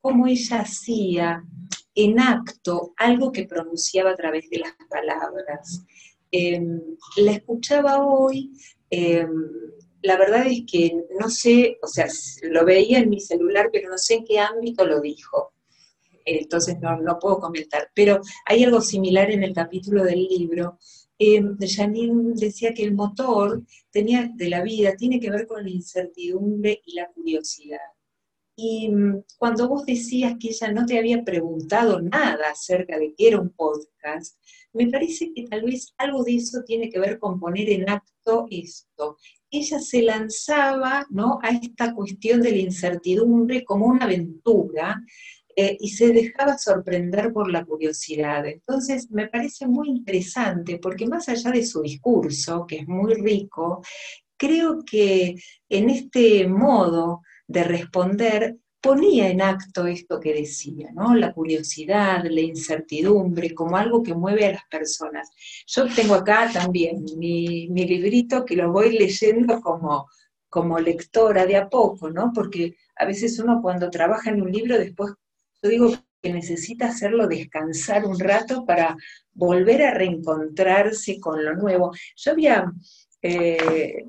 cómo 0.00 0.26
ella 0.26 0.60
hacía 0.60 1.44
en 1.94 2.20
acto 2.20 2.92
algo 2.96 3.32
que 3.32 3.46
pronunciaba 3.46 4.10
a 4.10 4.16
través 4.16 4.48
de 4.50 4.58
las 4.58 4.72
palabras. 4.88 5.82
Em, 6.30 6.80
la 7.16 7.32
escuchaba 7.32 8.04
hoy, 8.06 8.52
em, 8.90 9.30
la 10.02 10.16
verdad 10.16 10.46
es 10.46 10.62
que 10.70 10.92
no 11.18 11.28
sé, 11.30 11.78
o 11.82 11.86
sea, 11.86 12.06
lo 12.42 12.64
veía 12.64 12.98
en 12.98 13.10
mi 13.10 13.20
celular, 13.20 13.70
pero 13.72 13.88
no 13.88 13.98
sé 13.98 14.14
en 14.16 14.24
qué 14.24 14.38
ámbito 14.38 14.84
lo 14.84 15.00
dijo. 15.00 15.54
Entonces 16.24 16.78
no, 16.80 17.00
no 17.00 17.18
puedo 17.18 17.38
comentar. 17.38 17.90
Pero 17.94 18.20
hay 18.44 18.64
algo 18.64 18.80
similar 18.80 19.30
en 19.30 19.42
el 19.42 19.54
capítulo 19.54 20.04
del 20.04 20.24
libro. 20.24 20.78
Eh, 21.18 21.42
Janine 21.60 22.34
decía 22.34 22.74
que 22.74 22.84
el 22.84 22.94
motor 22.94 23.62
de 23.92 24.48
la 24.48 24.62
vida 24.62 24.94
tiene 24.96 25.18
que 25.18 25.30
ver 25.30 25.46
con 25.46 25.62
la 25.62 25.70
incertidumbre 25.70 26.82
y 26.84 26.94
la 26.94 27.08
curiosidad. 27.12 27.78
Y 28.58 28.88
mm, 28.88 29.24
cuando 29.38 29.68
vos 29.68 29.84
decías 29.84 30.34
que 30.40 30.48
ella 30.48 30.72
no 30.72 30.86
te 30.86 30.98
había 30.98 31.22
preguntado 31.24 32.00
nada 32.00 32.50
acerca 32.50 32.98
de 32.98 33.14
qué 33.14 33.28
era 33.28 33.40
un 33.40 33.50
podcast, 33.50 34.38
me 34.72 34.88
parece 34.88 35.32
que 35.34 35.44
tal 35.44 35.62
vez 35.62 35.94
algo 35.98 36.24
de 36.24 36.36
eso 36.36 36.62
tiene 36.64 36.88
que 36.88 36.98
ver 36.98 37.18
con 37.18 37.38
poner 37.38 37.68
en 37.70 37.88
acto 37.88 38.46
esto. 38.50 39.18
Ella 39.50 39.78
se 39.78 40.02
lanzaba 40.02 41.06
¿no? 41.10 41.38
a 41.42 41.50
esta 41.50 41.94
cuestión 41.94 42.42
de 42.42 42.50
la 42.50 42.58
incertidumbre 42.58 43.64
como 43.64 43.86
una 43.86 44.04
aventura 44.04 45.02
eh, 45.56 45.76
y 45.80 45.88
se 45.88 46.12
dejaba 46.12 46.58
sorprender 46.58 47.32
por 47.32 47.50
la 47.50 47.64
curiosidad. 47.64 48.46
Entonces, 48.46 49.10
me 49.10 49.28
parece 49.28 49.66
muy 49.66 49.88
interesante 49.88 50.78
porque 50.78 51.06
más 51.06 51.28
allá 51.30 51.50
de 51.50 51.64
su 51.64 51.80
discurso, 51.80 52.66
que 52.66 52.76
es 52.80 52.88
muy 52.88 53.14
rico, 53.14 53.82
creo 54.36 54.84
que 54.84 55.34
en 55.68 55.90
este 55.90 56.46
modo 56.46 57.22
de 57.48 57.64
responder 57.64 58.56
ponía 58.86 59.28
en 59.30 59.42
acto 59.42 59.86
esto 59.86 60.20
que 60.20 60.32
decía, 60.32 60.90
¿no? 60.94 61.14
La 61.14 61.32
curiosidad, 61.32 62.24
la 62.24 62.40
incertidumbre, 62.40 63.54
como 63.54 63.76
algo 63.76 64.02
que 64.02 64.14
mueve 64.14 64.46
a 64.46 64.52
las 64.52 64.64
personas. 64.70 65.30
Yo 65.66 65.86
tengo 65.92 66.14
acá 66.14 66.50
también 66.52 67.04
mi, 67.16 67.66
librito 67.68 68.44
que 68.44 68.56
lo 68.56 68.70
voy 68.70 68.96
leyendo 68.96 69.60
como, 69.60 70.06
como 70.48 70.78
lectora 70.78 71.46
de 71.46 71.56
a 71.56 71.68
poco, 71.68 72.10
¿no? 72.10 72.30
Porque 72.32 72.76
a 72.94 73.06
veces 73.06 73.38
uno 73.38 73.60
cuando 73.60 73.90
trabaja 73.90 74.30
en 74.30 74.42
un 74.42 74.52
libro, 74.52 74.78
después, 74.78 75.14
yo 75.62 75.70
digo 75.70 75.92
que 76.22 76.32
necesita 76.32 76.88
hacerlo 76.88 77.26
descansar 77.26 78.04
un 78.04 78.18
rato 78.18 78.64
para 78.64 78.96
volver 79.32 79.82
a 79.82 79.94
reencontrarse 79.94 81.20
con 81.20 81.44
lo 81.44 81.54
nuevo. 81.54 81.92
Yo 82.16 82.32
había 82.32 82.72
eh, 83.22 84.04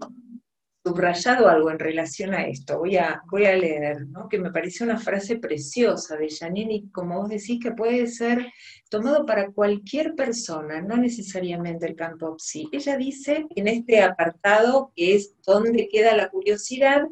subrayado 0.88 1.50
algo 1.50 1.70
en 1.70 1.80
relación 1.80 2.34
a 2.34 2.48
esto. 2.48 2.80
Voy 2.80 2.96
a, 2.98 3.22
voy 3.30 3.46
a 3.46 3.56
leer, 3.56 4.08
¿no? 4.08 4.30
que 4.30 4.40
me 4.40 4.52
parece 4.52 4.84
una 4.84 4.98
frase 4.98 5.38
preciosa 5.38 6.16
de 6.16 6.30
Janine, 6.30 6.74
y 6.74 6.90
como 6.90 7.20
vos 7.20 7.30
decís, 7.30 7.60
que 7.62 7.72
puede 7.72 8.08
ser 8.08 8.48
tomado 8.90 9.26
para 9.26 9.52
cualquier 9.52 10.16
persona, 10.16 10.82
no 10.82 10.98
necesariamente 10.98 11.88
el 11.88 11.96
campo 11.96 12.36
psi. 12.38 12.70
Ella 12.72 12.98
dice 12.98 13.46
en 13.56 13.68
este 13.68 14.02
apartado, 14.02 14.92
que 14.96 15.16
es 15.16 15.34
donde 15.46 15.90
queda 15.90 16.16
la 16.16 16.30
curiosidad, 16.30 17.04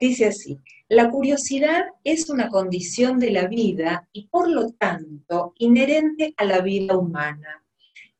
dice 0.00 0.26
así, 0.26 0.58
la 0.90 1.08
curiosidad 1.08 1.84
es 2.02 2.28
una 2.30 2.48
condición 2.48 3.20
de 3.20 3.30
la 3.30 3.46
vida 3.46 4.08
y 4.12 4.26
por 4.26 4.50
lo 4.50 4.72
tanto 4.72 5.54
inherente 5.58 6.34
a 6.36 6.44
la 6.44 6.62
vida 6.62 6.96
humana. 6.96 7.64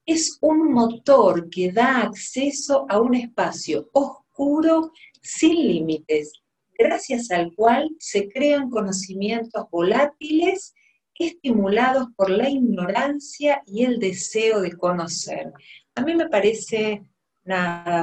Es 0.07 0.39
un 0.41 0.71
motor 0.71 1.51
que 1.51 1.73
da 1.73 2.03
acceso 2.03 2.87
a 2.89 3.01
un 3.01 3.17
espacio 3.17 3.91
oscuro 3.93 4.93
sin 5.21 5.57
límites, 5.67 6.33
gracias 6.79 7.33
al 7.33 7.53
cual 7.57 7.91
se 7.99 8.29
crean 8.29 8.71
conocimientos 8.71 9.65
volátiles 9.73 10.73
estimulados 11.19 12.07
por 12.17 12.31
la 12.31 12.49
ignorancia 12.49 13.65
y 13.67 13.85
el 13.85 13.99
deseo 13.99 14.61
de 14.61 14.77
conocer. 14.77 15.53
A 15.97 16.03
mí 16.03 16.15
me 16.15 16.29
parece 16.29 17.03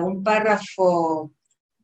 un 0.04 0.24
párrafo, 0.24 1.32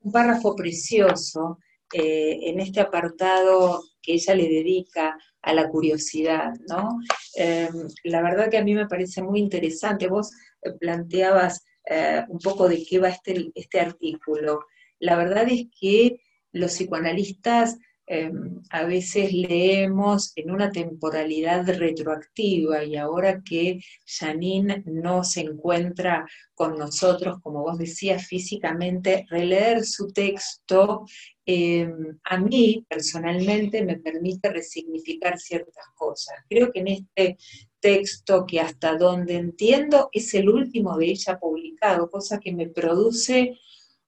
un 0.02 0.12
párrafo 0.12 0.54
precioso 0.54 1.60
eh, 1.94 2.40
en 2.50 2.60
este 2.60 2.82
apartado 2.82 3.84
que 4.02 4.14
ella 4.14 4.36
le 4.36 4.50
dedica 4.50 5.18
a 5.42 5.54
la 5.54 5.70
curiosidad, 5.70 6.52
¿no? 6.68 7.00
Eh, 7.38 7.70
la 8.04 8.22
verdad 8.22 8.50
que 8.50 8.58
a 8.58 8.64
mí 8.64 8.74
me 8.74 8.88
parece 8.88 9.22
muy 9.22 9.40
interesante. 9.40 10.08
Vos 10.08 10.32
planteabas 10.80 11.66
eh, 11.90 12.24
un 12.30 12.40
poco 12.40 12.68
de 12.68 12.84
qué 12.86 13.00
va 13.00 13.10
este, 13.10 13.52
este 13.56 13.80
artículo. 13.80 14.66
La 15.00 15.16
verdad 15.16 15.48
es 15.50 15.66
que 15.80 16.22
los 16.52 16.72
psicoanalistas 16.72 17.78
em, 18.06 18.62
a 18.70 18.84
veces 18.84 19.32
leemos 19.32 20.34
en 20.36 20.52
una 20.52 20.72
temporalidad 20.72 21.66
retroactiva 21.68 22.84
y 22.84 22.96
ahora 22.96 23.42
que 23.42 23.80
Janine 24.06 24.84
no 24.86 25.24
se 25.24 25.42
encuentra 25.42 26.26
con 26.54 26.78
nosotros, 26.78 27.40
como 27.42 27.62
vos 27.62 27.78
decías, 27.78 28.26
físicamente, 28.28 29.26
releer 29.30 29.84
su 29.84 30.08
texto 30.08 31.06
em, 31.46 32.18
a 32.24 32.38
mí 32.38 32.86
personalmente 32.88 33.84
me 33.84 33.98
permite 34.00 34.50
resignificar 34.50 35.38
ciertas 35.38 35.86
cosas. 35.96 36.36
Creo 36.50 36.72
que 36.72 36.80
en 36.80 36.88
este 36.88 37.38
texto 37.80 38.46
que 38.46 38.62
hasta 38.62 38.96
donde 38.98 39.36
entiendo 39.36 40.10
es 40.14 40.34
el 40.34 40.50
último 40.50 40.98
de 40.98 41.08
ella 41.08 41.38
publicado, 41.38 42.10
cosa 42.10 42.40
que 42.40 42.54
me 42.54 42.70
produce 42.70 43.58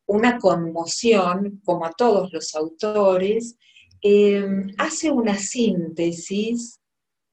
una 0.06 0.38
conmoción, 0.40 1.62
como 1.66 1.86
a 1.86 1.92
todos 1.92 2.32
los 2.32 2.56
autores, 2.56 3.58
em, 4.08 4.68
hace 4.78 5.10
una 5.10 5.36
síntesis 5.36 6.80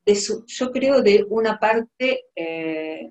de 0.06 0.14
su, 0.16 0.44
yo 0.46 0.70
creo, 0.72 1.02
de 1.02 1.24
una 1.28 1.58
parte 1.58 2.24
eh, 2.34 3.10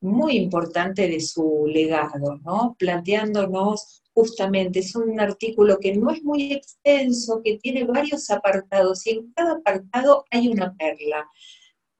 muy 0.00 0.36
importante 0.36 1.08
de 1.08 1.20
su 1.20 1.66
legado, 1.66 2.38
¿no? 2.44 2.74
Planteándonos 2.78 4.02
justamente, 4.14 4.78
es 4.80 4.94
un 4.96 5.20
artículo 5.20 5.78
que 5.78 5.94
no 5.94 6.10
es 6.10 6.22
muy 6.22 6.52
extenso, 6.52 7.42
que 7.44 7.58
tiene 7.58 7.84
varios 7.84 8.30
apartados 8.30 9.06
y 9.06 9.10
en 9.10 9.32
cada 9.32 9.52
apartado 9.52 10.24
hay 10.30 10.48
una 10.48 10.74
perla 10.74 11.28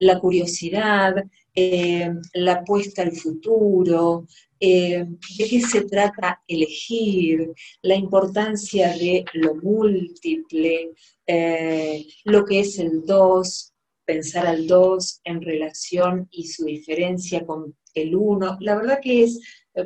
la 0.03 0.19
curiosidad, 0.19 1.15
eh, 1.55 2.11
la 2.35 2.53
apuesta 2.55 3.03
al 3.03 3.13
futuro, 3.13 4.27
eh, 4.65 5.05
de 5.39 5.49
qué 5.49 5.61
se 5.61 5.81
trata 5.87 6.41
elegir, 6.47 7.53
la 7.83 7.97
importancia 7.97 8.97
de 8.97 9.25
lo 9.33 9.57
múltiple, 9.57 10.93
eh, 11.27 12.07
lo 12.27 12.45
que 12.45 12.61
es 12.61 12.79
el 12.79 13.05
dos, 13.05 13.73
pensar 14.05 14.47
al 14.47 14.69
dos 14.69 15.21
en 15.25 15.43
relación 15.43 16.29
y 16.31 16.47
su 16.47 16.67
diferencia 16.67 17.45
con 17.45 17.77
el 17.93 18.15
uno. 18.15 18.57
La 18.61 18.77
verdad 18.77 19.01
que 19.03 19.25
es 19.25 19.41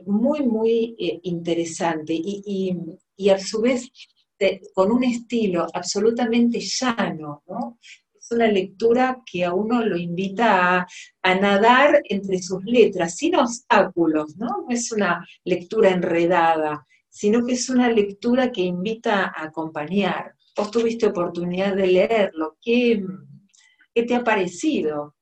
muy, 0.05 0.43
muy 0.43 0.95
interesante 1.23 2.13
y, 2.13 2.77
a 3.31 3.39
su 3.39 3.63
vez 3.63 3.91
con 4.75 4.93
un 4.93 5.05
estilo 5.05 5.67
absolutamente 5.73 6.61
llano, 6.61 7.43
¿no? 7.49 7.79
Una 8.31 8.47
lectura 8.47 9.23
que 9.31 9.45
a 9.45 9.53
uno 9.53 9.85
lo 9.85 9.97
invita 9.97 10.87
a, 11.23 11.35
nadar 11.35 12.03
entre 12.05 12.41
sus 12.43 12.65
letras, 12.65 13.17
sin 13.17 13.35
obstáculos, 13.37 14.37
¿no? 14.37 14.47
No 14.47 14.67
es 14.71 14.93
una 14.93 15.27
lectura 15.45 15.91
enredada, 15.91 16.87
sino 17.09 17.45
que 17.45 17.55
es 17.55 17.69
una 17.69 17.91
lectura 17.91 18.53
que 18.53 18.63
invita 18.63 19.25
a 19.25 19.45
acompañar. 19.45 20.35
Vos 20.57 20.71
tuviste 20.71 21.07
oportunidad 21.07 21.75
de 21.75 21.87
leerlo, 21.87 22.57
¿qué, 22.63 23.05
qué 23.95 24.03
te 24.05 24.15
ha 24.15 24.25
parecido? 24.25 25.15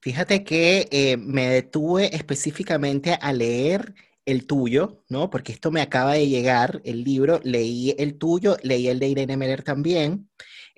Fíjate 0.00 0.44
que 0.44 0.88
eh, 0.90 1.16
me 1.16 1.48
detuve 1.48 2.14
específicamente 2.14 3.18
a 3.20 3.32
leer 3.32 3.94
el 4.28 4.46
tuyo, 4.46 5.02
¿no? 5.08 5.30
Porque 5.30 5.52
esto 5.52 5.70
me 5.70 5.80
acaba 5.80 6.12
de 6.12 6.28
llegar, 6.28 6.82
el 6.84 7.02
libro, 7.02 7.40
leí 7.44 7.94
el 7.98 8.18
tuyo, 8.18 8.58
leí 8.62 8.88
el 8.88 8.98
de 8.98 9.08
Irene 9.08 9.36
Meller 9.38 9.62
también. 9.62 10.28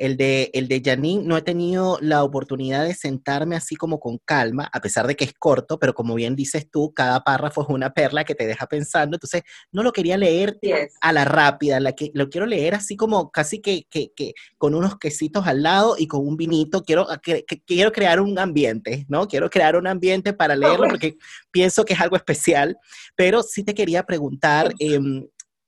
El 0.00 0.16
de, 0.16 0.50
el 0.54 0.66
de 0.66 0.80
Janine 0.82 1.24
no 1.24 1.36
he 1.36 1.42
tenido 1.42 1.98
la 2.00 2.24
oportunidad 2.24 2.86
de 2.86 2.94
sentarme 2.94 3.54
así 3.54 3.76
como 3.76 4.00
con 4.00 4.16
calma, 4.24 4.66
a 4.72 4.80
pesar 4.80 5.06
de 5.06 5.14
que 5.14 5.26
es 5.26 5.34
corto, 5.34 5.78
pero 5.78 5.92
como 5.92 6.14
bien 6.14 6.34
dices 6.34 6.70
tú, 6.70 6.94
cada 6.94 7.22
párrafo 7.22 7.60
es 7.60 7.68
una 7.68 7.92
perla 7.92 8.24
que 8.24 8.34
te 8.34 8.46
deja 8.46 8.66
pensando. 8.66 9.16
Entonces, 9.16 9.42
no 9.70 9.82
lo 9.82 9.92
quería 9.92 10.16
leer 10.16 10.58
a 11.02 11.12
la 11.12 11.26
rápida, 11.26 11.80
la 11.80 11.92
que, 11.92 12.10
lo 12.14 12.30
quiero 12.30 12.46
leer 12.46 12.74
así 12.76 12.96
como 12.96 13.30
casi 13.30 13.60
que, 13.60 13.84
que, 13.90 14.10
que, 14.16 14.32
con 14.56 14.74
unos 14.74 14.98
quesitos 14.98 15.46
al 15.46 15.62
lado 15.62 15.96
y 15.98 16.06
con 16.06 16.26
un 16.26 16.38
vinito. 16.38 16.82
Quiero, 16.82 17.06
que, 17.22 17.44
quiero 17.66 17.92
crear 17.92 18.22
un 18.22 18.38
ambiente, 18.38 19.04
¿no? 19.10 19.28
Quiero 19.28 19.50
crear 19.50 19.76
un 19.76 19.86
ambiente 19.86 20.32
para 20.32 20.56
leerlo 20.56 20.88
porque 20.88 21.18
pienso 21.50 21.84
que 21.84 21.92
es 21.92 22.00
algo 22.00 22.16
especial. 22.16 22.78
Pero 23.16 23.42
sí 23.42 23.64
te 23.64 23.74
quería 23.74 24.04
preguntar, 24.04 24.72
eh, 24.78 24.98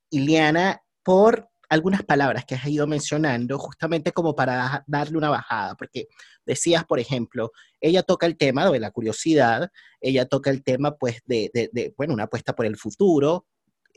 Iliana, 0.08 0.80
por 1.02 1.51
algunas 1.72 2.02
palabras 2.02 2.44
que 2.44 2.54
has 2.54 2.66
ido 2.66 2.86
mencionando 2.86 3.58
justamente 3.58 4.12
como 4.12 4.36
para 4.36 4.84
darle 4.86 5.16
una 5.16 5.30
bajada, 5.30 5.74
porque 5.74 6.06
decías, 6.44 6.84
por 6.84 7.00
ejemplo, 7.00 7.50
ella 7.80 8.02
toca 8.02 8.26
el 8.26 8.36
tema 8.36 8.70
de 8.70 8.78
la 8.78 8.90
curiosidad, 8.90 9.70
ella 9.98 10.26
toca 10.26 10.50
el 10.50 10.62
tema 10.62 10.98
pues 10.98 11.22
de, 11.24 11.50
de, 11.54 11.94
bueno, 11.96 12.12
una 12.12 12.24
apuesta 12.24 12.54
por 12.54 12.66
el 12.66 12.76
futuro, 12.76 13.46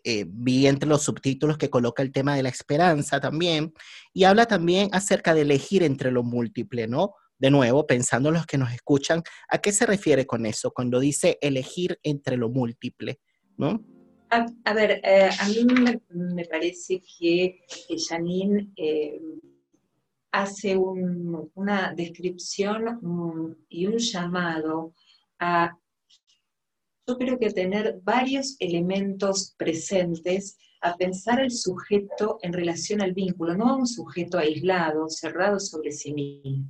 eh, 0.05 0.23
vi 0.25 0.67
entre 0.67 0.88
los 0.88 1.03
subtítulos 1.03 1.57
que 1.57 1.69
coloca 1.69 2.01
el 2.01 2.13
tema 2.13 2.38
de 2.38 2.43
la 2.43 2.49
esperanza 2.49 3.19
también, 3.19 3.73
y 4.13 4.23
habla 4.23 4.45
también 4.45 4.88
acerca 4.93 5.33
de 5.33 5.41
elegir 5.41 5.83
entre 5.83 6.11
lo 6.11 6.23
múltiple, 6.23 6.88
¿no? 6.88 7.15
De 7.38 7.51
nuevo, 7.51 7.85
pensando 7.85 8.29
en 8.29 8.35
los 8.35 8.45
que 8.45 8.57
nos 8.57 8.71
escuchan, 8.71 9.21
¿a 9.49 9.57
qué 9.57 9.73
se 9.73 9.85
refiere 9.85 10.25
con 10.25 10.45
eso 10.45 10.71
cuando 10.71 11.01
dice 11.01 11.38
elegir 11.41 11.99
entre 12.03 12.38
lo 12.38 12.47
múltiple, 12.47 13.19
¿no? 13.57 13.83
A, 14.29 14.73
ver, 14.73 15.01
eh, 15.03 15.29
a 15.39 15.47
mí 15.47 15.65
me, 16.09 16.45
parece 16.45 17.01
que, 17.01 17.65
Janine 18.07 18.71
eh, 18.75 19.21
hace 20.31 20.75
una 20.75 21.93
descripción 21.95 23.55
y 23.69 23.85
un 23.85 23.97
llamado 23.97 24.93
a 25.39 25.77
yo 27.07 27.17
creo 27.17 27.38
que 27.38 27.51
tener 27.51 27.99
varios 28.03 28.55
elementos 28.59 29.53
presentes 29.57 30.57
a 30.81 30.95
pensar 30.97 31.39
el 31.39 31.51
sujeto 31.51 32.39
en 32.41 32.51
relación 32.51 33.01
al 33.01 33.13
vínculo, 33.13 33.55
no 33.55 33.69
a 33.69 33.75
un 33.75 33.88
sujeto 33.88 34.38
aislado, 34.38 35.09
cerrado 35.09 35.59
sobre 35.59 35.91
sí 35.91 36.13
mismo, 36.13 36.65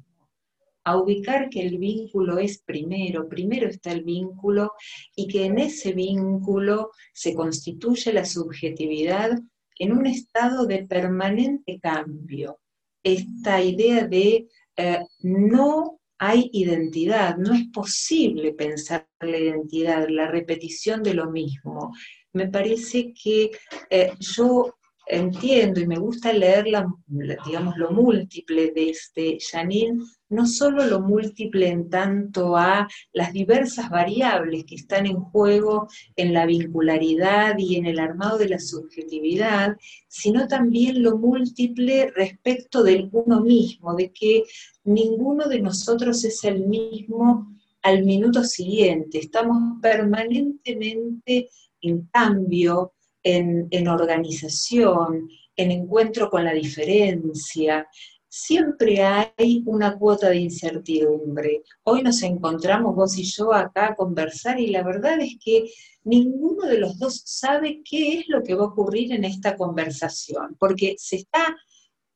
a 0.86 0.98
ubicar 0.98 1.50
que 1.50 1.62
el 1.62 1.78
vínculo 1.80 2.38
es 2.38 2.60
primero, 2.60 3.28
primero 3.28 3.68
está 3.68 3.92
el 3.92 4.04
vínculo 4.04 4.74
y 5.16 5.28
que 5.28 5.46
en 5.46 5.58
ese 5.58 5.94
vínculo 5.94 6.92
se 7.12 7.34
constituye 7.34 8.14
la 8.14 8.24
subjetividad 8.24 9.32
en 9.80 9.92
un 9.92 10.06
estado 10.06 10.66
de 10.66 10.86
permanente 10.86 11.80
cambio. 11.80 12.60
Esta 13.04 13.62
idea 13.62 14.08
de 14.08 14.48
eh, 14.78 15.00
no 15.22 16.00
hay 16.18 16.50
identidad, 16.54 17.36
no 17.38 17.54
es 17.54 17.68
posible 17.74 18.54
pensar 18.54 19.08
la 19.20 19.38
identidad, 19.38 20.08
la 20.08 20.28
repetición 20.28 21.04
de 21.04 21.16
lo 21.16 21.32
mismo. 21.32 21.94
Me 22.34 22.48
parece 22.48 23.12
que 23.12 23.52
eh, 23.90 24.12
yo 24.20 24.76
entiendo 25.08 25.80
y 25.80 25.88
me 25.88 25.98
gusta 25.98 26.34
leer 26.34 26.66
digamos, 26.66 27.78
lo 27.78 27.92
múltiple 27.92 28.72
de 28.72 28.90
este 28.90 29.38
Janine, 29.40 30.00
no 30.30 30.48
solo 30.48 30.86
lo 30.86 31.02
múltiple 31.02 31.70
en 31.70 31.90
tanto 31.90 32.58
a 32.58 32.88
las 33.14 33.32
diversas 33.32 33.90
variables 33.90 34.66
que 34.66 34.76
están 34.76 35.06
en 35.06 35.18
juego 35.18 35.88
en 36.16 36.34
la 36.34 36.46
vincularidad 36.46 37.58
y 37.58 37.76
en 37.76 37.86
el 37.86 38.00
armado 38.00 38.38
de 38.38 38.50
la 38.50 38.60
subjetividad, 38.60 39.78
sino 40.08 40.48
también 40.48 41.04
lo 41.04 41.18
múltiple 41.18 42.12
respecto 42.16 42.84
del 42.84 43.10
uno 43.12 43.42
mismo, 43.42 43.96
de 43.96 44.12
que 44.12 44.44
ninguno 44.84 45.48
de 45.48 45.62
nosotros 45.62 46.24
es 46.24 46.44
el 46.44 46.68
mismo 46.68 47.52
al 47.84 48.04
minuto 48.04 48.44
siguiente, 48.44 49.20
estamos 49.20 49.80
permanentemente 49.80 51.50
en 51.82 52.08
cambio, 52.08 52.94
en, 53.26 53.88
organización, 53.88 55.28
en 55.56 55.72
encuentro 55.72 56.30
con 56.30 56.46
la 56.46 56.54
diferencia, 56.54 57.88
siempre 58.28 59.02
hay 59.02 59.64
una 59.66 59.98
cuota 59.98 60.30
de 60.30 60.38
incertidumbre. 60.38 61.64
Hoy 61.84 62.04
nos 62.04 62.22
encontramos 62.22 62.96
vos 62.96 63.18
y 63.18 63.24
yo 63.24 63.52
acá 63.54 63.88
a 63.88 63.96
conversar 63.96 64.60
y 64.60 64.68
la 64.68 64.84
verdad 64.84 65.20
es 65.22 65.38
que 65.44 65.72
ninguno 66.04 66.68
de 66.68 66.78
los 66.78 67.00
dos 67.00 67.24
sabe 67.26 67.82
qué 67.84 68.20
es 68.20 68.26
lo 68.28 68.44
que 68.44 68.54
va 68.54 68.66
a 68.66 68.68
ocurrir 68.68 69.12
en 69.14 69.24
esta 69.24 69.58
conversación, 69.58 70.56
porque 70.60 70.96
se 71.00 71.16
está 71.16 71.56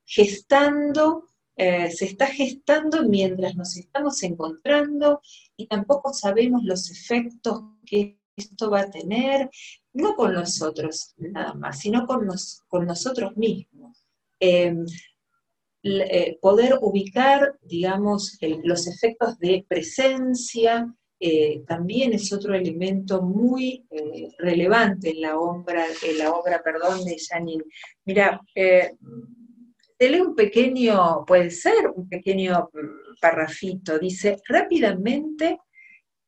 gestando, 0.05 1.25
eh, 1.55 1.89
se 1.89 2.05
está 2.05 2.27
gestando 2.27 3.03
mientras 3.07 3.55
nos 3.55 3.75
estamos 3.77 4.21
encontrando 4.21 5.21
y 5.57 5.65
tampoco 5.65 6.13
sabemos 6.13 6.63
los 6.63 6.91
efectos 6.91 7.63
que 7.85 8.18
esto 8.39 8.69
va 8.69 8.81
a 8.81 8.89
tener, 8.89 9.49
no 9.93 10.15
con 10.15 10.33
nosotros 10.33 11.13
nada 11.17 11.53
más, 11.53 11.79
sino 11.79 12.05
con, 12.05 12.27
con 12.67 12.85
nosotros 12.85 13.35
mismos. 13.37 14.05
Em, 14.39 14.85
eh, 15.81 16.37
poder 16.41 16.77
ubicar, 16.81 17.57
digamos, 17.61 18.37
los 18.63 18.87
efectos 18.87 19.39
de 19.39 19.65
presencia, 19.67 20.93
eh, 21.21 21.63
también 21.67 22.13
es 22.13 22.31
otro 22.33 22.53
elemento 22.53 23.21
muy 23.21 23.85
eh, 23.89 24.29
relevante 24.39 25.11
en 25.11 25.21
la 25.21 25.37
obra, 25.37 25.85
en 26.03 26.17
la 26.17 26.31
obra 26.31 26.61
perdón, 26.63 27.05
de 27.05 27.17
Janine. 27.17 27.63
Mira, 28.05 28.41
te 28.53 30.09
leo 30.09 30.29
un 30.29 30.35
pequeño, 30.35 31.25
puede 31.25 31.51
ser 31.51 31.89
un 31.93 32.07
pequeño 32.07 32.69
mm, 32.73 33.19
parrafito, 33.21 33.99
dice, 33.99 34.37
rápidamente 34.47 35.59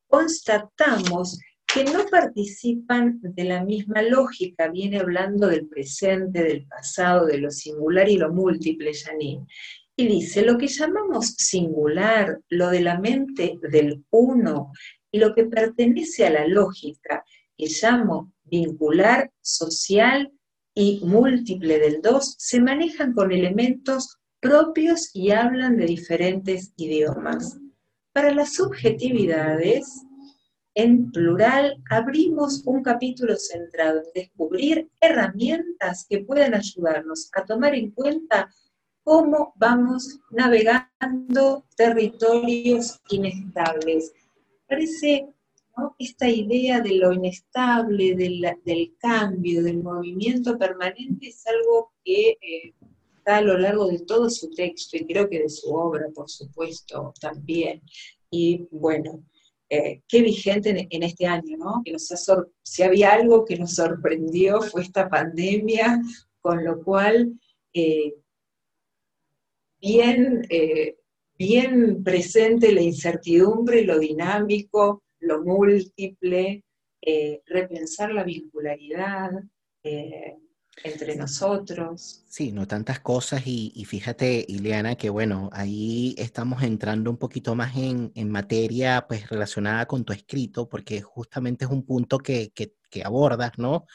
constatamos 0.08 1.39
que 1.73 1.86
no 1.86 2.05
participan 2.07 3.19
de 3.21 3.43
la 3.45 3.63
misma 3.63 4.01
lógica, 4.01 4.69
viene 4.69 4.99
hablando 4.99 5.47
del 5.47 5.67
presente, 5.67 6.43
del 6.43 6.67
pasado, 6.67 7.25
de 7.25 7.38
lo 7.38 7.49
singular 7.49 8.10
y 8.10 8.17
lo 8.17 8.34
múltiple, 8.34 8.91
Janine. 8.93 9.45
Y 9.95 10.07
dice, 10.07 10.41
lo 10.41 10.57
que 10.57 10.67
llamamos 10.67 11.27
singular, 11.38 12.39
lo 12.49 12.69
de 12.69 12.81
la 12.81 12.99
mente 12.99 13.57
del 13.71 14.03
uno, 14.10 14.71
y 15.12 15.19
lo 15.19 15.34
que 15.34 15.45
pertenece 15.45 16.25
a 16.25 16.29
la 16.29 16.47
lógica, 16.47 17.23
que 17.57 17.67
llamo 17.67 18.34
vincular, 18.43 19.31
social 19.41 20.31
y 20.73 21.01
múltiple 21.03 21.79
del 21.79 22.01
dos, 22.01 22.36
se 22.38 22.60
manejan 22.60 23.13
con 23.13 23.31
elementos 23.31 24.17
propios 24.39 25.10
y 25.13 25.31
hablan 25.31 25.77
de 25.77 25.86
diferentes 25.86 26.73
idiomas. 26.75 27.60
Para 28.13 28.34
las 28.34 28.53
subjetividades, 28.53 30.03
en 30.73 31.12
plural, 31.12 31.81
abrimos 31.89 32.63
un 32.65 32.81
capítulo 32.81 33.36
centrado 33.36 33.99
en 33.99 34.23
descubrir 34.23 34.89
herramientas 35.01 36.05
que 36.10 36.19
puedan 36.19 36.53
ayudarnos 36.53 37.29
a 37.34 37.43
tomar 37.43 37.75
en 37.75 37.91
cuenta 37.91 38.49
cómo 39.03 39.53
vamos 39.57 40.19
navegando 40.29 41.65
territorios 41.75 42.99
inestables. 43.10 44.13
Parece 44.67 45.27
esta 45.97 46.29
idea 46.29 46.79
de 46.79 46.95
lo 46.95 47.12
inestable, 47.12 48.15
del, 48.15 48.95
cambio, 48.99 49.63
del 49.63 49.81
movimiento 49.81 50.57
permanente, 50.57 51.27
es 51.27 51.45
algo 51.47 51.91
que 52.03 52.38
eh, 52.41 52.73
está 53.17 53.38
a 53.38 53.41
lo 53.41 53.57
largo 53.57 53.88
de 53.88 53.99
todo 53.99 54.29
su 54.29 54.49
texto 54.51 54.97
y 54.97 55.05
creo 55.05 55.29
que 55.29 55.39
de 55.39 55.49
su 55.49 55.73
obra, 55.73 56.07
por 56.13 56.29
supuesto, 56.29 57.13
también. 57.19 57.81
Y 58.29 58.67
bueno, 58.71 59.23
eh, 59.73 60.01
qué 60.05 60.21
vigente 60.21 60.86
en, 60.89 61.03
este 61.03 61.25
año, 61.25 61.55
¿no? 61.55 61.81
Que 61.86 61.95
si 62.62 62.84
había 62.84 63.13
algo 63.13 63.45
que 63.45 63.57
nos 63.57 63.75
sorprendió 63.75 64.62
fue 64.62 64.81
esta 64.81 65.07
pandemia, 65.07 66.01
con 66.41 66.65
lo 66.65 66.84
cual 66.84 67.39
eh, 67.73 68.15
bien, 69.79 70.45
eh, 70.49 70.97
bien 71.39 72.03
presente 72.03 72.73
la 72.73 72.81
incertidumbre, 72.81 73.86
lo 73.86 73.97
dinámico, 73.97 75.03
lo 75.19 75.41
múltiple, 75.41 76.65
repensar 77.45 78.12
la 78.12 78.25
vincularidad, 78.25 79.31
entre 80.84 81.15
nosotros. 81.15 82.24
Sí, 82.28 82.52
no 82.52 82.67
tantas 82.67 83.00
cosas 83.00 83.44
y, 83.46 83.86
fíjate, 83.86 84.46
Ileana, 84.48 84.96
que 84.96 85.10
bueno, 85.10 85.50
ahí 85.54 86.15
estamos 86.17 86.63
entrando 86.63 87.10
un 87.10 87.17
poquito 87.17 87.56
más 87.56 87.76
en, 87.76 88.12
materia 88.30 89.06
pues 89.08 89.30
relacionada 89.30 89.86
con 89.86 90.06
tu 90.06 90.13
escrito, 90.13 90.67
porque 90.70 91.02
justamente 91.02 91.65
es 91.65 91.72
un 91.72 91.86
punto 91.86 92.17
que, 92.17 92.52
que, 92.54 92.74
que 92.89 93.04
abordas, 93.04 93.52
¿no? 93.58 93.86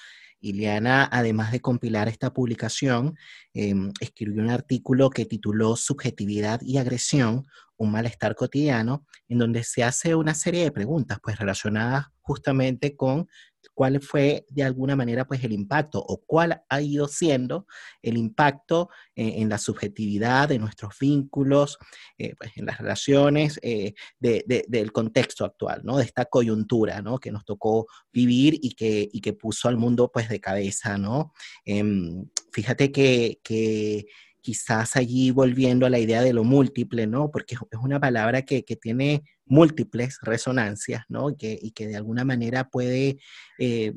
Ileana, 0.40 1.08
además 1.10 1.50
de 1.52 1.60
compilar 1.60 2.08
esta 2.08 2.32
publicación, 2.32 3.16
em, 3.54 3.92
escribió 4.00 4.42
un 4.42 4.50
artículo 4.50 5.10
que 5.10 5.24
tituló 5.24 5.76
Subjetividad 5.76 6.60
y 6.62 6.78
agresión, 6.78 7.46
un 7.76 7.90
malestar 7.90 8.34
cotidiano, 8.34 9.06
en 9.28 9.38
donde 9.38 9.64
se 9.64 9.82
hace 9.82 10.14
una 10.14 10.34
serie 10.34 10.64
de 10.64 10.72
preguntas 10.72 11.18
pues 11.22 11.38
relacionadas 11.38 12.06
justamente 12.20 12.96
con 12.96 13.28
cuál 13.74 14.00
fue 14.00 14.46
de 14.48 14.62
alguna 14.62 14.96
manera 14.96 15.26
pues 15.26 15.42
el 15.44 15.52
impacto 15.52 15.98
o 15.98 16.22
cuál 16.24 16.62
ha 16.68 16.80
ido 16.80 17.08
siendo 17.08 17.66
el 18.02 18.16
impacto 18.16 18.88
eh, 19.14 19.34
en 19.36 19.48
la 19.48 19.58
subjetividad 19.58 20.48
de 20.48 20.58
nuestros 20.58 20.98
vínculos, 20.98 21.78
eh, 22.18 22.34
pues, 22.38 22.52
en 22.56 22.66
las 22.66 22.78
relaciones 22.78 23.58
eh, 23.62 23.94
del 24.20 24.92
contexto 24.92 25.44
actual, 25.44 25.82
¿no? 25.84 25.98
De 25.98 26.04
esta 26.04 26.26
coyuntura, 26.26 27.02
¿no? 27.02 27.18
Que 27.18 27.32
nos 27.32 27.44
tocó 27.44 27.86
vivir 28.12 28.58
y 28.60 28.74
que, 28.74 29.08
y 29.10 29.20
que 29.20 29.32
puso 29.32 29.68
al 29.68 29.76
mundo 29.76 30.10
pues 30.12 30.28
de 30.28 30.40
cabeza, 30.40 30.98
¿no? 30.98 31.32
Em, 31.64 32.28
fíjate 32.52 32.92
que, 32.92 33.40
que 33.42 34.06
quizás 34.46 34.94
allí 34.94 35.32
volviendo 35.32 35.86
a 35.86 35.90
la 35.90 35.98
idea 35.98 36.22
de 36.22 36.32
lo 36.32 36.44
múltiple, 36.44 37.08
¿no? 37.08 37.32
Porque 37.32 37.56
es 37.56 37.80
una 37.82 37.98
palabra 37.98 38.42
que, 38.42 38.62
tiene 38.80 39.24
múltiples 39.46 40.18
resonancias, 40.22 41.04
¿no? 41.08 41.30
Y 41.30 41.70
que, 41.70 41.86
de 41.86 41.96
alguna 41.96 42.24
manera 42.24 42.68
puede 42.68 43.18
eh, 43.58 43.92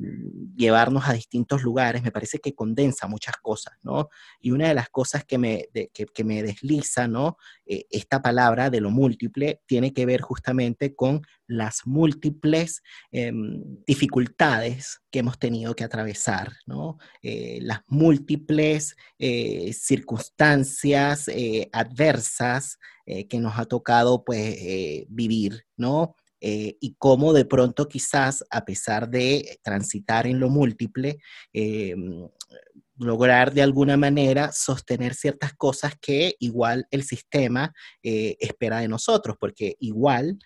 llevarnos 0.56 1.08
a 1.08 1.12
distintos 1.12 1.62
lugares, 1.62 2.02
me 2.02 2.12
parece 2.12 2.38
que 2.38 2.54
condensa 2.54 3.08
muchas 3.08 3.36
cosas, 3.36 3.74
¿no? 3.82 4.08
Y 4.40 4.52
una 4.52 4.68
de 4.68 4.74
las 4.74 4.88
cosas 4.88 5.24
que 5.24 5.38
me, 5.38 5.68
que, 5.92 6.24
me 6.24 6.42
desliza, 6.42 7.08
¿no? 7.08 7.36
Eh, 7.66 7.84
esta 7.90 8.22
palabra 8.22 8.70
de 8.70 8.80
lo 8.80 8.90
múltiple 8.90 9.60
tiene 9.66 9.92
que 9.92 10.06
ver 10.06 10.20
justamente 10.20 10.94
con 10.94 11.22
las 11.46 11.80
múltiples 11.84 12.82
em, 13.10 13.60
dificultades 13.86 15.00
que 15.10 15.18
hemos 15.18 15.38
tenido 15.38 15.74
que 15.74 15.82
atravesar, 15.82 16.52
¿no? 16.66 16.98
Eh, 17.22 17.58
las 17.62 17.80
múltiples 17.88 18.96
circunstancias 19.72 21.28
adversas 21.72 22.78
que 23.06 23.40
nos 23.40 23.58
ha 23.58 23.64
tocado, 23.66 24.24
pues, 24.24 24.56
vivir, 25.08 25.64
¿no? 25.76 26.14
Eh, 26.40 26.78
y 26.80 26.94
cómo 26.98 27.32
de 27.34 27.44
pronto 27.44 27.86
quizás, 27.86 28.44
a 28.50 28.64
pesar 28.64 29.10
de 29.10 29.60
transitar 29.62 30.26
en 30.26 30.40
lo 30.40 30.48
múltiple, 30.48 31.18
eh, 31.52 31.94
lograr 32.96 33.52
de 33.52 33.62
alguna 33.62 33.96
manera 33.96 34.50
sostener 34.52 35.14
ciertas 35.14 35.54
cosas 35.54 35.94
que 36.00 36.36
igual 36.38 36.86
el 36.90 37.02
sistema 37.02 37.74
eh, 38.02 38.36
espera 38.40 38.80
de 38.80 38.88
nosotros, 38.88 39.36
porque 39.38 39.76
igual 39.80 40.38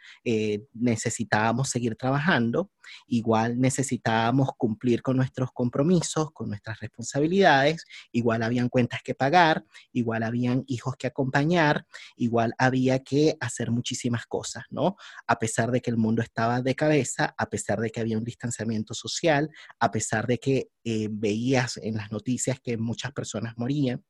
necesitábamos 0.72 1.68
seguir 1.68 1.96
trabajando, 1.96 2.70
igual 3.06 3.60
necesitábamos 3.60 4.50
cumplir 4.56 5.02
con 5.02 5.16
nuestros 5.16 5.50
compromisos, 5.52 6.30
con 6.32 6.48
nuestras 6.48 6.80
responsabilidades, 6.80 7.84
igual 8.12 8.42
habían 8.42 8.68
cuentas 8.68 9.02
que 9.02 9.14
pagar, 9.14 9.64
igual 9.92 10.22
habían 10.22 10.64
hijos 10.66 10.96
que 10.96 11.06
acompañar, 11.06 11.86
igual 12.16 12.54
había 12.58 13.02
que 13.02 13.36
hacer 13.40 13.70
muchísimas 13.70 14.26
cosas, 14.26 14.64
¿no? 14.70 14.96
A 15.26 15.38
pesar 15.38 15.70
de 15.70 15.80
que 15.80 15.90
el 15.90 15.96
mundo 15.96 16.22
estaba 16.22 16.60
de 16.60 16.74
cabeza, 16.74 17.34
a 17.36 17.48
pesar 17.48 17.80
de 17.80 17.90
que 17.90 18.00
había 18.00 18.18
un 18.18 18.24
distanciamiento 18.24 18.94
social, 18.94 19.50
a 19.78 19.90
pesar 19.90 20.26
de 20.26 20.38
que 20.38 20.68
eh, 20.84 21.08
veías 21.10 21.78
en 21.78 21.96
las 21.96 22.10
noticias 22.12 22.60
que 22.60 22.76
muchas 22.76 23.12
personas 23.12 23.54
morían. 23.56 24.04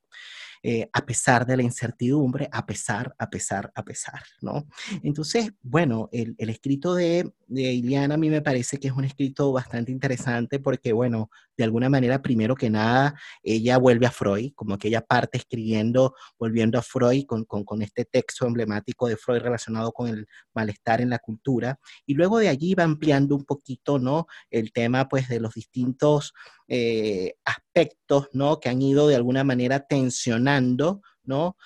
Eh, 0.66 0.88
a 0.94 1.04
pesar 1.04 1.44
de 1.44 1.58
la 1.58 1.62
incertidumbre, 1.62 2.48
a 2.50 2.64
pesar, 2.64 3.14
a 3.18 3.28
pesar, 3.28 3.70
a 3.74 3.84
pesar, 3.84 4.22
¿no? 4.40 4.66
Entonces, 5.02 5.52
bueno, 5.60 6.08
el, 6.10 6.34
escrito 6.38 6.94
de, 6.94 7.30
de, 7.48 7.72
Iliana 7.74 8.14
a 8.14 8.16
mí 8.16 8.30
me 8.30 8.40
parece 8.40 8.78
que 8.78 8.88
es 8.88 8.94
un 8.94 9.04
escrito 9.04 9.52
bastante 9.52 9.92
interesante 9.92 10.60
porque, 10.60 10.94
bueno, 10.94 11.28
de 11.56 11.64
alguna 11.64 11.88
manera, 11.88 12.22
primero 12.22 12.54
que 12.54 12.70
nada, 12.70 13.14
ella 13.42 13.78
vuelve 13.78 14.06
a 14.06 14.10
Freud, 14.10 14.52
como 14.54 14.78
que 14.78 14.88
ella 14.88 15.00
parte 15.00 15.38
escribiendo, 15.38 16.14
volviendo 16.38 16.78
a 16.78 16.82
Freud 16.82 17.24
con, 17.26 17.44
con, 17.44 17.82
este 17.82 18.04
texto 18.04 18.46
emblemático 18.46 19.08
de 19.08 19.16
Freud 19.16 19.40
relacionado 19.40 19.92
con 19.92 20.08
el 20.08 20.26
malestar 20.54 21.00
en 21.00 21.10
la 21.10 21.18
cultura, 21.18 21.78
y 22.06 22.14
luego 22.14 22.38
de 22.38 22.48
allí 22.48 22.74
va 22.74 22.84
ampliando 22.84 23.34
un 23.36 23.44
poquito, 23.44 23.98
¿no? 23.98 24.26
El 24.50 24.72
tema, 24.72 25.08
pues, 25.08 25.28
de 25.28 25.40
los 25.40 25.54
distintos 25.54 26.32
eh, 26.68 27.34
aspectos, 27.44 28.28
¿no? 28.32 28.58
Que 28.58 28.68
han 28.68 28.82
ido 28.82 29.08
de 29.08 29.16
alguna 29.16 29.44
manera 29.44 29.86
tensionando, 29.86 31.02
¿no? 31.24 31.56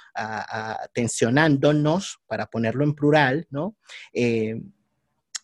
tensionándonos, 0.92 2.20
para 2.26 2.46
ponerlo 2.46 2.84
en 2.84 2.94
plural, 2.94 3.46
¿no? 3.50 3.76
Eh, 4.12 4.54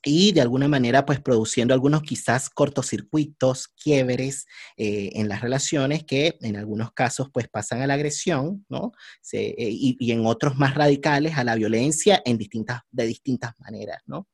y 0.05 0.33
de 0.33 0.40
alguna 0.40 0.69
manera 0.69 1.05
pues 1.07 1.21
produciendo 1.21 1.75
algunos 1.75 2.03
quizás 2.03 2.51
cortocircuitos, 2.51 3.69
quiebres 3.69 4.47
eh, 4.77 5.11
en 5.14 5.29
las 5.29 5.40
relaciones 5.40 6.05
que 6.05 6.37
en 6.40 6.57
algunos 6.57 6.93
casos 6.93 7.29
pues 7.33 7.49
pasan 7.49 7.83
a 7.83 7.87
la 7.87 7.95
agresión, 7.95 8.64
¿no? 8.69 8.93
y, 9.33 9.97
y, 9.99 10.12
en 10.12 10.27
otros 10.27 10.57
más 10.57 10.75
radicales 10.75 11.37
a 11.37 11.45
la 11.45 11.55
violencia 11.55 12.23
en 12.25 12.38
distintas, 12.38 12.81
de 12.90 13.07
distintas 13.07 13.53
maneras, 13.59 14.03
¿no? 14.07 14.29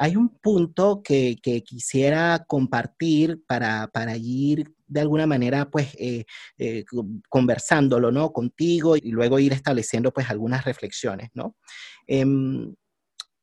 Hay 0.00 0.14
un 0.14 0.28
punto 0.28 1.02
que, 1.02 1.36
quisiera 1.64 2.44
compartir 2.46 3.42
para, 3.46 3.90
ir 4.16 4.72
de 4.86 5.00
alguna 5.00 5.26
manera, 5.26 5.68
pues, 5.70 5.92
eh, 5.98 6.24
eh, 6.56 6.84
conversándolo, 7.28 8.12
¿no? 8.12 8.32
Contigo 8.32 8.96
y 8.96 9.10
luego 9.10 9.40
ir 9.40 9.52
estableciendo, 9.52 10.12
pues, 10.12 10.30
algunas 10.30 10.64
reflexiones, 10.64 11.30
¿no? 11.34 11.56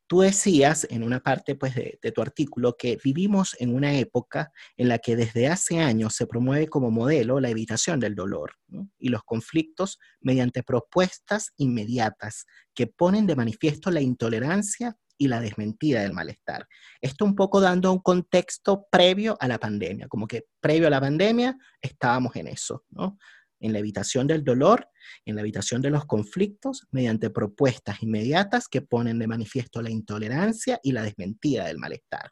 Tú 0.08 0.20
decías 0.20 0.86
en 0.90 1.02
una 1.02 1.20
parte, 1.20 1.56
pues, 1.56 1.74
de, 1.74 1.98
tu 2.14 2.22
artículo 2.22 2.76
que 2.76 2.96
vivimos 3.02 3.56
en 3.58 3.74
una 3.74 3.94
época 3.94 4.52
en 4.76 4.88
la 4.88 4.98
que 4.98 5.16
desde 5.16 5.48
hace 5.48 5.80
años 5.80 6.14
se 6.14 6.26
promueve 6.26 6.68
como 6.68 6.90
modelo 6.90 7.40
la 7.40 7.50
evitación 7.50 7.98
del 7.98 8.14
dolor 8.14 8.52
y 8.98 9.08
los 9.08 9.22
conflictos 9.24 9.98
mediante 10.20 10.62
propuestas 10.62 11.52
inmediatas 11.56 12.46
que 12.74 12.86
ponen 12.86 13.26
de 13.26 13.36
manifiesto 13.36 13.90
la 13.90 14.00
intolerancia 14.00 14.96
y 15.18 15.28
la 15.28 15.40
desmentida 15.40 16.02
del 16.02 16.12
malestar. 16.12 16.68
Esto 17.00 17.24
un 17.24 17.34
poco 17.34 17.60
dando 17.60 17.92
un 17.92 18.00
contexto 18.00 18.86
previo 18.90 19.36
a 19.40 19.48
la 19.48 19.58
pandemia, 19.58 20.08
como 20.08 20.26
que 20.26 20.44
previo 20.60 20.86
a 20.86 20.90
la 20.90 21.00
pandemia 21.00 21.56
estábamos 21.80 22.36
en 22.36 22.48
eso, 22.48 22.84
¿no? 22.90 23.18
En 23.60 23.72
la 23.72 23.78
evitación 23.78 24.26
del 24.26 24.44
dolor, 24.44 24.88
en 25.24 25.34
la 25.34 25.40
evitación 25.40 25.82
de 25.82 25.90
los 25.90 26.04
conflictos, 26.04 26.86
mediante 26.90 27.30
propuestas 27.30 28.02
inmediatas 28.02 28.68
que 28.68 28.82
ponen 28.82 29.18
de 29.18 29.26
manifiesto 29.26 29.80
la 29.82 29.90
intolerancia 29.90 30.78
y 30.82 30.92
la 30.92 31.02
desmentida 31.02 31.66
del 31.66 31.78
malestar. 31.78 32.30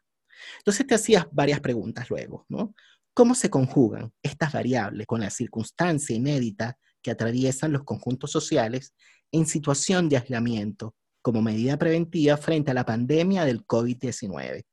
Entonces 0.59 0.87
te 0.87 0.95
hacías 0.95 1.27
varias 1.33 1.61
preguntas 1.61 2.11
luego, 2.11 2.45
¿no? 2.49 2.75
¿Cómo 3.15 3.35
se 3.35 3.49
conjugan 3.49 4.13
estas 4.23 4.53
variables 4.53 5.07
con 5.07 5.21
la 5.21 5.31
circunstancia 5.31 6.17
inédita 6.17 6.77
que 7.01 7.13
atraviesan 7.13 7.73
los 7.73 7.85
conjuntos 7.85 8.31
sociales 8.31 8.93
en 9.31 9.47
situación 9.47 10.09
de 10.09 10.17
aislamiento 10.17 10.95
como 11.23 11.41
medida 11.41 11.79
preventiva 11.79 12.37
frente 12.37 12.73
a 12.73 12.75
la 12.75 12.85
pandemia 12.85 13.45
del 13.45 13.65
COVID-19 13.65 14.65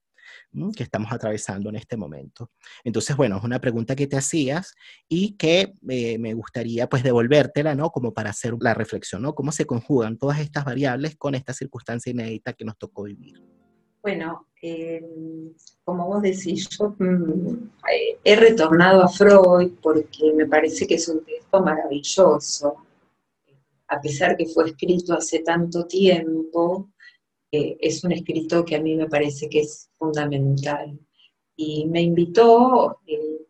que 0.76 0.84
estamos 0.84 1.12
atravesando 1.12 1.70
en 1.70 1.76
este 1.76 1.98
momento. 1.98 2.52
Entonces, 2.84 3.16
bueno, 3.16 3.38
es 3.38 3.44
una 3.44 3.60
pregunta 3.60 3.96
que 3.96 4.08
te 4.08 4.18
hacías 4.18 4.74
y 5.08 5.38
que 5.38 5.74
eh, 5.90 6.18
me 6.18 6.34
gustaría 6.34 6.88
pues 6.88 7.04
devolvértela, 7.04 7.76
¿no? 7.76 7.90
Como 7.90 8.14
para 8.14 8.32
hacer 8.32 8.56
la 8.60 8.74
reflexión, 8.74 9.22
¿no? 9.22 9.34
¿Cómo 9.34 9.52
se 9.52 9.66
conjugan 9.66 10.18
todas 10.18 10.40
estas 10.40 10.66
variables 10.66 11.16
con 11.16 11.36
esta 11.36 11.54
circunstancia 11.54 12.12
inédita 12.12 12.54
que 12.54 12.66
nos 12.66 12.78
tocó 12.78 13.04
vivir? 13.04 13.42
Bueno, 14.02 14.48
em, 14.62 15.54
como 15.84 16.08
vos 16.08 16.22
decís, 16.22 16.68
yo 16.70 16.96
mm, 16.98 17.70
he 18.24 18.36
retornado 18.36 19.04
a 19.04 19.08
Freud 19.08 19.74
porque 19.82 20.34
me 20.36 20.48
parece 20.48 20.88
que 20.88 20.96
es 20.96 21.08
un 21.08 21.24
texto 21.24 21.62
maravilloso 21.62 22.78
a 23.92 24.00
pesar 24.00 24.38
que 24.38 24.48
fue 24.48 24.70
escrito 24.70 25.14
hace 25.14 25.40
tanto 25.40 25.86
tiempo, 25.86 26.90
eh, 26.90 27.01
es 27.52 28.04
un 28.04 28.14
escrito 28.14 28.64
que 28.64 28.76
a 28.76 28.82
mí 28.82 28.96
me 28.96 29.08
parece 29.08 29.50
que 29.50 29.62
es 29.62 29.90
fundamental. 29.98 30.98
Y 31.56 31.86
me 31.88 32.02
invitó 32.02 32.90
a 32.90 32.98
eh, 33.06 33.46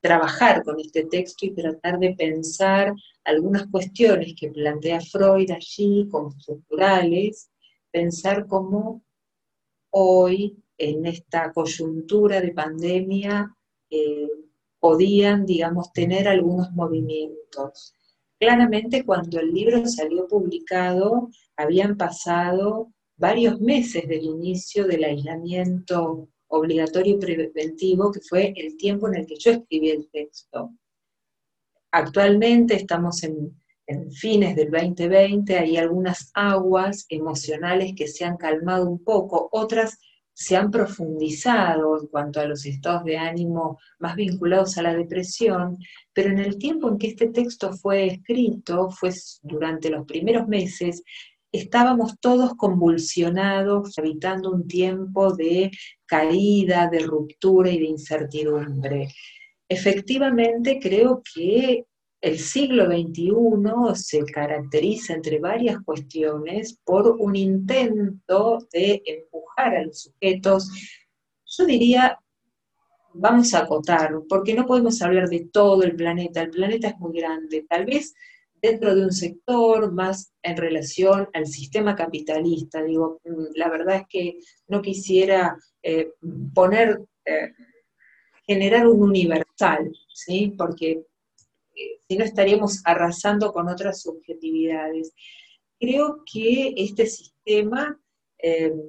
trabajar 0.00 0.64
con 0.64 0.80
este 0.80 1.04
texto 1.04 1.46
y 1.46 1.54
tratar 1.54 1.98
de 1.98 2.14
pensar 2.14 2.94
algunas 3.24 3.66
cuestiones 3.68 4.34
que 4.38 4.50
plantea 4.50 5.00
Freud 5.00 5.50
allí 5.50 6.08
como 6.10 6.30
estructurales, 6.30 7.50
pensar 7.90 8.46
cómo 8.46 9.04
hoy, 9.90 10.56
en 10.78 11.06
esta 11.06 11.52
coyuntura 11.52 12.40
de 12.40 12.52
pandemia, 12.52 13.54
eh, 13.90 14.28
podían, 14.80 15.46
digamos, 15.46 15.92
tener 15.92 16.26
algunos 16.26 16.72
movimientos. 16.72 17.94
Claramente 18.40 19.04
cuando 19.04 19.38
el 19.38 19.52
libro 19.52 19.86
salió 19.86 20.26
publicado 20.26 21.28
habían 21.56 21.96
pasado 21.96 22.92
varios 23.16 23.60
meses 23.60 24.08
del 24.08 24.22
inicio 24.22 24.86
del 24.86 25.04
aislamiento 25.04 26.28
obligatorio 26.48 27.14
y 27.14 27.18
preventivo, 27.18 28.12
que 28.12 28.20
fue 28.20 28.52
el 28.56 28.76
tiempo 28.76 29.08
en 29.08 29.16
el 29.16 29.26
que 29.26 29.36
yo 29.38 29.52
escribí 29.52 29.90
el 29.90 30.08
texto. 30.10 30.72
Actualmente 31.90 32.74
estamos 32.74 33.22
en, 33.22 33.56
fines 34.12 34.56
del 34.56 34.70
2020, 34.70 35.58
hay 35.58 35.76
algunas 35.76 36.30
aguas 36.32 37.04
emocionales 37.10 37.92
que 37.94 38.08
se 38.08 38.24
han 38.24 38.38
calmado 38.38 38.88
un 38.88 39.04
poco, 39.04 39.50
otras 39.52 39.98
se 40.32 40.56
han 40.56 40.70
profundizado 40.70 42.00
en 42.00 42.06
cuanto 42.06 42.40
a 42.40 42.46
los 42.46 42.64
estados 42.64 43.04
de 43.04 43.18
ánimo 43.18 43.78
más 43.98 44.16
vinculados 44.16 44.78
a 44.78 44.82
la 44.82 44.94
depresión, 44.94 45.76
pero 46.14 46.30
en 46.30 46.38
el 46.38 46.56
tiempo 46.56 46.88
en 46.88 46.96
que 46.96 47.08
este 47.08 47.28
texto 47.28 47.74
fue 47.74 48.06
escrito, 48.06 48.90
fue 48.90 49.10
durante 49.42 49.90
los 49.90 50.06
primeros 50.06 50.48
meses, 50.48 51.02
estábamos 51.52 52.18
todos 52.18 52.54
convulsionados, 52.54 53.98
habitando 53.98 54.50
un 54.50 54.66
tiempo 54.66 55.34
de 55.34 55.70
caída, 56.06 56.88
de 56.88 57.00
ruptura 57.00 57.70
y 57.70 57.78
de 57.78 57.86
incertidumbre. 57.86 59.08
Efectivamente, 59.68 60.78
creo 60.82 61.22
que 61.34 61.84
el 62.22 62.38
siglo 62.38 62.86
XXI 62.86 63.32
se 63.94 64.24
caracteriza, 64.24 65.14
entre 65.14 65.40
varias 65.40 65.82
cuestiones, 65.84 66.78
por 66.84 67.16
un 67.18 67.36
intento 67.36 68.58
de 68.72 69.02
empujar 69.04 69.76
a 69.76 69.84
los 69.84 70.02
sujetos, 70.02 70.70
yo 71.44 71.66
diría, 71.66 72.18
vamos 73.12 73.52
a 73.54 73.60
acotar, 73.60 74.12
porque 74.28 74.54
no 74.54 74.66
podemos 74.66 75.02
hablar 75.02 75.28
de 75.28 75.48
todo 75.52 75.82
el 75.82 75.96
planeta, 75.96 76.42
el 76.42 76.50
planeta 76.50 76.88
es 76.88 76.98
muy 76.98 77.18
grande, 77.18 77.66
tal 77.68 77.84
vez 77.84 78.14
dentro 78.62 78.94
de 78.94 79.04
un 79.04 79.12
sector 79.12 79.92
más 79.92 80.32
en 80.42 80.56
relación 80.56 81.28
al 81.34 81.46
sistema 81.46 81.96
capitalista. 81.96 82.82
Digo, 82.82 83.20
mm, 83.24 83.56
la 83.56 83.68
verdad 83.68 83.96
es 83.96 84.06
que 84.08 84.38
no 84.68 84.80
quisiera 84.80 85.56
eh, 85.82 86.12
poner... 86.54 87.00
Eh, 87.24 87.52
generar 88.46 88.86
un 88.86 89.02
universal, 89.02 89.92
¿sí? 90.12 90.54
Porque 90.56 91.04
eh, 91.74 91.98
si 92.06 92.16
no 92.16 92.24
estaríamos 92.24 92.82
arrasando 92.84 93.52
con 93.52 93.68
otras 93.68 94.02
subjetividades. 94.02 95.12
Creo 95.78 96.22
que 96.30 96.74
este 96.76 97.06
sistema, 97.06 97.98
em, 98.38 98.80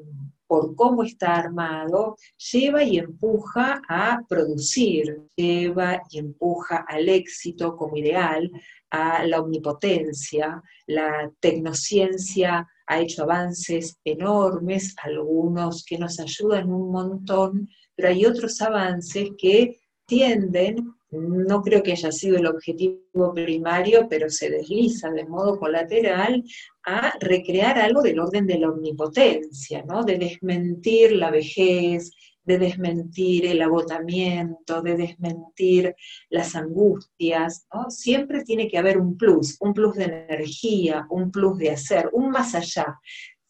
por 0.54 0.76
cómo 0.76 1.02
está 1.02 1.34
armado, 1.34 2.16
lleva 2.52 2.84
y 2.84 3.00
empuja 3.00 3.82
a 3.90 4.20
producir, 4.30 5.24
lleva 5.36 6.04
y 6.12 6.20
empuja 6.20 6.86
al 6.88 7.10
éxito 7.10 7.76
como 7.76 7.98
ideal, 7.98 8.52
a 8.92 9.26
la 9.26 9.42
omnipotencia, 9.42 10.62
la 10.86 11.32
tecnociencia 11.40 12.68
ha 12.86 13.00
hecho 13.00 13.24
avances 13.24 13.98
enormes, 14.06 14.94
algunos 15.02 15.84
que 15.84 15.98
nos 15.98 16.20
ayudan 16.20 16.72
un 16.72 16.92
montón, 16.92 17.68
pero 17.96 18.10
hay 18.10 18.24
otros 18.24 18.62
avances 18.62 19.32
que 19.36 19.82
tienden, 20.06 20.94
no 21.14 21.62
creo 21.62 21.84
que 21.84 21.92
haya 21.92 22.12
sido 22.12 22.38
el 22.38 22.48
objetivo 22.48 23.34
primario, 23.34 24.08
pero 24.10 24.30
se 24.30 24.50
desliza 24.50 25.12
de 25.12 25.26
modo 25.26 25.58
colateral 25.58 26.44
a 26.86 27.14
recrear 27.20 27.78
algo 27.80 28.02
del 28.02 28.20
orden 28.20 28.48
de 28.48 28.60
la 28.60 28.70
omnipotencia, 28.70 29.84
¿no? 29.84 30.04
de 30.04 30.18
desmentir 30.18 31.14
la 31.14 31.32
vejez, 31.32 32.12
de 32.46 32.58
desmentir 32.58 33.46
el 33.46 33.62
agotamiento, 33.62 34.82
de 34.82 34.98
desmentir 34.98 35.96
las 36.30 36.56
angustias. 36.56 37.66
Siempre 37.90 38.44
tiene 38.44 38.68
que 38.68 38.78
haber 38.78 38.98
un 38.98 39.18
plus, 39.18 39.58
un 39.62 39.74
plus 39.74 39.96
de 39.96 40.06
energía, 40.06 41.08
un 41.10 41.32
plus 41.32 41.58
de 41.58 41.72
hacer, 41.72 42.10
un 42.12 42.30
más 42.32 42.54
allá. 42.56 43.00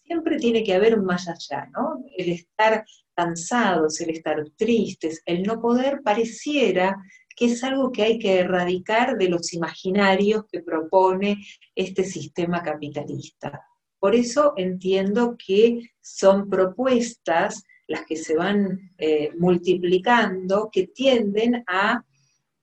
Siempre 0.04 0.38
tiene 0.38 0.64
que 0.64 0.74
haber 0.74 0.98
un 0.98 1.06
más 1.06 1.28
allá, 1.28 1.68
¿no? 1.74 2.04
El 2.18 2.30
estar 2.34 2.86
cansados, 3.16 4.00
el 4.02 4.12
estar 4.12 4.44
tristes, 4.58 5.22
el 5.26 5.44
no 5.44 5.62
poder 5.62 6.02
pareciera 6.04 6.98
que 7.36 7.46
es 7.46 7.64
algo 7.64 7.92
que 7.92 8.04
hay 8.04 8.20
que 8.20 8.40
erradicar 8.40 9.18
de 9.18 9.30
los 9.30 9.54
imaginarios 9.54 10.46
que 10.52 10.62
propone 10.62 11.44
este 11.76 12.04
sistema 12.04 12.62
capitalista. 12.62 13.66
Por 14.00 14.16
eso 14.16 14.54
entiendo 14.58 15.38
que 15.38 15.92
son 16.02 16.50
propuestas 16.50 17.64
las 17.88 18.06
que 18.06 18.16
se 18.16 18.36
van 18.36 18.92
eh, 18.98 19.32
multiplicando, 19.38 20.70
que 20.72 20.88
tienden 20.88 21.64
a 21.68 22.04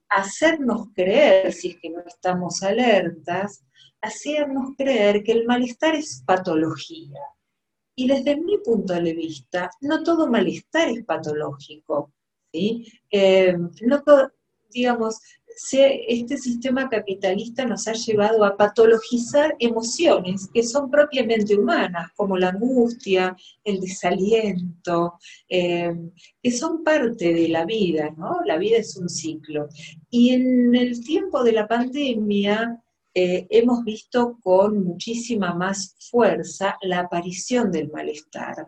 hacernos 0.08 0.88
creer, 0.94 1.52
si 1.52 1.68
es 1.70 1.76
que 1.78 1.90
no 1.90 2.00
estamos 2.00 2.62
alertas, 2.62 3.64
hacernos 4.00 4.74
creer 4.76 5.22
que 5.22 5.32
el 5.32 5.46
malestar 5.46 5.94
es 5.94 6.22
patología. 6.26 7.20
Y 7.94 8.08
desde 8.08 8.36
mi 8.36 8.58
punto 8.58 8.94
de 8.94 9.12
vista, 9.12 9.70
no 9.80 10.02
todo 10.02 10.26
malestar 10.26 10.88
es 10.88 11.04
patológico. 11.04 12.12
¿sí? 12.52 12.86
Eh, 13.10 13.56
digamos, 14.72 15.20
este 15.72 16.38
sistema 16.38 16.88
capitalista 16.88 17.64
nos 17.64 17.86
ha 17.86 17.92
llevado 17.92 18.44
a 18.44 18.56
patologizar 18.56 19.54
emociones 19.58 20.48
que 20.52 20.62
son 20.62 20.90
propiamente 20.90 21.56
humanas, 21.56 22.10
como 22.16 22.36
la 22.36 22.48
angustia, 22.48 23.36
el 23.64 23.80
desaliento, 23.80 25.14
eh, 25.48 25.92
que 26.42 26.50
son 26.50 26.82
parte 26.82 27.34
de 27.34 27.48
la 27.48 27.64
vida, 27.64 28.10
¿no? 28.16 28.40
La 28.44 28.56
vida 28.56 28.78
es 28.78 28.96
un 28.96 29.08
ciclo. 29.08 29.68
Y 30.08 30.30
en 30.30 30.74
el 30.74 31.04
tiempo 31.04 31.44
de 31.44 31.52
la 31.52 31.68
pandemia 31.68 32.80
eh, 33.14 33.46
hemos 33.50 33.84
visto 33.84 34.38
con 34.40 34.84
muchísima 34.84 35.54
más 35.54 35.96
fuerza 36.10 36.78
la 36.82 37.00
aparición 37.00 37.70
del 37.70 37.90
malestar. 37.90 38.66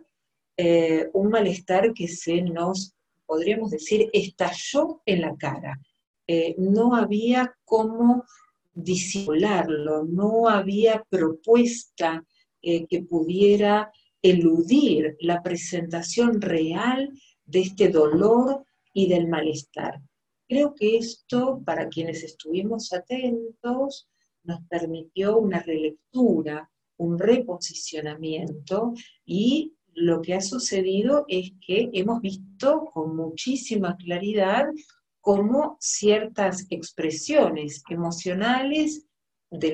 Eh, 0.55 1.09
un 1.13 1.29
malestar 1.29 1.93
que 1.93 2.07
se 2.07 2.41
nos, 2.41 2.93
podríamos 3.25 3.71
decir, 3.71 4.09
estalló 4.13 5.01
en 5.05 5.21
la 5.21 5.35
cara 5.35 5.79
eh, 6.27 6.55
no 6.57 6.95
había 6.95 7.55
cómo 7.65 8.25
disimularlo, 8.73 10.03
no 10.03 10.47
había 10.47 11.03
propuesta 11.09 12.25
eh, 12.61 12.85
que 12.87 13.03
pudiera 13.03 13.91
eludir 14.21 15.17
la 15.19 15.43
presentación 15.43 16.41
real 16.41 17.11
de 17.45 17.61
este 17.61 17.89
dolor 17.89 18.65
y 18.93 19.07
del 19.07 19.27
malestar. 19.27 20.01
Creo 20.47 20.73
que 20.73 20.97
esto, 20.97 21.61
para 21.65 21.89
quienes 21.89 22.23
estuvimos 22.23 22.93
atentos, 22.93 24.07
nos 24.43 24.61
permitió 24.69 25.37
una 25.37 25.61
relectura, 25.61 26.69
un 26.97 27.17
reposicionamiento 27.19 28.93
y 29.25 29.73
lo 29.95 30.21
que 30.21 30.33
ha 30.33 30.41
sucedido 30.41 31.25
es 31.27 31.51
que 31.65 31.89
hemos 31.93 32.21
visto 32.21 32.89
con 32.93 33.15
muchísima 33.15 33.95
claridad 33.97 34.65
como 35.23 35.77
ciertas 35.79 36.67
expresiones 36.69 37.81
emocionales 37.89 39.05
de 39.49 39.73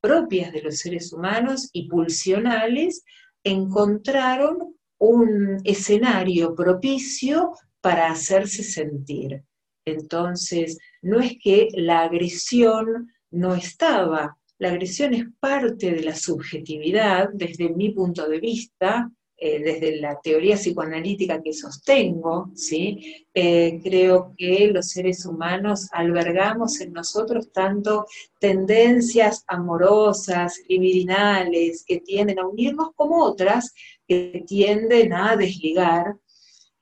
propias 0.00 0.52
de 0.52 0.62
los 0.62 0.78
seres 0.78 1.12
humanos 1.12 1.70
y 1.72 1.88
pulsionales 1.88 3.02
encontraron 3.42 4.76
un 4.98 5.60
escenario 5.64 6.54
propicio 6.54 7.50
para 7.80 8.12
hacerse 8.12 8.62
sentir. 8.62 9.42
Entonces, 9.84 10.78
no 11.02 11.18
es 11.18 11.36
que 11.42 11.66
la 11.72 12.02
agresión 12.02 13.12
no 13.32 13.56
estaba, 13.56 14.38
la 14.56 14.68
agresión 14.68 15.14
es 15.14 15.24
parte 15.40 15.90
de 15.90 16.02
la 16.04 16.14
subjetividad 16.14 17.30
desde 17.32 17.70
mi 17.70 17.90
punto 17.90 18.28
de 18.28 18.38
vista, 18.38 19.10
eh, 19.38 19.60
desde 19.62 19.96
la 19.96 20.18
teoría 20.18 20.56
psicoanalítica 20.56 21.42
que 21.42 21.52
sostengo, 21.52 22.50
¿sí? 22.54 23.26
Eh, 23.34 23.78
creo 23.82 24.32
que 24.34 24.68
los 24.68 24.88
seres 24.88 25.26
humanos 25.26 25.88
albergamos 25.92 26.80
en 26.80 26.94
nosotros 26.94 27.52
tanto 27.52 28.06
tendencias 28.40 29.44
amorosas, 29.46 30.58
libidinales, 30.68 31.84
que 31.86 32.00
tienden 32.00 32.38
a 32.38 32.46
unirnos, 32.46 32.94
como 32.94 33.22
otras 33.22 33.74
que 34.08 34.42
tienden 34.46 35.12
a 35.12 35.36
desligar. 35.36 36.16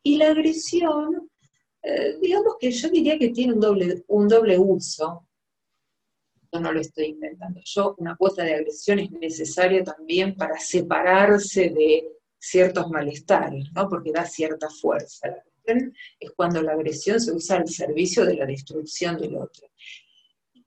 Y 0.05 0.19
la 0.19 0.29
agresión, 0.29 1.29
eh, 1.83 2.19
digamos 2.23 2.55
que 2.61 2.71
yo 2.71 2.89
diría 2.89 3.19
que 3.19 3.31
tiene 3.31 3.55
un 3.55 3.61
doble, 3.61 4.05
un 4.07 4.29
doble 4.29 4.57
uso. 4.61 5.27
No 6.53 6.73
lo 6.73 6.81
estoy 6.81 7.07
inventando. 7.07 7.61
Yo, 7.65 7.97
una 7.99 8.15
cuota 8.15 8.45
de 8.45 8.55
agresión 8.55 9.01
es 9.01 9.11
necesaria 9.11 9.83
también 9.83 10.37
para 10.37 10.57
separarse 10.57 11.71
de 11.71 12.15
ciertos 12.45 12.88
malestares, 12.90 13.72
¿no? 13.72 13.88
porque 13.88 14.12
da 14.12 14.24
cierta 14.24 14.68
fuerza. 14.68 15.28
es 15.66 16.30
cuando 16.36 16.61
la 16.62 16.72
agresión 16.72 17.20
se 17.20 17.32
usa 17.32 17.57
al 17.57 17.68
servicio 17.68 18.24
de 18.24 18.36
la 18.36 18.47
destrucción 18.47 19.16
del 19.18 19.36
otro. 19.36 19.68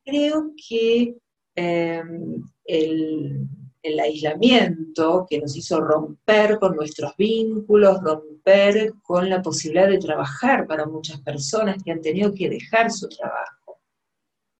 Creo 0.04 0.54
que 0.68 1.16
em, 1.56 2.44
el, 2.66 3.48
el 3.84 4.00
aislamiento 4.00 5.26
que 5.30 5.40
nos 5.40 5.56
hizo 5.56 5.80
romper 5.80 6.58
con 6.60 6.76
nuestros 6.76 7.16
vínculos, 7.18 8.02
romper 8.02 8.94
con 9.02 9.30
la 9.30 9.42
posibilidad 9.42 9.88
de 9.88 10.00
trabajar 10.00 10.66
para 10.68 10.86
muchas 10.86 11.22
personas 11.22 11.82
que 11.84 11.92
han 11.92 12.02
tenido 12.02 12.34
que 12.34 12.50
dejar 12.50 12.92
su 12.92 13.08
trabajo. 13.08 13.82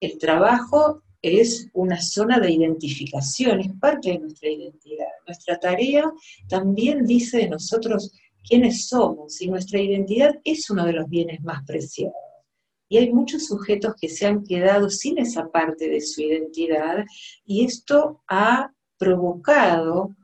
El 0.00 0.18
trabajo 0.18 1.02
es 1.22 1.68
una 1.72 2.00
zona 2.00 2.38
de 2.38 2.52
identificación, 2.52 3.60
es 3.60 3.72
parte 3.80 4.12
de 4.12 4.20
nuestra 4.20 4.48
identidad. 4.48 5.08
Nuestra 5.26 5.58
tarea 5.58 6.04
también 6.48 7.04
dice 7.04 7.38
de 7.38 7.48
nosotros 7.48 8.12
quiénes 8.46 8.88
somos 8.88 9.40
y 9.40 9.48
nuestra 9.48 9.80
identidad 9.80 10.38
es 10.44 10.70
uno 10.70 10.86
de 10.86 10.92
los 10.92 11.08
bienes 11.08 11.42
más 11.42 11.64
preciados. 11.66 12.14
Y 12.88 12.96
hay 12.96 13.12
muchos 13.12 13.46
sujetos 13.46 13.94
que 14.00 14.08
se 14.08 14.26
han 14.26 14.44
quedado 14.44 14.88
sin 14.88 15.18
esa 15.18 15.50
parte 15.50 15.90
de 15.90 16.00
su 16.00 16.22
identidad 16.22 17.04
y 17.44 17.64
esto 17.64 18.22
ha 18.28 18.72
provocado 18.96 20.16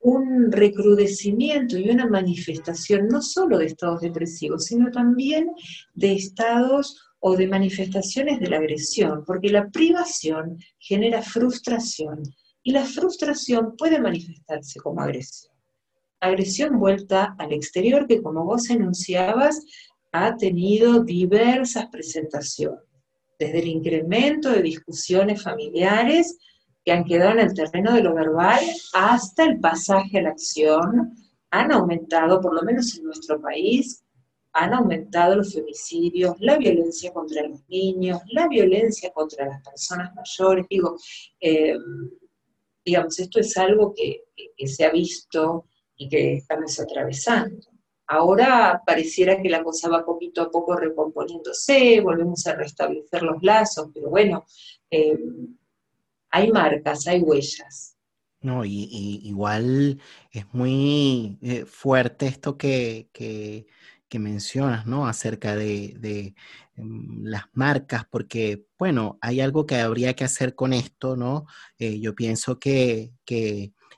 un 0.00 0.50
recrudecimiento 0.50 1.76
y 1.78 1.90
una 1.90 2.06
manifestación 2.06 3.08
no 3.08 3.20
solo 3.22 3.58
de 3.58 3.66
estados 3.66 4.00
depresivos, 4.00 4.66
sino 4.66 4.90
también 4.90 5.50
de 5.94 6.12
estados 6.12 7.07
o 7.20 7.36
de 7.36 7.48
manifestaciones 7.48 8.40
de 8.40 8.48
la 8.48 8.58
agresión, 8.58 9.24
porque 9.26 9.50
la 9.50 9.68
privación 9.68 10.58
genera 10.78 11.22
frustración 11.22 12.22
y 12.62 12.72
la 12.72 12.84
frustración 12.84 13.76
puede 13.76 14.00
manifestarse 14.00 14.80
como 14.80 15.00
agresión. 15.00 15.52
Agresión 16.20 16.78
vuelta 16.78 17.34
al 17.38 17.52
exterior 17.52 18.06
que, 18.06 18.22
como 18.22 18.44
vos 18.44 18.70
enunciabas, 18.70 19.64
ha 20.12 20.36
tenido 20.36 21.02
diversas 21.04 21.86
presentaciones, 21.86 22.82
desde 23.38 23.60
el 23.60 23.68
incremento 23.68 24.50
de 24.50 24.62
discusiones 24.62 25.42
familiares 25.42 26.38
que 26.84 26.92
han 26.92 27.04
quedado 27.04 27.32
en 27.32 27.40
el 27.40 27.54
terreno 27.54 27.92
de 27.92 28.02
lo 28.02 28.14
verbal 28.14 28.60
hasta 28.94 29.44
el 29.44 29.60
pasaje 29.60 30.18
a 30.18 30.22
la 30.22 30.30
acción, 30.30 31.14
han 31.50 31.72
aumentado, 31.72 32.40
por 32.40 32.54
lo 32.54 32.62
menos 32.62 32.96
en 32.96 33.04
nuestro 33.04 33.40
país, 33.40 34.02
han 34.58 34.74
aumentado 34.74 35.36
los 35.36 35.54
femicidios, 35.54 36.34
la 36.40 36.58
violencia 36.58 37.12
contra 37.12 37.46
los 37.46 37.60
niños, 37.68 38.20
la 38.32 38.48
violencia 38.48 39.12
contra 39.12 39.46
las 39.46 39.62
personas 39.62 40.12
mayores. 40.14 40.66
Digo, 40.68 40.96
eh, 41.40 41.76
digamos, 42.84 43.18
esto 43.20 43.38
es 43.38 43.56
algo 43.56 43.94
que, 43.94 44.24
se 44.66 44.84
ha 44.84 44.90
visto 44.90 45.66
y 45.96 46.08
que 46.08 46.34
estamos 46.34 46.78
atravesando. 46.80 47.66
Ahora 48.08 48.82
pareciera 48.84 49.40
que 49.40 49.48
la 49.48 49.62
cosa 49.62 49.88
va 49.88 50.04
poquito 50.04 50.42
a 50.42 50.50
poco 50.50 50.74
recomponiéndose, 50.74 52.00
volvemos 52.00 52.44
a 52.46 52.54
restablecer 52.54 53.22
los 53.22 53.40
lazos, 53.42 53.90
pero 53.94 54.10
bueno, 54.10 54.44
eh, 54.90 55.18
hay 56.30 56.50
marcas, 56.50 57.06
hay 57.06 57.20
huellas. 57.20 57.96
No, 58.40 58.64
y, 58.64 58.88
igual 59.24 60.00
es 60.32 60.44
muy 60.52 61.38
eh, 61.42 61.64
fuerte 61.64 62.26
esto 62.26 62.56
que, 62.56 63.08
mencionas, 64.18 64.86
¿no? 64.86 65.06
Acerca 65.06 65.54
de, 65.56 66.34
mm, 66.76 67.26
las 67.26 67.44
marcas, 67.52 68.04
porque, 68.10 68.64
bueno, 68.78 69.18
hay 69.20 69.40
algo 69.40 69.66
que 69.66 69.76
habría 69.76 70.14
que 70.14 70.24
hacer 70.24 70.54
con 70.54 70.72
esto, 70.72 71.16
¿no? 71.16 71.46
Eh, 71.78 72.00
yo 72.00 72.14
pienso 72.14 72.58
que, 72.58 73.12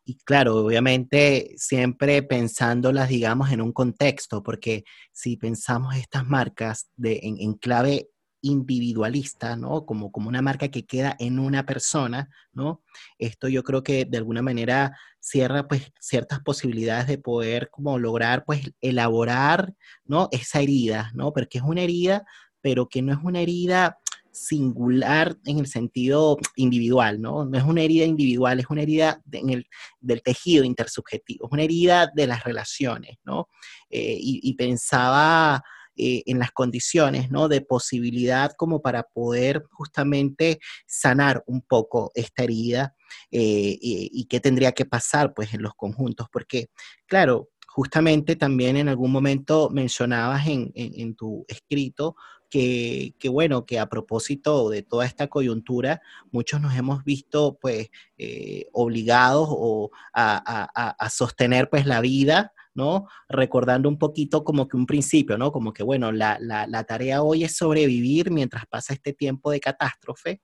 y 0.04 0.16
claro, 0.24 0.56
obviamente 0.56 1.54
siempre 1.56 2.22
pensándolas, 2.22 3.08
digamos, 3.08 3.52
en 3.52 3.60
un 3.60 3.72
contexto, 3.72 4.42
porque 4.42 4.84
si 5.12 5.36
pensamos 5.36 5.94
estas 5.96 6.26
marcas 6.26 6.90
de, 6.96 7.20
en, 7.22 7.36
en 7.40 7.54
clave 7.54 8.08
individualista, 8.42 9.56
¿no? 9.56 9.84
Como, 9.84 10.10
como 10.10 10.28
una 10.28 10.42
marca 10.42 10.68
que 10.68 10.86
queda 10.86 11.16
en 11.18 11.38
una 11.38 11.66
persona, 11.66 12.30
¿no? 12.52 12.82
Esto 13.18 13.48
yo 13.48 13.62
creo 13.62 13.82
que 13.82 14.04
de 14.04 14.18
alguna 14.18 14.42
manera 14.42 14.96
cierra 15.18 15.68
pues 15.68 15.92
ciertas 16.00 16.40
posibilidades 16.40 17.06
de 17.06 17.18
poder 17.18 17.70
como 17.70 17.98
lograr 17.98 18.44
pues 18.44 18.72
elaborar, 18.80 19.74
¿no? 20.04 20.28
Esa 20.32 20.60
herida, 20.60 21.10
¿no? 21.14 21.32
Porque 21.32 21.58
es 21.58 21.64
una 21.64 21.82
herida, 21.82 22.24
pero 22.60 22.88
que 22.88 23.02
no 23.02 23.12
es 23.12 23.18
una 23.22 23.40
herida 23.40 23.98
singular 24.32 25.36
en 25.44 25.58
el 25.58 25.66
sentido 25.66 26.38
individual, 26.56 27.20
¿no? 27.20 27.44
No 27.44 27.58
es 27.58 27.64
una 27.64 27.82
herida 27.82 28.04
individual, 28.04 28.60
es 28.60 28.66
una 28.70 28.82
herida 28.82 29.20
en 29.32 29.50
el, 29.50 29.66
del 30.00 30.22
tejido 30.22 30.64
intersubjetivo, 30.64 31.46
es 31.46 31.52
una 31.52 31.64
herida 31.64 32.10
de 32.14 32.26
las 32.26 32.44
relaciones, 32.44 33.18
¿no? 33.24 33.48
Eh, 33.90 34.16
y 34.20 34.54
pensaba 34.54 35.62
eh, 36.02 36.22
en 36.24 36.38
las 36.38 36.50
condiciones, 36.50 37.30
¿no? 37.30 37.46
De 37.46 37.60
posibilidad 37.60 38.52
como 38.56 38.80
para 38.80 39.02
poder 39.02 39.64
justamente 39.70 40.58
sanar 40.86 41.44
un 41.46 41.60
poco 41.60 42.10
esta 42.14 42.44
herida 42.44 42.94
eh, 43.30 43.76
y, 43.80 44.24
qué 44.24 44.40
tendría 44.40 44.72
que 44.72 44.86
pasar, 44.86 45.34
pues, 45.34 45.52
en 45.52 45.60
los 45.60 45.74
conjuntos, 45.74 46.28
porque, 46.32 46.70
claro, 47.06 47.50
justamente 47.66 48.34
también 48.34 48.78
en 48.78 48.88
algún 48.88 49.12
momento 49.12 49.68
mencionabas 49.68 50.46
en, 50.46 51.14
tu 51.16 51.44
escrito 51.48 52.16
que, 52.48 53.14
bueno, 53.30 53.66
que 53.66 53.78
a 53.78 53.90
propósito 53.90 54.70
de 54.70 54.82
toda 54.82 55.04
esta 55.04 55.28
coyuntura, 55.28 56.00
muchos 56.32 56.62
nos 56.62 56.74
hemos 56.74 57.04
visto 57.04 57.58
pues 57.60 57.90
eh, 58.16 58.66
obligados 58.72 59.48
o 59.50 59.90
a, 60.14 60.96
a, 60.98 61.10
sostener 61.10 61.68
pues 61.68 61.84
la 61.84 62.00
vida 62.00 62.52
¿no? 62.74 63.06
Recordando 63.28 63.88
un 63.88 63.98
poquito 63.98 64.44
como 64.44 64.68
que 64.68 64.76
un 64.76 64.86
principio, 64.86 65.36
¿no? 65.38 65.52
Como 65.52 65.72
que, 65.72 65.82
bueno, 65.82 66.12
la, 66.12 66.84
tarea 66.86 67.22
hoy 67.22 67.44
es 67.44 67.56
sobrevivir 67.56 68.30
mientras 68.30 68.66
pasa 68.66 68.94
este 68.94 69.12
tiempo 69.12 69.50
de 69.50 69.60
catástrofe 69.60 70.40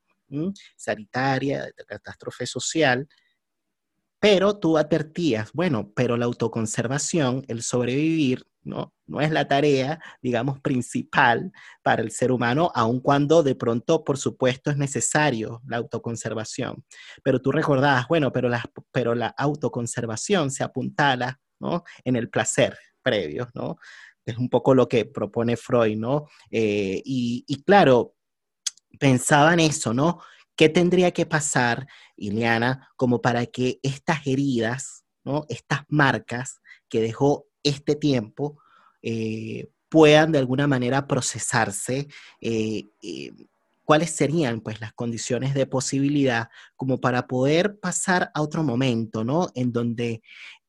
sanitaria, 0.77 1.64
de 1.64 1.85
catástrofe 1.87 2.47
social, 2.47 3.07
pero 4.18 4.59
tú 4.59 4.79
advertías, 4.79 5.53
bueno, 5.53 5.93
pero 5.95 6.16
la 6.16 6.24
autoconservación, 6.24 7.45
el 7.49 7.62
sobrevivir, 7.62 8.47
¿no? 8.62 8.93
No 9.07 9.20
es 9.20 9.31
la 9.31 9.47
tarea, 9.47 10.01
digamos, 10.20 10.61
principal 10.61 11.53
para 11.83 12.03
el 12.03 12.11
ser 12.11 12.33
humano, 12.33 12.72
aun 12.74 13.01
cuando 13.01 13.43
de 13.43 13.55
pronto, 13.55 14.03
por 14.03 14.18
supuesto, 14.18 14.70
es 14.70 14.77
necesario 14.77 15.62
la 15.66 15.77
autoconservación. 15.77 16.85
Pero 17.22 17.41
tú 17.41 17.53
recordabas, 17.53 18.09
bueno, 18.09 18.33
pero 18.33 18.49
la, 18.49 18.64
pero 18.91 19.14
la 19.14 19.29
autoconservación 19.29 20.51
se 20.51 20.64
apuntala 20.64 21.39
en 22.04 22.16
el 22.16 22.28
placer 22.28 22.76
previo, 23.02 23.48
¿no? 23.54 23.78
Es 24.24 24.36
un 24.36 24.48
poco 24.48 24.74
lo 24.74 24.88
que 24.88 25.04
propone 25.04 25.57
Freud, 25.57 25.96
¿no? 25.96 26.26
Eh, 26.50 27.00
y, 27.04 27.62
claro, 27.64 28.16
pensaba 28.98 29.54
en 29.54 29.61
eso, 29.61 29.94
¿no? 29.94 30.20
¿Qué 30.57 30.68
tendría 30.68 31.12
que 31.12 31.26
pasar, 31.26 31.86
Ileana, 32.16 32.88
como 32.96 33.20
para 33.22 33.46
que 33.46 33.78
estas 33.82 34.26
heridas, 34.26 35.04
¿no? 35.24 35.46
Estas 35.48 35.82
marcas 35.88 36.61
que 36.88 37.00
dejó 37.00 37.46
este 37.62 37.94
tiempo 37.94 38.59
eh, 39.02 39.68
puedan 39.88 40.32
de 40.32 40.38
alguna 40.38 40.66
manera 40.66 41.07
procesarse? 41.07 42.09
Eh, 42.40 42.84
¿Cuáles 43.84 44.11
serían 44.11 44.62
pues 44.62 44.80
las 44.80 44.92
condiciones 44.94 45.54
de 45.54 45.66
posibilidad 45.66 46.48
como 46.74 47.00
para 47.00 47.28
poder 47.28 47.78
pasar 47.78 48.32
a 48.34 48.42
otro 48.42 48.64
momento, 48.64 49.22
¿no? 49.22 49.46
En 49.54 49.70
donde 49.70 50.22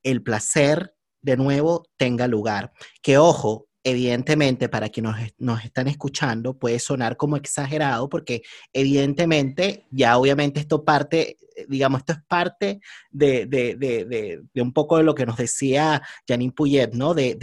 el 0.04 0.24
placer 0.24 0.93
de 1.22 1.38
nuevo 1.38 1.86
tenga 1.98 2.28
lugar. 2.28 2.72
Que 3.02 3.18
ojo, 3.18 3.68
evidentemente 3.84 4.68
para 4.68 4.89
quienes 4.89 5.34
nos, 5.38 5.64
están 5.64 5.88
escuchando 5.88 6.58
puede 6.58 6.78
sonar 6.80 7.16
como 7.16 7.38
exagerado 7.38 8.10
porque 8.10 8.41
evidentemente 8.74 9.86
ya 9.91 10.18
obviamente 10.18 10.60
esto 10.60 10.84
parte 10.84 11.38
digamos, 11.68 11.99
esto 11.99 12.14
es 12.14 12.20
parte 12.28 12.80
de, 13.10 14.41
un 14.55 14.74
poco 14.74 14.97
de 14.97 15.03
lo 15.03 15.16
que 15.16 15.26
nos 15.26 15.38
decía 15.38 16.01
Janine 16.28 16.53
Puyet, 16.53 16.91
¿no? 16.93 17.14
De, 17.14 17.38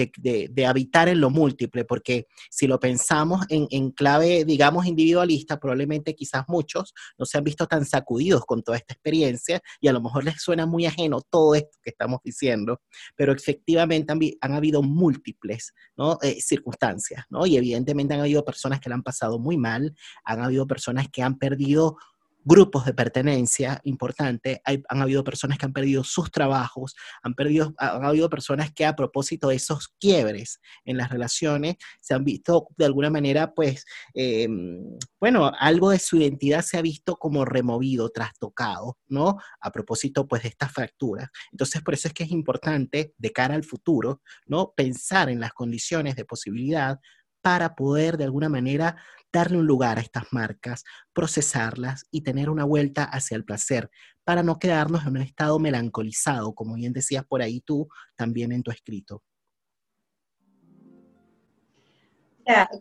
habitar 0.66 1.08
en 1.08 1.20
lo 1.20 1.30
múltiple, 1.30 1.84
porque 1.84 2.26
si 2.50 2.66
lo 2.66 2.80
pensamos 2.80 3.44
en, 3.48 3.90
clave, 3.90 4.44
digamos, 4.44 4.86
individualista, 4.86 5.58
probablemente 5.58 6.14
quizás 6.14 6.44
muchos 6.48 6.94
no 7.18 7.26
se 7.26 7.38
han 7.38 7.44
visto 7.44 7.66
tan 7.66 7.84
sacudidos 7.84 8.44
con 8.44 8.62
toda 8.62 8.78
esta 8.78 8.94
experiencia 8.94 9.60
y 9.80 9.88
a 9.88 9.92
lo 9.92 10.00
mejor 10.00 10.24
les 10.24 10.40
suena 10.40 10.66
muy 10.66 10.86
ajeno 10.86 11.20
todo 11.20 11.54
esto 11.54 11.78
que 11.82 11.90
estamos 11.90 12.20
diciendo, 12.24 12.80
pero 13.16 13.32
efectivamente 13.32 14.12
han, 14.40 14.52
habido 14.54 14.82
múltiples 14.82 15.74
¿no? 15.96 16.18
Eh, 16.22 16.40
circunstancias, 16.40 17.24
¿no? 17.28 17.46
Y 17.46 17.56
evidentemente 17.56 18.14
han 18.14 18.20
habido 18.20 18.44
personas 18.44 18.80
que 18.80 18.88
la 18.88 18.94
han 18.94 19.02
pasado 19.02 19.38
muy 19.38 19.56
mal, 19.56 19.94
han 20.24 20.40
habido 20.42 20.66
personas 20.66 21.08
que 21.10 21.22
han 21.22 21.38
perdido 21.38 21.96
grupos 22.44 22.84
de 22.84 22.94
pertenencia 22.94 23.80
importante, 23.84 24.60
han 24.64 25.02
habido 25.02 25.24
personas 25.24 25.58
que 25.58 25.66
han 25.66 25.72
perdido 25.72 26.04
sus 26.04 26.30
trabajos, 26.30 26.94
han, 27.22 27.34
perdido, 27.34 27.74
han 27.78 28.04
habido 28.04 28.28
personas 28.28 28.72
que 28.72 28.84
a 28.84 28.94
propósito 28.94 29.48
de 29.48 29.56
esos 29.56 29.88
quiebres 29.98 30.60
en 30.84 30.96
las 30.96 31.10
relaciones 31.10 31.76
se 32.00 32.14
han 32.14 32.24
visto 32.24 32.68
de 32.76 32.84
alguna 32.84 33.10
manera, 33.10 33.54
pues, 33.54 33.84
em, 34.14 34.82
bueno, 35.18 35.50
algo 35.58 35.90
de 35.90 35.98
su 35.98 36.16
identidad 36.16 36.62
se 36.62 36.76
ha 36.76 36.82
visto 36.82 37.16
como 37.16 37.44
removido, 37.44 38.10
trastocado, 38.10 38.98
¿no? 39.08 39.38
A 39.60 39.72
propósito, 39.72 40.26
pues, 40.28 40.42
de 40.42 40.50
estas 40.50 40.72
fracturas. 40.72 41.28
Entonces, 41.52 41.82
por 41.82 41.94
eso 41.94 42.08
es 42.08 42.14
que 42.14 42.24
es 42.24 42.30
importante, 42.30 43.14
de 43.16 43.32
cara 43.32 43.54
al 43.54 43.64
futuro, 43.64 44.22
¿no? 44.46 44.72
Pensar 44.76 45.30
en 45.30 45.40
las 45.40 45.52
condiciones 45.52 46.16
de 46.16 46.24
posibilidad 46.24 46.98
para 47.44 47.74
poder 47.74 48.16
de 48.16 48.24
alguna 48.24 48.48
manera 48.48 48.96
darle 49.30 49.58
un 49.58 49.66
lugar 49.66 49.98
a 49.98 50.00
estas 50.00 50.32
marcas, 50.32 50.82
procesarlas 51.12 52.06
y 52.10 52.22
tener 52.22 52.48
una 52.48 52.64
vuelta 52.64 53.04
hacia 53.04 53.36
el 53.36 53.44
placer, 53.44 53.90
para 54.24 54.42
no 54.42 54.58
quedarnos 54.58 55.02
en 55.02 55.10
un 55.10 55.22
estado 55.22 55.58
melancolizado, 55.58 56.54
como 56.54 56.74
bien 56.74 56.94
decías 56.94 57.26
por 57.26 57.42
ahí 57.42 57.60
tú 57.60 57.86
también 58.16 58.50
en 58.50 58.62
tu 58.62 58.70
escrito. 58.70 59.22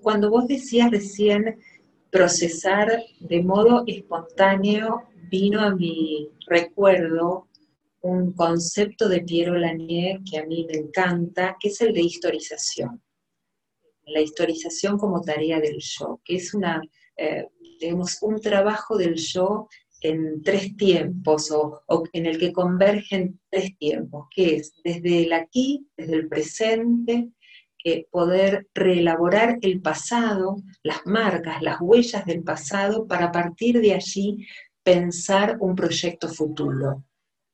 Cuando 0.02 0.30
vos 0.30 0.48
decías 0.48 0.90
recién 0.92 1.60
procesar 2.10 3.04
de 3.20 3.44
modo 3.44 3.84
espontáneo, 3.86 5.10
vino 5.30 5.60
a 5.60 5.76
mi 5.76 6.30
recuerdo 6.48 7.50
un 8.00 8.32
concepto 8.32 9.10
de 9.10 9.20
Piero 9.24 9.56
Lanier 9.56 10.22
que 10.24 10.38
a 10.38 10.46
mí 10.46 10.66
me 10.72 10.78
encanta, 10.78 11.58
que 11.60 11.68
es 11.68 11.82
el 11.82 11.94
de 11.94 12.02
historización 12.02 13.02
la 14.06 14.22
historización 14.22 14.98
como 14.98 15.22
tarea 15.22 15.60
del 15.60 15.78
yo, 15.80 16.20
que 16.24 16.36
es 16.36 16.54
una, 16.54 16.82
eh, 17.18 17.48
un 18.22 18.42
trabajo 18.42 18.98
del 18.98 19.16
yo 19.16 19.68
en 20.02 20.42
tres 20.42 20.76
tiempos 20.76 21.50
o, 21.52 21.84
en 22.12 22.26
el 22.26 22.38
que 22.38 22.52
convergen 22.52 23.40
tres 23.50 23.78
tiempos, 23.78 24.28
que 24.30 24.56
es 24.56 24.74
desde 24.84 25.24
el 25.24 25.34
aquí, 25.34 25.88
desde 25.96 26.16
el 26.16 26.28
presente, 26.28 27.32
poder 28.12 28.68
reelaborar 28.74 29.58
el 29.62 29.82
pasado, 29.82 30.56
las 30.84 31.06
marcas, 31.06 31.62
las 31.62 31.82
huellas 31.82 32.26
del 32.26 32.44
pasado, 32.44 33.08
para 33.08 33.32
partir 33.32 33.82
de 33.82 33.94
allí 33.94 34.46
pensar 34.84 35.58
un 35.60 35.76
proyecto 35.76 36.30
futuro. 36.30 37.04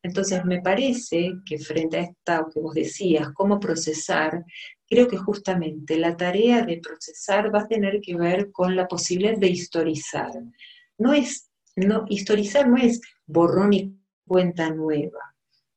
Entonces 0.03 0.45
me 0.45 0.61
parece 0.61 1.33
que 1.45 1.57
frente 1.57 1.97
a 1.97 2.01
esta 2.01 2.45
que 2.53 2.59
vos 2.59 2.73
decías, 2.73 3.29
cómo 3.33 3.59
procesar, 3.59 4.45
creo 4.89 5.07
que 5.07 5.17
justamente 5.17 5.97
la 5.97 6.17
tarea 6.17 6.63
de 6.63 6.77
procesar 6.77 7.53
va 7.53 7.61
a 7.61 7.67
tener 7.67 8.01
que 8.01 8.15
ver 8.15 8.51
con 8.51 8.75
la 8.75 8.87
posibilidad 8.87 9.37
de 9.37 9.49
historizar. 9.49 10.31
No 10.97 11.13
es, 11.13 11.49
no, 11.75 12.05
historizar 12.09 12.67
no 12.67 12.77
es 12.77 12.99
borrón 13.25 13.73
y 13.73 13.95
cuenta 14.27 14.69
nueva. 14.71 15.35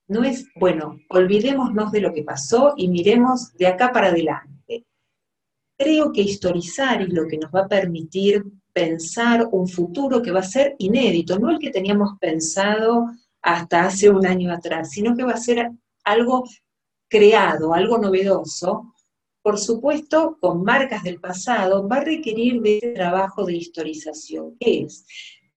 No 0.09 0.25
es, 0.25 0.47
bueno, 0.57 0.99
olvidémonos 1.11 1.93
de 1.93 2.01
lo 2.01 2.13
que 2.13 2.23
pasó 2.23 2.75
y 2.77 2.89
miremos 2.89 3.53
de 3.55 3.67
acá 3.67 3.93
para 3.93 4.09
adelante. 4.09 4.87
Creo 5.79 6.13
que 6.13 6.23
historizar 6.23 7.03
es 7.03 7.11
lo 7.11 7.27
que 7.27 7.39
nos 7.39 7.51
va 7.51 7.61
a 7.61 7.69
permitir 7.69 8.43
pensar 8.73 9.49
un 9.53 9.69
futuro 9.69 10.23
que 10.23 10.31
va 10.31 10.41
a 10.41 10.45
ser 10.45 10.75
inédito, 10.79 11.39
no 11.39 11.51
el 11.51 11.59
que 11.59 11.71
teníamos 11.71 12.19
pensado 12.19 13.11
hasta 13.43 13.85
hace 13.85 14.09
un 14.09 14.27
año 14.27 14.53
atrás, 14.53 14.91
sino 14.91 15.15
que 15.15 15.25
va 15.25 15.33
a 15.33 15.37
ser 15.37 15.71
algo 16.05 16.45
creado, 17.09 17.75
algo 17.75 17.99
novedoso, 17.99 18.92
por 19.43 19.59
supuesto, 19.59 20.39
con 20.41 20.63
marcas 20.63 21.03
del 21.03 21.21
pasado, 21.21 21.87
va 21.89 21.97
a 21.97 22.05
requerir 22.05 22.63
de 22.63 22.75
este 22.77 22.93
trabajo 22.93 23.45
de 23.45 23.57
historización, 23.57 24.57
que 24.59 24.83
es 24.83 25.05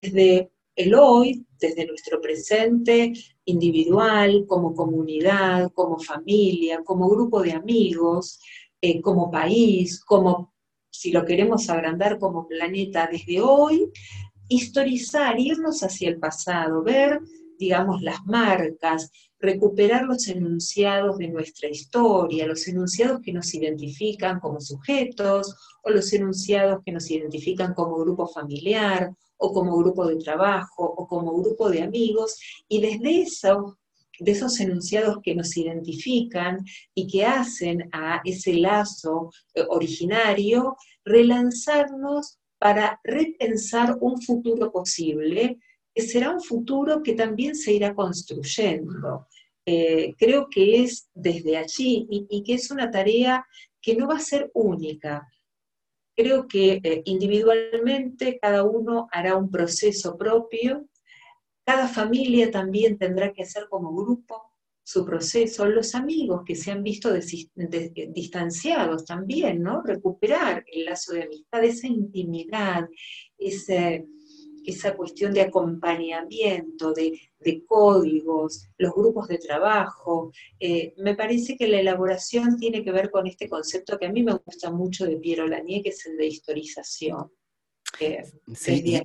desde 0.01 0.51
el 0.75 0.93
hoy, 0.95 1.45
desde 1.59 1.85
nuestro 1.85 2.19
presente 2.19 3.13
individual, 3.45 4.45
como 4.47 4.73
comunidad, 4.73 5.71
como 5.73 5.99
familia, 5.99 6.83
como 6.83 7.09
grupo 7.09 7.41
de 7.41 7.53
amigos, 7.53 8.39
eh, 8.81 9.01
como 9.01 9.31
país, 9.31 10.03
como, 10.03 10.53
si 10.89 11.11
lo 11.11 11.23
queremos 11.23 11.69
agrandar, 11.69 12.17
como 12.19 12.47
planeta, 12.47 13.07
desde 13.09 13.39
hoy, 13.39 13.89
historizar, 14.49 15.39
irnos 15.39 15.81
hacia 15.83 16.09
el 16.09 16.19
pasado, 16.19 16.83
ver, 16.83 17.21
digamos, 17.57 18.01
las 18.01 18.25
marcas, 18.25 19.11
recuperar 19.39 20.03
los 20.03 20.27
enunciados 20.27 21.17
de 21.17 21.27
nuestra 21.27 21.69
historia, 21.69 22.47
los 22.47 22.67
enunciados 22.67 23.21
que 23.21 23.33
nos 23.33 23.53
identifican 23.53 24.39
como 24.39 24.61
sujetos 24.61 25.55
o 25.83 25.89
los 25.89 26.11
enunciados 26.13 26.81
que 26.85 26.91
nos 26.91 27.09
identifican 27.11 27.73
como 27.73 27.97
grupo 27.97 28.27
familiar 28.27 29.13
o 29.37 29.53
como 29.53 29.77
grupo 29.77 30.07
de 30.07 30.17
trabajo 30.17 30.83
o 30.83 31.07
como 31.07 31.35
grupo 31.41 31.69
de 31.69 31.83
amigos 31.83 32.39
y 32.67 32.81
desde 32.81 33.25
de 34.19 34.31
esos 34.31 34.59
enunciados 34.59 35.17
que 35.21 35.35
nos 35.35 35.55
identifican 35.57 36.63
y 36.93 37.07
que 37.07 37.25
hacen 37.25 37.89
a 37.91 38.21
ese 38.23 38.53
lazo 38.53 39.31
eh, 39.53 39.65
originario, 39.69 40.77
relanzarnos 41.03 42.39
para 42.57 42.99
repensar 43.03 43.97
un 43.99 44.21
futuro 44.21 44.71
posible, 44.71 45.59
que 45.95 46.01
será 46.01 46.31
un 46.31 46.41
futuro 46.41 47.01
que 47.01 47.13
también 47.13 47.55
se 47.55 47.71
irá 47.71 47.95
construyendo. 47.95 49.27
Eh, 49.65 50.13
creo 50.17 50.47
que 50.49 50.83
es 50.83 51.09
desde 51.13 51.57
allí 51.57 52.05
y, 52.09 52.43
que 52.43 52.53
es 52.53 52.69
una 52.69 52.91
tarea 52.91 53.47
que 53.81 53.95
no 53.95 54.07
va 54.07 54.17
a 54.17 54.19
ser 54.19 54.51
única. 54.53 55.25
Creo 56.15 56.47
que 56.47 56.81
eh, 56.83 57.01
individualmente 57.05 58.37
cada 58.41 58.63
uno 58.63 59.07
hará 59.11 59.37
un 59.37 59.49
proceso 59.49 60.17
propio, 60.17 60.87
cada 61.65 61.87
familia 61.87 62.51
también 62.51 62.97
tendrá 62.97 63.31
que 63.33 63.43
hacer 63.43 63.67
como 63.69 63.95
grupo 63.95 64.41
su 64.83 65.03
proceso, 65.03 65.65
los 65.65 65.95
amigos 65.95 66.43
que 66.45 66.55
se 66.55 66.71
han 66.71 66.83
visto 66.83 67.11
distanciados 68.13 69.03
también, 69.05 69.63
¿no? 69.63 69.81
Recuperar 69.81 70.63
el 70.71 70.85
lazo 70.85 71.13
de 71.13 71.23
amistad, 71.23 71.63
esa 71.63 71.87
intimidad, 71.87 72.87
ese, 73.35 74.05
esa 74.65 74.95
cuestión 74.95 75.33
de 75.33 75.41
acompañamiento, 75.41 76.93
de, 76.93 77.19
códigos, 77.67 78.67
los 78.77 78.93
grupos 78.93 79.27
de 79.27 79.37
trabajo. 79.37 80.31
Eh, 80.59 80.93
me 80.97 81.15
parece 81.15 81.55
que 81.57 81.67
la 81.67 81.79
elaboración 81.79 82.57
tiene 82.57 82.83
que 82.83 82.91
ver 82.91 83.11
con 83.11 83.27
este 83.27 83.47
concepto 83.47 83.99
que 83.99 84.07
a 84.07 84.11
mí 84.11 84.23
me 84.23 84.33
gusta 84.33 84.71
mucho 84.71 85.05
de 85.05 85.17
Piero 85.17 85.47
Lanier, 85.47 85.83
que 85.83 85.89
es 85.89 86.05
el 86.07 86.17
de 86.17 86.25
historización. 86.27 87.31
sí, 88.55 89.01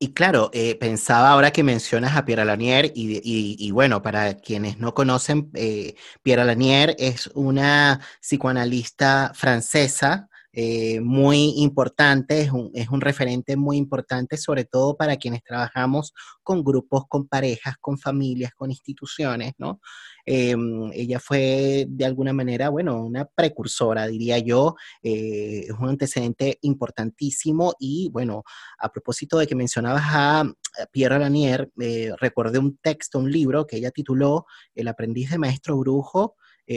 y, 0.00 0.12
claro, 0.12 0.50
eh, 0.52 0.74
pensaba 0.74 1.30
ahora 1.30 1.52
que 1.52 1.62
mencionas 1.62 2.16
a 2.16 2.24
Pierre 2.24 2.44
Lanier, 2.44 2.92
y, 2.94 3.70
bueno, 3.70 4.02
para 4.02 4.34
quienes 4.34 4.78
no 4.78 4.92
conocen, 4.92 5.50
eh, 5.54 5.94
Pierre 6.22 6.44
Lanier 6.44 6.94
es 6.98 7.28
una 7.28 8.00
psicoanalista 8.20 9.32
francesa 9.34 10.28
eh, 10.56 11.00
muy 11.00 11.54
importante, 11.56 12.40
es 12.40 12.52
un, 12.52 12.70
es 12.74 12.88
un, 12.88 13.00
referente 13.00 13.56
muy 13.56 13.76
importante, 13.76 14.36
sobre 14.36 14.64
todo 14.64 14.96
para 14.96 15.16
quienes 15.16 15.42
trabajamos 15.42 16.14
con 16.44 16.62
grupos, 16.62 17.06
con 17.08 17.26
parejas, 17.26 17.74
con 17.80 17.98
familias, 17.98 18.52
con 18.54 18.70
instituciones, 18.70 19.54
¿no? 19.58 19.80
Em, 20.24 20.92
ella 20.92 21.18
fue 21.18 21.86
de 21.88 22.04
alguna 22.04 22.32
manera, 22.32 22.68
bueno, 22.68 23.02
una 23.04 23.24
precursora, 23.24 24.06
diría 24.06 24.38
yo, 24.38 24.76
eh, 25.02 25.64
es 25.64 25.72
un 25.72 25.88
antecedente 25.88 26.58
importantísimo 26.62 27.74
y 27.80 28.08
bueno, 28.10 28.44
a 28.78 28.92
propósito 28.92 29.38
de 29.38 29.48
que 29.48 29.56
mencionabas 29.56 30.04
a 30.06 30.44
Pierre 30.92 31.18
Lanier, 31.18 31.72
eh, 31.80 32.12
recordé 32.20 32.60
un 32.60 32.76
texto, 32.78 33.18
un 33.18 33.30
libro 33.32 33.66
que 33.66 33.78
ella 33.78 33.90
tituló 33.90 34.46
El 34.74 34.86
aprendiz 34.88 35.30
de 35.30 35.38
maestro 35.38 35.76
brujo, 35.78 36.36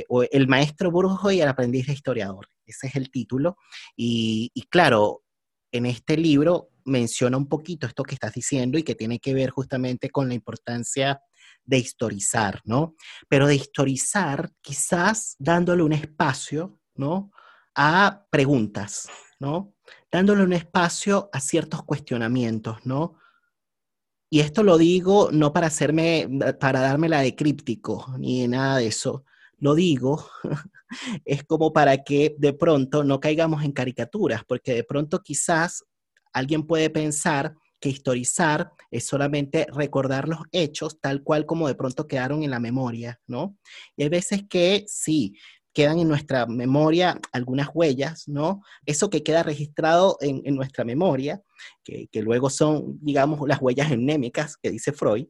o 0.10 0.24
El 0.24 0.48
maestro 0.48 0.92
brujo 0.92 1.32
y 1.32 1.40
el 1.42 1.48
aprendiz 1.48 1.88
de 1.88 1.94
historiador 1.94 2.48
ese 2.68 2.88
es 2.88 2.96
el 2.96 3.10
título. 3.10 3.58
Y, 3.96 4.52
claro, 4.70 5.24
en 5.72 5.86
este 5.86 6.18
libro 6.18 6.70
menciona 6.86 7.38
un 7.38 7.48
poquito 7.48 7.88
esto 7.88 8.04
que 8.04 8.16
estás 8.16 8.34
diciendo 8.34 8.78
y 8.78 8.84
que 8.84 8.96
tiene 8.96 9.20
que 9.20 9.34
ver 9.34 9.50
justamente 9.50 10.10
con 10.10 10.28
la 10.28 10.34
importancia 10.34 11.22
de 11.64 11.78
historizar, 11.78 12.62
¿no? 12.64 12.96
Pero 13.28 13.48
de 13.48 13.56
historizar 13.56 14.52
quizás 14.62 15.36
dándole 15.38 15.84
un 15.84 15.94
espacio, 15.94 16.80
¿no? 16.96 17.32
A 17.76 18.26
preguntas, 18.30 19.10
¿no? 19.40 19.76
Dándole 20.12 20.44
un 20.44 20.54
espacio 20.54 21.30
a 21.34 21.42
ciertos 21.42 21.84
cuestionamientos, 21.84 22.86
¿no? 22.86 23.18
Y 24.30 24.42
esto 24.42 24.64
lo 24.64 24.78
digo 24.78 25.30
no 25.32 25.54
para 25.54 25.68
hacerme, 25.68 26.28
para 26.60 26.82
darme 26.82 27.08
la 27.08 27.22
de 27.22 27.36
críptico, 27.36 28.14
ni 28.18 28.48
nada 28.48 28.78
de 28.78 28.88
eso. 28.88 29.24
Lo 29.58 29.74
digo 29.74 30.30
es 31.26 31.44
como 31.44 31.74
para 31.74 32.04
que 32.04 32.36
de 32.38 32.54
pronto 32.54 33.04
no 33.04 33.20
caigamos 33.20 33.64
en 33.64 33.72
caricaturas, 33.72 34.44
porque 34.48 34.74
de 34.74 34.84
pronto 34.84 35.22
quizás 35.22 35.84
alguien 36.34 36.66
puede 36.66 36.90
pensar 36.90 37.56
que 37.80 37.90
historizar 37.90 38.72
es 38.90 39.06
solamente 39.06 39.68
recordar 39.72 40.28
los 40.28 40.40
hechos 40.52 41.00
tal 41.00 41.24
cual 41.24 41.46
como 41.46 41.68
de 41.68 41.76
pronto 41.76 42.08
quedaron 42.08 42.44
en 42.44 42.50
la 42.50 42.60
memoria, 42.60 43.20
¿no? 43.28 43.58
Y 43.96 44.04
hay 44.04 44.10
veces 44.10 44.44
que 44.50 44.86
sí, 44.88 45.36
quedan 45.74 46.00
en 46.00 46.08
nuestra 46.08 46.48
memoria 46.48 47.20
algunas 47.32 47.70
huellas, 47.72 48.28
¿no? 48.28 48.62
Eso 48.86 49.12
que 49.12 49.22
queda 49.22 49.44
registrado 49.44 50.18
en, 50.22 50.56
nuestra 50.56 50.84
memoria, 50.84 51.44
que, 51.84 52.08
que, 52.12 52.24
luego 52.24 52.50
son, 52.50 52.98
digamos, 53.00 53.48
las 53.48 53.62
huellas 53.62 53.92
endémicas 53.92 54.58
que 54.58 54.72
dice 54.72 54.92
Freud, 54.92 55.28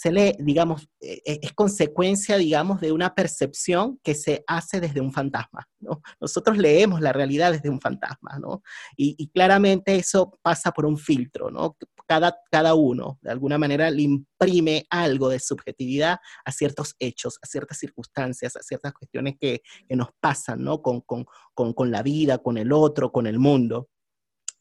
se 0.00 0.10
le, 0.10 0.34
digamos, 0.38 0.88
eh, 1.00 1.20
eh, 1.26 1.40
es 1.42 1.52
consecuencia, 1.52 2.38
digamos, 2.38 2.80
de 2.80 2.90
una 2.90 3.14
percepción 3.14 4.00
que 4.02 4.14
se 4.14 4.42
hace 4.46 4.80
desde 4.80 5.02
un 5.02 5.12
fantasma, 5.12 5.68
¿no? 5.78 6.00
Nosotros 6.18 6.56
leemos 6.56 7.02
la 7.02 7.12
realidad 7.12 7.52
desde 7.52 7.68
un 7.68 7.82
fantasma, 7.82 8.38
¿no? 8.38 8.62
Y, 8.96 9.28
claramente 9.28 9.96
eso 9.96 10.38
pasa 10.40 10.72
por 10.72 10.86
un 10.86 10.96
filtro, 10.96 11.50
¿no? 11.50 11.76
Cada, 12.06 12.34
cada 12.50 12.72
uno, 12.74 13.18
de 13.20 13.30
alguna 13.30 13.58
manera, 13.58 13.90
le 13.90 14.00
imprime 14.00 14.86
algo 14.88 15.28
de 15.28 15.38
subjetividad 15.38 16.18
a 16.46 16.50
ciertos 16.50 16.94
hechos, 16.98 17.38
a 17.42 17.46
ciertas 17.46 17.76
circunstancias, 17.76 18.56
a 18.56 18.62
ciertas 18.62 18.94
cuestiones 18.94 19.34
que, 19.38 19.60
nos 19.90 20.08
pasan, 20.18 20.64
¿no? 20.64 20.80
Con, 20.80 21.02
con, 21.02 21.26
con, 21.52 21.74
con 21.74 21.90
la 21.90 22.02
vida, 22.02 22.38
con 22.38 22.56
el 22.56 22.72
otro, 22.72 23.12
con 23.12 23.26
el 23.26 23.38
mundo. 23.38 23.90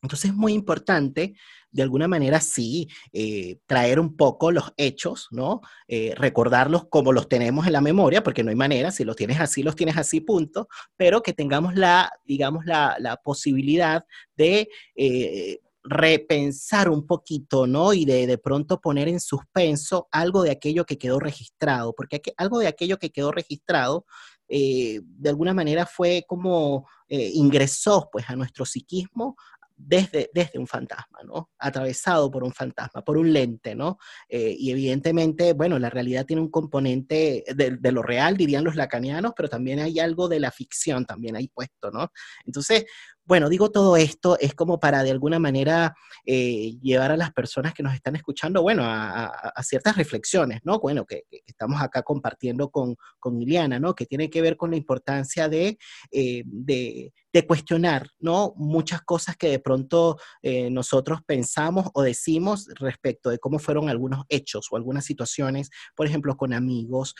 Entonces 0.01 0.31
es 0.31 0.35
muy 0.35 0.53
importante, 0.53 1.35
de 1.71 1.83
alguna 1.83 2.07
manera, 2.07 2.39
sí, 2.39 2.87
eh, 3.11 3.59
traer 3.65 3.99
un 3.99 4.15
poco 4.15 4.51
los 4.51 4.73
hechos, 4.77 5.27
¿no? 5.31 5.61
Eh, 5.87 6.13
recordarlos 6.15 6.87
como 6.87 7.11
los 7.11 7.27
tenemos 7.27 7.67
en 7.67 7.73
la 7.73 7.81
memoria, 7.81 8.23
porque 8.23 8.43
no 8.43 8.49
hay 8.49 8.55
manera, 8.55 8.91
si 8.91 9.03
los 9.03 9.15
tienes 9.15 9.39
así, 9.39 9.61
los 9.61 9.75
tienes 9.75 9.97
así, 9.97 10.21
punto, 10.21 10.67
pero 10.95 11.21
que 11.21 11.33
tengamos 11.33 11.75
la, 11.75 12.11
digamos, 12.25 12.65
la, 12.65 13.19
posibilidad 13.23 14.05
de... 14.35 14.69
Eh, 14.95 15.59
repensar 15.81 16.89
un 16.89 17.07
poquito, 17.07 17.65
¿no? 17.65 17.93
Y 17.93 18.03
de, 18.03 18.27
de 18.27 18.37
pronto 18.37 18.81
poner 18.81 19.07
en 19.07 19.19
suspenso 19.21 20.09
algo 20.11 20.43
de 20.43 20.51
aquello 20.51 20.85
que 20.85 20.97
quedó 20.97 21.19
registrado, 21.21 21.95
porque 21.95 22.21
algo 22.35 22.59
de 22.59 22.67
aquello 22.67 22.99
que 22.99 23.11
quedó 23.11 23.31
registrado 23.31 24.05
de 24.47 25.29
alguna 25.29 25.53
manera 25.53 25.85
fue 25.85 26.25
como 26.27 26.87
ingresó 27.07 28.09
pues 28.11 28.29
a 28.29 28.35
nuestro 28.35 28.65
psiquismo 28.65 29.37
desde, 29.82 30.30
desde 30.34 30.59
un 30.59 30.67
fantasma, 30.67 31.19
¿no? 31.23 31.51
Atravesado 31.57 32.30
por 32.30 32.43
un 32.43 32.51
fantasma, 32.51 33.01
por 33.01 33.17
un 33.17 33.32
lente, 33.32 33.75
¿no? 33.75 33.97
Eh, 34.27 34.55
y 34.57 34.71
evidentemente, 34.71 35.53
bueno, 35.53 35.80
la 35.80 35.89
realidad 35.89 36.25
tiene 36.25 36.41
un 36.41 36.51
componente 36.51 37.45
de, 37.55 37.77
de, 37.77 37.91
lo 37.91 38.03
real, 38.03 38.36
dirían 38.36 38.65
los 38.65 38.75
lacanianos, 38.75 39.32
pero 39.36 39.47
también 39.47 39.80
hay 39.80 39.99
algo 39.99 40.27
de 40.27 40.41
la 40.41 40.51
ficción 40.51 41.05
también 41.05 41.38
ahí 41.38 41.47
puesto, 41.47 41.91
¿no? 41.91 42.11
Entonces, 42.45 42.86
bueno, 43.30 43.47
digo 43.47 43.69
todo 43.69 43.95
esto 43.95 44.39
es 44.39 44.55
como 44.55 44.80
para 44.80 45.03
de 45.03 45.11
alguna 45.11 45.38
manera 45.38 45.95
eh, 46.25 46.80
llevar 46.82 47.11
a 47.11 47.17
las 47.17 47.32
personas 47.32 47.75
que 47.75 47.84
nos 47.84 47.93
están 47.93 48.15
escuchando, 48.15 48.63
bueno, 48.63 48.82
a, 48.84 49.53
ciertas 49.61 49.97
reflexiones, 49.97 50.61
¿no? 50.63 50.80
Bueno, 50.80 51.05
que, 51.05 51.25
estamos 51.45 51.80
acá 51.80 52.01
compartiendo 52.01 52.71
con, 52.71 52.95
con 53.19 53.39
Iliana, 53.39 53.80
¿no? 53.80 53.93
Que 53.93 54.07
tiene 54.07 54.32
que 54.32 54.41
ver 54.41 54.57
con 54.57 54.71
la 54.71 54.77
importancia 54.77 55.47
de, 55.47 55.77
eh, 56.11 56.41
de, 56.43 57.11
cuestionar, 57.47 58.09
¿no? 58.19 58.53
Muchas 58.57 59.01
cosas 59.03 59.38
que 59.38 59.49
de 59.49 59.59
pronto 59.59 60.17
eh, 60.41 60.69
nosotros 60.71 61.19
pensamos 61.25 61.88
o 61.93 62.01
decimos 62.01 62.67
respecto 62.80 63.30
de 63.30 63.38
cómo 63.38 63.59
fueron 63.59 63.89
algunos 63.89 64.25
hechos 64.27 64.67
o 64.71 64.75
algunas 64.75 65.05
situaciones, 65.05 65.69
por 65.95 66.07
ejemplo, 66.07 66.36
con 66.36 66.51
amigos, 66.51 67.15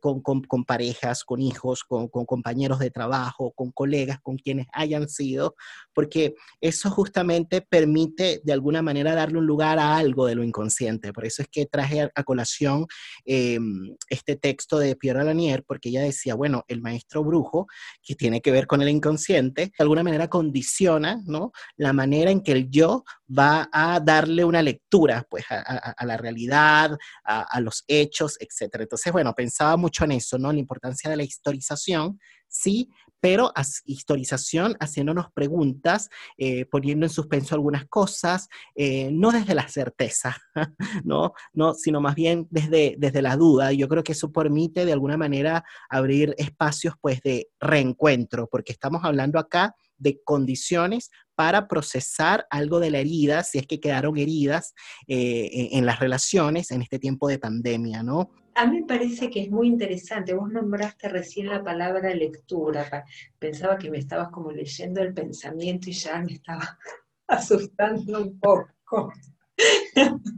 con, 0.00 0.20
con, 0.20 0.42
con, 0.42 0.64
parejas, 0.64 1.24
con 1.24 1.40
hijos, 1.40 1.84
con 1.84 2.08
compañeros 2.08 2.78
de 2.80 2.90
trabajo, 2.90 3.52
con 3.52 3.70
colegas, 3.70 4.18
con 4.20 4.36
quienes 4.36 4.66
hayan 4.72 5.08
sido 5.08 5.43
sentido, 5.44 5.56
porque 5.92 6.34
eso 6.60 6.90
justamente 6.90 7.60
permite 7.60 8.40
de 8.42 8.52
alguna 8.52 8.82
manera 8.82 9.14
darle 9.14 9.38
un 9.38 9.46
lugar 9.46 9.78
a 9.78 9.96
algo 9.96 10.26
de 10.26 10.34
lo 10.34 10.42
inconsciente. 10.42 11.12
Por 11.12 11.24
eso 11.24 11.42
es 11.42 11.48
que 11.48 11.66
traje 11.66 12.10
a, 12.14 12.24
colación 12.24 12.86
em, 13.24 13.94
este 14.08 14.36
texto 14.36 14.78
de 14.78 14.96
Pierre 14.96 15.24
Lanier, 15.24 15.62
porque 15.62 15.90
ella 15.90 16.02
decía, 16.02 16.34
bueno, 16.34 16.64
el 16.66 16.80
maestro 16.80 17.22
brujo, 17.22 17.66
que 18.02 18.16
tiene 18.16 18.40
que 18.40 18.50
ver 18.50 18.66
con 18.66 18.82
el 18.82 18.88
inconsciente, 18.88 19.66
de 19.66 19.82
alguna 19.82 20.02
manera 20.02 20.28
condiciona 20.28 21.22
¿no? 21.26 21.52
la 21.76 21.92
manera 21.92 22.30
en 22.30 22.42
que 22.42 22.52
el 22.52 22.70
yo 22.70 23.04
va 23.26 23.68
a 23.72 24.00
darle 24.00 24.44
una 24.44 24.62
lectura 24.62 25.24
pues, 25.30 25.44
a, 25.48 26.04
la 26.04 26.16
realidad, 26.16 26.96
a, 27.24 27.60
los 27.60 27.84
hechos, 27.86 28.36
etc. 28.40 28.80
Entonces, 28.80 29.12
bueno, 29.12 29.32
pensaba 29.32 29.76
mucho 29.76 30.04
en 30.04 30.12
eso, 30.12 30.38
¿no? 30.38 30.52
La 30.52 30.58
importancia 30.58 31.10
de 31.10 31.16
la 31.16 31.22
historización, 31.22 32.18
sí, 32.48 32.88
pero 33.24 33.54
historización 33.86 34.76
haciéndonos 34.80 35.32
preguntas, 35.32 36.10
eh, 36.36 36.66
poniendo 36.66 37.06
en 37.06 37.10
suspenso 37.10 37.54
algunas 37.54 37.86
cosas, 37.86 38.50
eh, 38.74 39.08
no 39.12 39.32
desde 39.32 39.54
la 39.54 39.66
certeza, 39.66 40.36
¿no? 41.04 41.32
¿no? 41.54 41.72
sino 41.72 42.02
más 42.02 42.16
bien 42.16 42.46
desde, 42.50 42.96
desde 42.98 43.22
la 43.22 43.38
duda. 43.38 43.72
Yo 43.72 43.88
creo 43.88 44.04
que 44.04 44.12
eso 44.12 44.30
permite 44.30 44.84
de 44.84 44.92
alguna 44.92 45.16
manera 45.16 45.64
abrir 45.88 46.34
espacios 46.36 46.96
pues, 47.00 47.22
de 47.22 47.48
reencuentro, 47.58 48.46
porque 48.46 48.72
estamos 48.72 49.00
hablando 49.04 49.38
acá 49.38 49.74
de 49.96 50.20
condiciones 50.22 51.10
para 51.34 51.66
procesar 51.66 52.46
algo 52.50 52.78
de 52.78 52.90
la 52.90 52.98
herida, 52.98 53.42
si 53.42 53.56
es 53.56 53.66
que 53.66 53.80
quedaron 53.80 54.18
heridas 54.18 54.74
eh, 55.06 55.70
en 55.72 55.86
las 55.86 55.98
relaciones 55.98 56.70
en 56.72 56.82
este 56.82 56.98
tiempo 56.98 57.26
de 57.28 57.38
pandemia, 57.38 58.02
¿no? 58.02 58.28
A 58.56 58.66
mí 58.66 58.80
me 58.80 58.86
parece 58.86 59.30
que 59.30 59.42
es 59.42 59.50
muy 59.50 59.66
interesante. 59.66 60.34
Vos 60.34 60.50
nombraste 60.50 61.08
recién 61.08 61.48
la 61.48 61.62
palabra 61.62 62.14
lectura. 62.14 63.04
Pensaba 63.38 63.76
que 63.76 63.90
me 63.90 63.98
estabas 63.98 64.30
como 64.30 64.52
leyendo 64.52 65.02
el 65.02 65.12
pensamiento 65.12 65.90
y 65.90 65.92
ya 65.92 66.20
me 66.20 66.34
estaba 66.34 66.78
asustando 67.26 68.22
un 68.22 68.38
poco. 68.38 69.12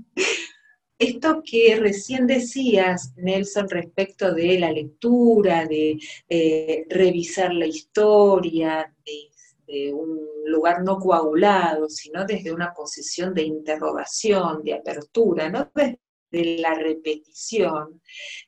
Esto 0.98 1.42
que 1.44 1.76
recién 1.76 2.26
decías, 2.26 3.12
Nelson, 3.16 3.68
respecto 3.68 4.32
de 4.32 4.58
la 4.58 4.72
lectura, 4.72 5.66
de 5.66 5.98
eh, 6.26 6.86
revisar 6.88 7.52
la 7.52 7.66
historia, 7.66 8.94
de, 9.04 9.92
un 9.92 10.20
lugar 10.46 10.84
no 10.84 10.96
coagulado, 10.98 11.88
sino 11.90 12.24
desde 12.24 12.52
una 12.52 12.72
posición 12.72 13.34
de 13.34 13.42
interrogación, 13.42 14.62
de 14.62 14.74
apertura, 14.74 15.50
no 15.50 15.70
de 16.36 16.58
la 16.58 16.74
repetición, 16.74 18.00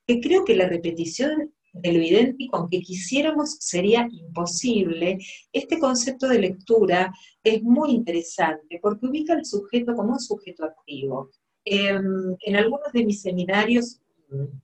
que 0.06 0.20
creo 0.20 0.44
que 0.44 0.54
la 0.54 0.68
repetición 0.68 1.52
de 1.72 1.92
lo 1.92 2.02
idéntico, 2.02 2.56
aunque 2.56 2.80
quisiéramos, 2.80 3.56
sería 3.60 4.08
imposible. 4.10 5.18
Este 5.52 5.78
concepto 5.78 6.28
de 6.28 6.40
lectura 6.40 7.12
es 7.42 7.62
muy 7.62 7.90
interesante 7.90 8.78
porque 8.82 9.06
ubica 9.06 9.34
al 9.34 9.44
sujeto 9.44 9.94
como 9.94 10.12
un 10.12 10.20
sujeto 10.20 10.64
activo. 10.64 11.30
Em, 11.64 12.36
en 12.40 12.56
algunos 12.56 12.92
de 12.92 13.04
mis 13.04 13.20
seminarios, 13.22 14.00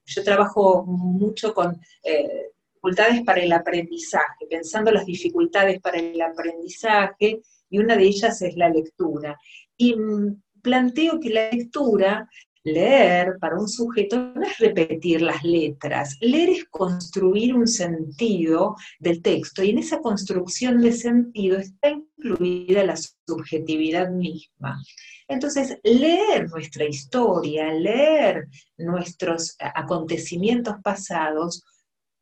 yo 0.07 0.23
trabajo 0.23 0.85
mucho 0.87 1.55
con 1.55 1.79
eh, 2.03 2.51
dificultades 2.73 3.23
para 3.23 3.43
el 3.43 3.53
aprendizaje, 3.53 4.47
pensando 4.49 4.91
las 4.91 5.07
dificultades 5.07 5.81
para 5.81 5.99
el 5.99 6.21
aprendizaje, 6.21 7.41
y 7.71 7.79
una 7.79 7.97
de 7.97 8.05
ellas 8.05 8.41
es 8.43 8.57
la 8.57 8.69
lectura. 8.69 9.39
Y 9.77 9.97
mm, 9.97 10.43
planteo 10.63 11.21
que 11.21 11.31
la 11.31 11.51
lectura 11.51 12.29
Leer 12.65 13.37
para 13.39 13.59
un 13.59 13.69
sujeto 13.69 14.17
no 14.17 14.43
es 14.43 14.57
repetir 14.57 15.21
las 15.21 15.45
letras, 15.45 16.17
leer 16.21 16.49
es 16.49 16.65
construir 16.71 17.55
un 17.55 17.67
sentido 17.67 18.75
del 18.99 19.21
texto 19.21 19.63
y 19.63 19.71
en 19.71 19.79
esa 19.79 20.01
construcción 20.01 20.81
de 20.81 20.93
sentido 20.93 21.59
está 21.59 21.91
incluida 21.91 22.83
la 22.83 22.97
subjetividad 23.27 24.11
misma. 24.11 24.83
Entonces, 25.29 25.79
leer 25.83 26.49
nuestra 26.49 26.87
historia, 26.87 27.71
leer 27.71 28.49
nuestros 28.79 29.57
acontecimientos 29.59 30.77
pasados, 30.83 31.63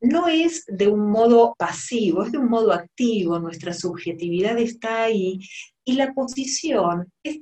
no 0.01 0.27
es 0.27 0.65
de 0.67 0.89
un 0.89 1.09
modo 1.09 1.55
pasivo, 1.57 2.25
es 2.25 2.33
de 2.33 2.39
un 2.39 2.49
modo 2.49 2.73
activo, 2.73 3.39
nuestra 3.39 3.73
subjetividad 3.73 4.59
está 4.59 5.05
ahí 5.05 5.39
y 5.85 5.93
la 5.95 6.13
posición 6.13 7.13
es 7.23 7.39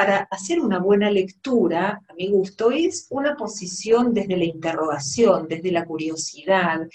para 0.00 0.26
hacer 0.30 0.60
una 0.60 0.78
buena 0.78 1.10
lectura, 1.10 2.00
a 2.08 2.14
mi 2.14 2.30
gusto, 2.30 2.70
es 2.70 3.06
una 3.10 3.36
posición 3.36 4.14
desde 4.14 4.34
la 4.34 4.46
interrogación, 4.46 5.46
desde 5.46 5.70
la 5.70 5.84
curiosidad. 5.84 6.88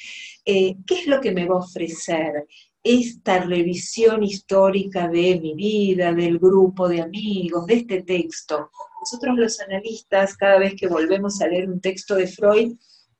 Eh, 0.43 0.75
¿Qué 0.87 1.01
es 1.01 1.05
lo 1.05 1.21
que 1.21 1.31
me 1.31 1.45
va 1.45 1.53
a 1.53 1.59
ofrecer? 1.59 2.47
esta 2.83 3.39
revisión 3.39 4.23
histórica 4.23 5.07
de 5.07 5.39
mi 5.39 5.55
vida, 5.55 6.13
del 6.13 6.37
grupo 6.37 6.87
de 6.87 7.01
amigos, 7.01 7.65
de 7.65 7.75
este 7.75 8.03
texto. 8.03 8.69
Nosotros 8.99 9.35
los 9.37 9.59
analistas, 9.59 10.37
cada 10.37 10.59
vez 10.59 10.75
que 10.75 10.87
volvemos 10.87 11.41
a 11.41 11.47
leer 11.47 11.67
un 11.67 11.81
texto 11.81 12.13
de 12.13 12.27
Freud, 12.27 12.73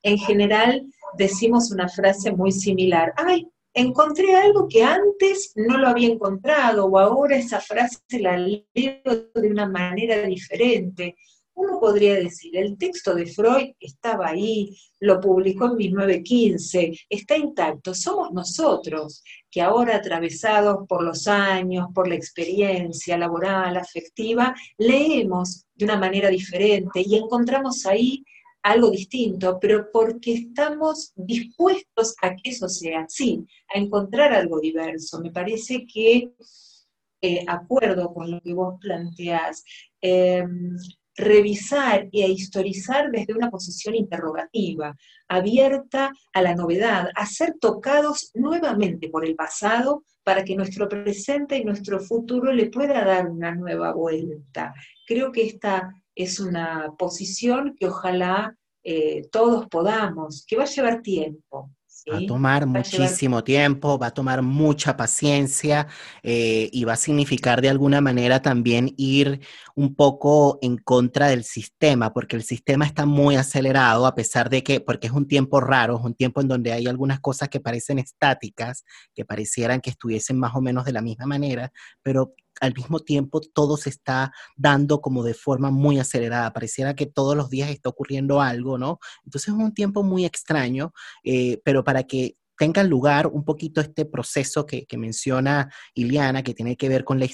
en 0.04 0.18
general 0.18 0.86
decimos 1.18 1.72
una 1.72 1.88
frase 1.88 2.30
muy 2.30 2.52
similar. 2.52 3.12
Ay, 3.16 3.48
encontré 3.76 4.34
algo 4.34 4.66
que 4.68 4.82
antes 4.82 5.52
no 5.54 5.76
lo 5.76 5.88
había 5.88 6.08
encontrado 6.08 6.86
o 6.86 6.98
ahora 6.98 7.36
esa 7.36 7.60
frase 7.60 8.00
la 8.18 8.38
leo 8.38 8.62
de 9.34 9.48
una 9.50 9.68
manera 9.68 10.22
diferente. 10.22 11.14
Uno 11.52 11.78
podría 11.78 12.14
decir, 12.14 12.56
el 12.56 12.78
texto 12.78 13.14
de 13.14 13.26
Freud 13.26 13.72
estaba 13.78 14.28
ahí, 14.28 14.74
lo 15.00 15.20
publicó 15.20 15.66
en 15.66 15.76
1915, 15.76 16.92
está 17.08 17.36
intacto, 17.36 17.94
somos 17.94 18.32
nosotros 18.32 19.22
que 19.50 19.60
ahora 19.60 19.96
atravesados 19.96 20.86
por 20.88 21.02
los 21.02 21.26
años, 21.28 21.88
por 21.94 22.08
la 22.08 22.14
experiencia 22.14 23.18
laboral, 23.18 23.76
afectiva, 23.76 24.54
leemos 24.78 25.66
de 25.74 25.84
una 25.84 25.98
manera 25.98 26.30
diferente 26.30 27.02
y 27.04 27.16
encontramos 27.16 27.84
ahí 27.84 28.24
algo 28.66 28.90
distinto, 28.90 29.58
pero 29.60 29.90
porque 29.92 30.32
estamos 30.34 31.12
dispuestos 31.14 32.16
a 32.20 32.34
que 32.34 32.50
eso 32.50 32.68
sea 32.68 33.02
así, 33.02 33.46
a 33.72 33.78
encontrar 33.78 34.32
algo 34.32 34.58
diverso. 34.58 35.20
Me 35.20 35.30
parece 35.30 35.86
que, 35.86 36.32
eh, 37.22 37.44
acuerdo 37.46 38.12
con 38.12 38.28
lo 38.28 38.40
que 38.40 38.54
vos 38.54 38.74
planteás, 38.80 39.62
em, 40.00 40.76
revisar 41.14 42.08
y 42.10 42.22
a 42.22 42.26
historizar 42.26 43.10
desde 43.12 43.34
una 43.34 43.50
posición 43.50 43.94
interrogativa, 43.94 44.96
abierta 45.28 46.12
a 46.32 46.42
la 46.42 46.54
novedad, 46.56 47.08
a 47.14 47.24
ser 47.24 47.54
tocados 47.60 48.32
nuevamente 48.34 49.08
por 49.08 49.24
el 49.24 49.36
pasado 49.36 50.02
para 50.24 50.44
que 50.44 50.56
nuestro 50.56 50.88
presente 50.88 51.56
y 51.56 51.64
nuestro 51.64 52.00
futuro 52.00 52.52
le 52.52 52.66
pueda 52.68 53.04
dar 53.04 53.28
una 53.30 53.54
nueva 53.54 53.92
vuelta. 53.92 54.74
Creo 55.06 55.30
que 55.30 55.46
esta 55.46 55.94
es 56.16 56.40
una 56.40 56.92
posición 56.98 57.76
que 57.78 57.86
ojalá 57.86 58.56
eh, 58.82 59.28
todos 59.30 59.66
podamos, 59.68 60.44
que 60.46 60.56
va 60.56 60.64
a 60.64 60.66
llevar 60.66 61.02
tiempo. 61.02 61.70
Va 62.12 62.18
a 62.18 62.26
tomar 62.26 62.66
muchísimo 62.66 63.42
tiempo, 63.42 63.98
va 63.98 64.08
a 64.08 64.14
tomar 64.14 64.40
mucha 64.40 64.96
paciencia 64.96 65.88
eh, 66.22 66.68
y 66.72 66.84
va 66.84 66.92
a 66.92 66.96
significar 66.96 67.60
de 67.60 67.68
alguna 67.68 68.00
manera 68.00 68.40
también 68.40 68.94
ir 68.96 69.40
un 69.74 69.96
poco 69.96 70.60
en 70.62 70.76
contra 70.76 71.26
del 71.26 71.42
sistema, 71.42 72.12
porque 72.12 72.36
el 72.36 72.44
sistema 72.44 72.84
está 72.84 73.06
muy 73.06 73.34
acelerado 73.34 74.06
a 74.06 74.14
pesar 74.14 74.50
de 74.50 74.62
que, 74.62 74.80
porque 74.80 75.08
es 75.08 75.12
un 75.12 75.26
tiempo 75.26 75.60
raro, 75.60 75.96
es 75.98 76.04
un 76.04 76.14
tiempo 76.14 76.40
en 76.40 76.48
donde 76.48 76.72
hay 76.72 76.86
algunas 76.86 77.18
cosas 77.18 77.48
que 77.48 77.58
parecen 77.58 77.98
estáticas, 77.98 78.84
que 79.12 79.24
parecieran 79.24 79.80
que 79.80 79.90
estuviesen 79.90 80.38
más 80.38 80.54
o 80.54 80.60
menos 80.60 80.84
de 80.84 80.92
la 80.92 81.02
misma 81.02 81.26
manera, 81.26 81.72
pero 82.02 82.34
al 82.60 82.74
mismo 82.74 83.00
tiempo 83.00 83.40
todo 83.40 83.76
se 83.76 83.90
está 83.90 84.32
dando 84.56 85.00
como 85.00 85.22
de 85.22 85.34
forma 85.34 85.70
muy 85.70 85.98
acelerada. 85.98 86.52
Pareciera 86.52 86.94
que 86.94 87.06
todos 87.06 87.36
los 87.36 87.50
días 87.50 87.70
está 87.70 87.88
ocurriendo 87.88 88.40
algo, 88.40 88.78
¿no? 88.78 88.98
Entonces 89.24 89.48
es 89.48 89.54
un 89.54 89.74
tiempo 89.74 90.02
muy 90.02 90.24
extraño, 90.24 90.92
eh, 91.24 91.60
pero 91.64 91.84
para 91.84 92.04
que 92.04 92.36
tenga 92.58 92.82
lugar 92.82 93.26
un 93.26 93.44
poquito 93.44 93.80
este 93.80 94.04
proceso 94.04 94.66
que, 94.66 94.86
menciona 94.96 95.70
Iliana, 95.94 96.42
que 96.42 96.54
tiene 96.54 96.76
que 96.76 96.88
ver 96.88 97.04
con 97.04 97.18
la 97.18 97.26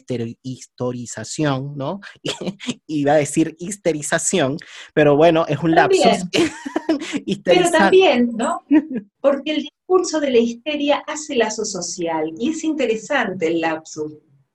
historización, 0.42 1.76
¿no? 1.76 2.00
Iba 2.86 3.12
a 3.12 3.16
decir 3.16 3.54
histerización, 3.58 4.56
pero 4.94 5.16
bueno, 5.16 5.46
es 5.48 5.58
un 5.58 5.72
lapsus. 5.72 6.26
pero 7.44 7.70
también, 7.70 8.30
¿no? 8.34 8.62
Porque 9.20 9.52
el 9.52 9.62
discurso 9.62 10.18
de 10.20 10.30
la 10.30 10.38
histeria 10.38 11.02
hace 11.06 11.36
lazo 11.36 11.64
social 11.64 12.32
y 12.38 12.50
es 12.50 12.64
interesante 12.64 13.46
el 13.46 13.60
lapsus 13.60 14.12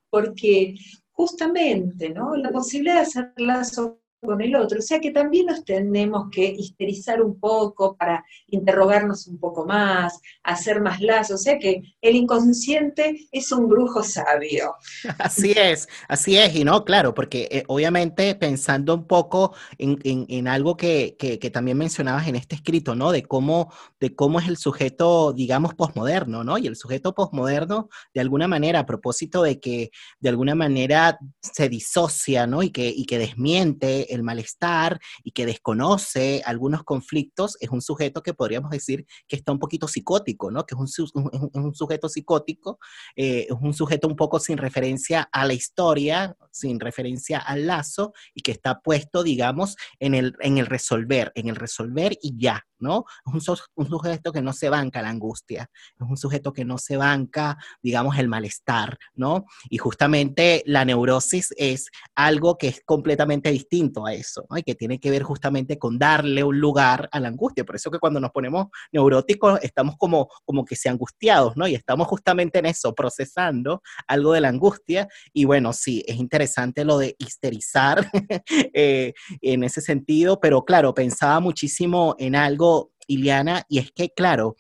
porque 0.09 0.75
justamente, 1.11 2.09
¿no? 2.09 2.35
La 2.35 2.51
posibilidad 2.51 2.95
de 2.95 3.01
hacer 3.01 3.33
lazo 3.37 4.01
con 4.21 4.41
el 4.41 4.55
otro. 4.55 4.79
O 4.79 4.81
sea 4.81 4.99
que 4.99 5.11
también 5.11 5.45
nos 5.45 5.63
tenemos 5.63 6.29
que 6.31 6.45
histerizar 6.45 7.21
un 7.21 7.39
poco 7.39 7.95
para 7.95 8.23
interrogarnos 8.47 9.27
un 9.27 9.39
poco 9.39 9.65
más, 9.65 10.19
hacer 10.43 10.81
más 10.81 11.01
lazos. 11.01 11.39
O 11.39 11.43
sea 11.43 11.59
que 11.59 11.81
el 12.01 12.15
inconsciente 12.15 13.27
es 13.31 13.51
un 13.51 13.67
brujo 13.67 14.03
sabio. 14.03 14.73
Así 15.19 15.51
es, 15.51 15.87
así 16.07 16.37
es. 16.37 16.55
Y 16.55 16.63
no, 16.63 16.83
claro, 16.83 17.13
porque 17.13 17.47
eh, 17.51 17.63
obviamente 17.67 18.35
pensando 18.35 18.93
un 18.93 19.05
poco 19.05 19.55
en, 19.77 20.47
algo 20.47 20.77
que, 20.77 21.15
también 21.53 21.77
mencionabas 21.77 22.27
en 22.27 22.35
este 22.35 22.55
escrito, 22.55 22.95
¿no? 22.95 23.11
De 23.11 23.23
cómo, 23.23 23.71
de 23.99 24.15
cómo 24.15 24.39
es 24.39 24.47
el 24.47 24.57
sujeto, 24.57 25.33
digamos, 25.33 25.73
posmoderno, 25.75 26.43
¿no? 26.43 26.57
Y 26.57 26.67
el 26.67 26.75
sujeto 26.75 27.13
posmoderno, 27.13 27.89
de 28.13 28.21
alguna 28.21 28.47
manera, 28.47 28.79
a 28.79 28.85
propósito 28.85 29.43
de 29.43 29.59
que 29.59 29.91
de 30.19 30.29
alguna 30.29 30.55
manera 30.55 31.19
se 31.41 31.69
disocia, 31.69 32.47
¿no? 32.47 32.63
Y 32.63 32.71
que, 32.71 32.87
y 32.87 33.05
que 33.05 33.17
desmiente 33.17 34.06
el 34.09 34.23
malestar 34.23 34.99
y 35.23 35.31
que 35.31 35.45
desconoce 35.45 36.41
algunos 36.45 36.83
conflictos, 36.83 37.57
es 37.59 37.69
un 37.69 37.81
sujeto 37.81 38.21
que 38.21 38.33
podríamos 38.33 38.71
decir 38.71 39.05
que 39.27 39.35
está 39.35 39.51
un 39.51 39.59
poquito 39.59 39.87
psicótico, 39.87 40.51
¿no? 40.51 40.65
Que 40.65 40.75
es 40.75 40.99
un, 41.13 41.75
sujeto 41.75 42.09
psicótico, 42.09 42.79
eh, 43.15 43.47
es 43.49 43.55
un 43.59 43.73
sujeto 43.73 44.07
un 44.07 44.15
poco 44.15 44.39
sin 44.39 44.57
referencia 44.57 45.29
a 45.31 45.45
la 45.45 45.53
historia, 45.53 46.35
sin 46.51 46.79
referencia 46.79 47.39
al 47.39 47.67
lazo 47.67 48.13
y 48.33 48.41
que 48.41 48.51
está 48.51 48.79
puesto, 48.81 49.23
digamos, 49.23 49.75
en 49.99 50.13
el, 50.13 50.35
en 50.41 50.57
el 50.57 50.65
resolver, 50.65 51.31
en 51.35 51.47
el 51.47 51.55
resolver 51.55 52.17
y 52.21 52.37
ya, 52.37 52.66
¿no? 52.79 53.05
Es 53.25 53.47
un, 53.75 53.87
sujeto 53.87 54.31
que 54.31 54.41
no 54.41 54.53
se 54.53 54.69
banca 54.69 55.01
la 55.01 55.09
angustia, 55.09 55.69
es 55.99 56.07
un 56.07 56.17
sujeto 56.17 56.53
que 56.53 56.65
no 56.65 56.77
se 56.77 56.97
banca, 56.97 57.57
digamos, 57.81 58.17
el 58.17 58.27
malestar, 58.27 58.97
¿no? 59.15 59.45
Y 59.69 59.77
justamente 59.77 60.63
la 60.65 60.85
neurosis 60.85 61.53
es 61.57 61.89
algo 62.15 62.57
que 62.57 62.67
es 62.67 62.81
completamente 62.85 63.51
distinto 63.51 64.05
a 64.05 64.13
eso, 64.13 64.45
¿no? 64.49 64.57
Y 64.57 64.63
que 64.63 64.75
tiene 64.75 64.99
que 64.99 65.09
ver 65.09 65.23
justamente 65.23 65.77
con 65.77 65.97
darle 65.97 66.43
un 66.43 66.59
lugar 66.59 67.09
a 67.11 67.19
la 67.19 67.27
angustia. 67.27 67.65
Por 67.65 67.75
eso 67.75 67.91
que 67.91 67.99
cuando 67.99 68.19
nos 68.19 68.31
ponemos 68.31 68.67
neuróticos 68.91 69.59
estamos 69.61 69.95
como, 69.97 70.29
como 70.45 70.65
que 70.65 70.75
se 70.75 70.89
angustiados, 70.89 71.57
¿no? 71.57 71.67
Y 71.67 71.75
estamos 71.75 72.07
justamente 72.07 72.59
en 72.59 72.67
eso, 72.67 72.93
procesando 72.93 73.81
algo 74.07 74.33
de 74.33 74.41
la 74.41 74.49
angustia. 74.49 75.07
Y 75.33 75.45
bueno, 75.45 75.73
sí, 75.73 76.03
es 76.07 76.17
interesante 76.17 76.85
lo 76.85 76.97
de 76.97 77.15
histerizar 77.17 78.09
eh, 78.73 79.13
en 79.41 79.63
ese 79.63 79.81
sentido, 79.81 80.39
pero 80.39 80.63
claro, 80.63 80.93
pensaba 80.93 81.39
muchísimo 81.39 82.15
en 82.19 82.35
algo 82.35 82.66
Iliana, 83.07 83.65
y 83.69 83.79
es 83.79 83.91
que, 83.91 84.11
claro, 84.13 84.55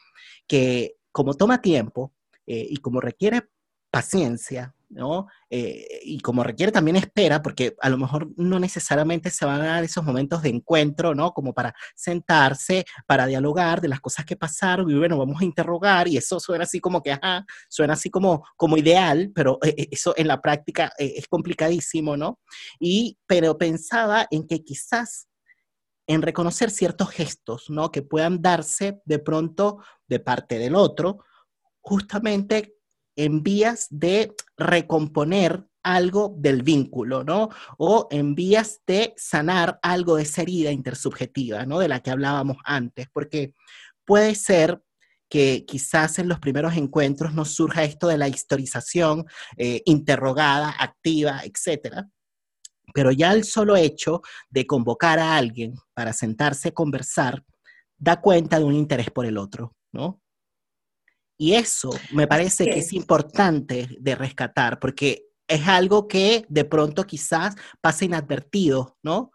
que 0.47 0.95
como 1.11 1.33
toma 1.33 1.61
tiempo 1.61 2.13
eh, 2.45 2.65
y 2.69 2.77
como 2.77 3.01
requiere 3.01 3.49
paciencia, 3.91 4.75
¿no? 4.89 5.27
Eh, 5.49 5.99
y 6.03 6.19
como 6.19 6.43
requiere 6.43 6.71
también 6.71 6.95
espera, 6.95 7.41
porque 7.41 7.75
a 7.81 7.89
lo 7.89 7.97
mejor 7.97 8.29
no 8.37 8.59
necesariamente 8.59 9.29
se 9.29 9.45
van 9.45 9.61
a 9.61 9.65
dar 9.65 9.83
esos 9.83 10.03
momentos 10.03 10.41
de 10.41 10.49
encuentro, 10.49 11.13
¿no? 11.15 11.33
Como 11.33 11.53
para 11.53 11.73
sentarse, 11.95 12.85
para 13.05 13.25
dialogar 13.25 13.81
de 13.81 13.87
las 13.89 13.99
cosas 13.99 14.25
que 14.25 14.35
pasaron 14.35 14.89
y 14.89 14.93
bueno, 14.95 15.17
vamos 15.17 15.41
a 15.41 15.45
interrogar 15.45 16.07
y 16.07 16.17
eso 16.17 16.39
suena 16.39 16.63
así 16.63 16.79
como 16.79 17.01
que, 17.01 17.11
ajá, 17.13 17.45
suena 17.69 17.93
así 17.93 18.09
como, 18.09 18.45
como 18.55 18.77
ideal, 18.77 19.31
pero 19.33 19.59
eh, 19.63 19.87
eso 19.91 20.13
en 20.17 20.27
la 20.27 20.41
práctica 20.41 20.91
es 20.97 21.27
complicadísimo, 21.27 22.15
¿no? 22.17 22.39
Y, 22.79 23.17
pero 23.27 23.57
pensaba 23.57 24.27
en 24.31 24.47
que 24.47 24.63
quizás 24.63 25.27
en 26.07 26.21
reconocer 26.21 26.71
ciertos 26.71 27.09
gestos, 27.09 27.69
¿no? 27.69 27.91
Que 27.91 28.01
puedan 28.01 28.41
darse 28.41 29.01
de 29.05 29.19
pronto 29.19 29.79
de 30.07 30.19
parte 30.19 30.57
del 30.57 30.75
otro, 30.75 31.23
justamente 31.81 32.75
en 33.15 33.43
vías 33.43 33.87
de 33.89 34.33
recomponer 34.57 35.67
algo 35.83 36.33
del 36.37 36.63
vínculo, 36.63 37.23
¿no? 37.23 37.49
O 37.77 38.07
en 38.11 38.35
vías 38.35 38.81
de 38.87 39.13
sanar 39.17 39.79
algo 39.81 40.15
de 40.15 40.23
esa 40.23 40.41
herida 40.41 40.71
intersubjetiva, 40.71 41.65
¿no? 41.65 41.79
De 41.79 41.87
la 41.87 42.01
que 42.01 42.11
hablábamos 42.11 42.57
antes, 42.63 43.07
porque 43.11 43.53
puede 44.05 44.35
ser 44.35 44.81
que 45.29 45.65
quizás 45.65 46.19
en 46.19 46.29
los 46.29 46.39
primeros 46.39 46.75
encuentros 46.77 47.33
nos 47.33 47.53
surja 47.53 47.83
esto 47.83 48.07
de 48.07 48.17
la 48.17 48.29
historización 48.29 49.25
eh, 49.57 49.81
interrogada, 49.85 50.73
activa, 50.79 51.41
etcétera, 51.43 52.09
pero 52.93 53.11
ya 53.11 53.33
el 53.33 53.43
solo 53.43 53.75
hecho 53.75 54.21
de 54.49 54.65
convocar 54.65 55.19
a 55.19 55.35
alguien 55.35 55.75
para 55.93 56.13
sentarse 56.13 56.69
a 56.69 56.73
conversar 56.73 57.43
da 57.97 58.21
cuenta 58.21 58.59
de 58.59 58.65
un 58.65 58.75
interés 58.75 59.09
por 59.09 59.25
el 59.25 59.37
otro, 59.37 59.75
¿no? 59.91 60.21
Y 61.39 61.53
eso 61.53 61.91
me 62.13 62.27
parece 62.27 62.65
que 62.65 62.79
es 62.79 62.93
importante 62.93 63.87
de 63.99 64.15
rescatar, 64.15 64.79
porque 64.79 65.27
es 65.47 65.67
algo 65.67 66.07
que 66.07 66.45
de 66.49 66.65
pronto 66.65 67.03
quizás 67.05 67.55
pasa 67.79 68.05
inadvertido, 68.05 68.97
¿no? 69.03 69.31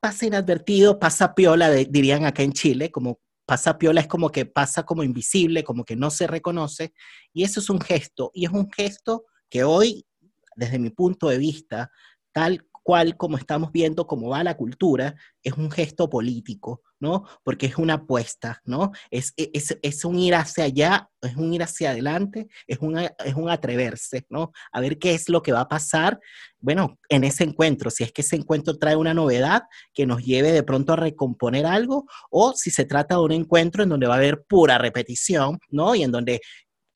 Pasa 0.00 0.26
inadvertido, 0.26 0.98
pasa 0.98 1.34
piola, 1.34 1.70
dirían 1.70 2.26
acá 2.26 2.42
en 2.42 2.52
Chile, 2.52 2.90
como 2.90 3.20
pasa 3.46 3.78
piola 3.78 4.02
es 4.02 4.06
como 4.06 4.30
que 4.30 4.44
pasa 4.44 4.82
como 4.82 5.02
invisible, 5.02 5.64
como 5.64 5.84
que 5.84 5.96
no 5.96 6.10
se 6.10 6.26
reconoce, 6.26 6.92
y 7.32 7.44
eso 7.44 7.60
es 7.60 7.70
un 7.70 7.80
gesto, 7.80 8.30
y 8.34 8.44
es 8.44 8.50
un 8.52 8.70
gesto 8.70 9.24
que 9.48 9.64
hoy, 9.64 10.06
desde 10.54 10.78
mi 10.78 10.90
punto 10.90 11.28
de 11.28 11.38
vista, 11.38 11.90
tal 12.32 12.67
cual, 12.88 13.18
como 13.18 13.36
estamos 13.36 13.70
viendo 13.70 14.06
cómo 14.06 14.30
va 14.30 14.42
la 14.42 14.56
cultura, 14.56 15.14
es 15.42 15.52
un 15.52 15.70
gesto 15.70 16.08
político, 16.08 16.80
¿no? 16.98 17.24
Porque 17.44 17.66
es 17.66 17.76
una 17.76 17.94
apuesta, 17.94 18.62
¿no? 18.64 18.92
Es, 19.10 19.34
e, 19.36 19.50
es, 19.52 19.76
es, 19.82 20.06
un 20.06 20.18
ir 20.18 20.34
hacia 20.34 20.64
allá, 20.64 21.10
es 21.20 21.36
un 21.36 21.52
ir 21.52 21.62
hacia 21.62 21.90
adelante, 21.90 22.48
es, 22.66 22.78
es 23.26 23.34
un 23.34 23.50
atreverse, 23.50 24.24
¿no? 24.30 24.52
A 24.72 24.80
ver 24.80 24.98
qué 24.98 25.12
es 25.12 25.28
lo 25.28 25.42
que 25.42 25.52
va 25.52 25.60
a 25.60 25.68
pasar, 25.68 26.18
bueno, 26.60 26.98
en 27.10 27.24
ese 27.24 27.44
encuentro, 27.44 27.90
si 27.90 28.04
es 28.04 28.12
que 28.12 28.22
ese 28.22 28.36
encuentro 28.36 28.78
trae 28.78 28.96
una 28.96 29.12
novedad 29.12 29.64
que 29.92 30.06
nos 30.06 30.24
lleve 30.24 30.50
de 30.50 30.62
pronto 30.62 30.94
a 30.94 30.96
recomponer 30.96 31.66
algo, 31.66 32.06
o 32.30 32.54
si 32.54 32.70
se 32.70 32.86
trata 32.86 33.16
de 33.16 33.20
un 33.20 33.32
encuentro 33.32 33.82
en 33.82 33.90
donde 33.90 34.06
va 34.06 34.14
a 34.14 34.16
haber 34.16 34.44
pura 34.44 34.78
repetición, 34.78 35.58
¿no? 35.68 35.94
Y 35.94 36.04
en 36.04 36.10
donde 36.10 36.40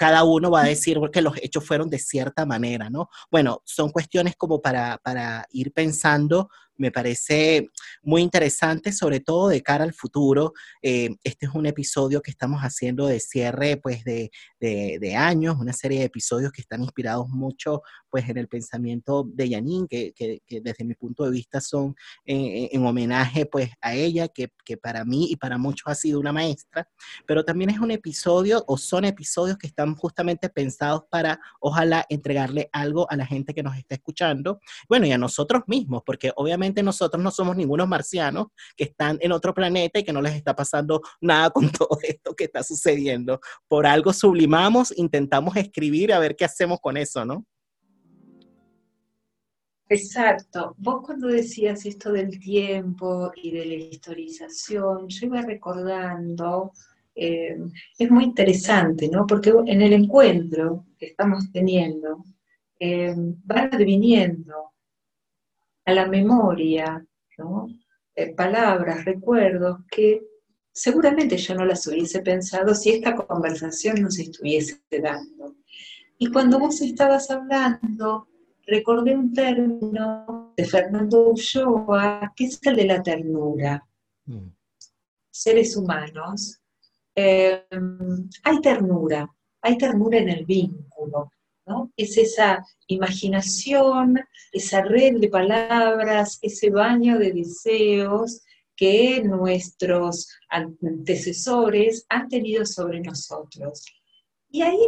cada 0.02 0.24
uno 0.24 0.50
va 0.50 0.62
a 0.62 0.66
decir 0.66 0.98
que 1.12 1.22
los 1.22 1.36
hechos 1.40 1.64
fueron 1.64 1.88
de 1.88 2.00
cierta 2.00 2.44
manera, 2.44 2.90
¿no? 2.90 3.08
Bueno, 3.30 3.62
son 3.64 3.90
cuestiones 3.90 4.34
como 4.34 4.60
para, 4.60 4.98
para 4.98 5.46
ir 5.52 5.72
pensando 5.72 6.50
me 6.82 6.90
parece 6.90 7.68
muy 8.02 8.22
interesante, 8.22 8.92
sobre 8.92 9.20
todo 9.20 9.48
de 9.48 9.62
cara 9.62 9.84
al 9.84 9.94
futuro. 9.94 10.52
Eh, 10.82 11.10
este 11.22 11.46
es 11.46 11.54
un 11.54 11.66
episodio 11.66 12.20
que 12.20 12.32
estamos 12.32 12.60
haciendo 12.60 13.06
de 13.06 13.20
cierre 13.20 13.76
pues, 13.76 14.02
de, 14.04 14.30
de, 14.58 15.16
años, 15.16 15.56
una 15.60 15.72
serie 15.72 16.00
de 16.00 16.06
episodios 16.06 16.50
que 16.50 16.62
están 16.62 16.82
inspirados 16.82 17.28
mucho 17.28 17.82
pues, 18.10 18.28
en 18.28 18.36
el 18.36 18.48
pensamiento 18.48 19.24
de 19.32 19.50
Janine, 19.50 19.86
que, 19.88 20.12
que, 20.12 20.40
desde 20.60 20.84
mi 20.84 20.94
punto 20.94 21.24
de 21.24 21.30
vista 21.30 21.60
son 21.60 21.94
en, 22.24 22.84
homenaje 22.84 23.46
pues, 23.46 23.70
a 23.80 23.94
ella, 23.94 24.26
que, 24.26 24.52
que 24.64 24.76
para 24.76 25.04
mí 25.04 25.28
y 25.30 25.36
para 25.36 25.58
muchos 25.58 25.84
ha 25.86 25.94
sido 25.94 26.18
una 26.18 26.32
maestra, 26.32 26.88
pero 27.26 27.44
también 27.44 27.70
es 27.70 27.78
un 27.78 27.92
episodio 27.92 28.64
o 28.66 28.76
son 28.76 29.04
episodios 29.04 29.56
que 29.56 29.68
están 29.68 29.94
justamente 29.94 30.48
pensados 30.48 31.04
para, 31.08 31.40
ojalá, 31.60 32.04
entregarle 32.08 32.68
algo 32.72 33.08
a 33.08 33.16
la 33.16 33.26
gente 33.26 33.54
que 33.54 33.62
nos 33.62 33.76
está 33.76 33.94
escuchando, 33.94 34.58
bueno, 34.88 35.06
y 35.06 35.12
a 35.12 35.18
nosotros 35.18 35.62
mismos, 35.66 36.02
porque 36.04 36.32
obviamente 36.36 36.71
nosotros 36.80 37.20
no 37.20 37.32
somos 37.32 37.56
ningunos 37.56 37.88
marcianos 37.88 38.46
que 38.76 38.84
están 38.84 39.18
en 39.20 39.32
otro 39.32 39.52
planeta 39.52 39.98
y 39.98 40.04
que 40.04 40.12
no 40.12 40.22
les 40.22 40.36
está 40.36 40.54
pasando 40.54 41.02
nada 41.20 41.50
con 41.50 41.68
todo 41.72 41.98
esto 42.02 42.34
que 42.36 42.44
está 42.44 42.62
sucediendo. 42.62 43.40
Por 43.66 43.84
algo 43.84 44.12
sublimamos, 44.12 44.96
intentamos 44.96 45.56
escribir 45.56 46.12
a 46.12 46.20
ver 46.20 46.36
qué 46.36 46.44
hacemos 46.44 46.78
con 46.80 46.96
eso, 46.96 47.24
¿no? 47.24 47.44
Exacto. 49.88 50.74
Vos 50.78 51.02
cuando 51.04 51.26
decías 51.26 51.84
esto 51.84 52.12
del 52.12 52.38
tiempo 52.38 53.30
y 53.34 53.50
de 53.50 53.66
la 53.66 53.74
historización, 53.74 55.08
yo 55.08 55.26
iba 55.26 55.42
recordando, 55.42 56.72
eh, 57.14 57.58
es 57.98 58.10
muy 58.10 58.24
interesante, 58.24 59.08
¿no? 59.08 59.26
Porque 59.26 59.52
en 59.66 59.82
el 59.82 59.92
encuentro 59.92 60.86
que 60.98 61.06
estamos 61.06 61.52
teniendo, 61.52 62.24
eh, 62.80 63.14
van 63.44 63.74
adviniendo 63.74 64.71
a 65.84 65.92
la 65.92 66.06
memoria, 66.06 67.04
eh, 68.14 68.34
palabras, 68.34 69.04
recuerdos 69.04 69.78
que 69.90 70.22
seguramente 70.72 71.36
yo 71.36 71.54
no 71.54 71.64
las 71.64 71.86
hubiese 71.86 72.20
pensado 72.20 72.74
si 72.74 72.90
esta 72.90 73.14
conversación 73.14 74.00
no 74.02 74.10
se 74.10 74.22
estuviese 74.22 74.80
dando. 74.90 75.56
Y 76.18 76.30
cuando 76.30 76.58
vos 76.58 76.80
estabas 76.80 77.30
hablando, 77.30 78.28
recordé 78.66 79.16
un 79.16 79.32
término 79.32 80.52
de 80.56 80.64
Fernando 80.64 81.30
Ulloa, 81.30 82.32
que 82.36 82.44
es 82.44 82.60
el 82.62 82.76
de 82.76 82.84
la 82.84 83.02
ternura. 83.02 83.84
Mm. 84.26 84.48
Seres 85.30 85.76
humanos, 85.76 86.60
eh, 87.14 87.64
hay 88.44 88.60
ternura, 88.60 89.28
hay 89.60 89.76
ternura 89.76 90.18
en 90.18 90.28
el 90.28 90.46
vínculo, 90.46 91.32
es 91.96 92.16
esa 92.16 92.64
imaginación, 92.86 94.18
esa 94.52 94.82
red 94.82 95.18
de 95.18 95.28
palabras, 95.28 96.38
ese 96.42 96.70
baño 96.70 97.18
de 97.18 97.32
deseos 97.32 98.42
que 98.76 99.22
nuestros 99.22 100.28
antecesores 100.48 102.04
han 102.08 102.28
tenido 102.28 102.64
sobre 102.66 103.00
nosotros. 103.00 103.84
Y 104.50 104.62
ahí 104.62 104.78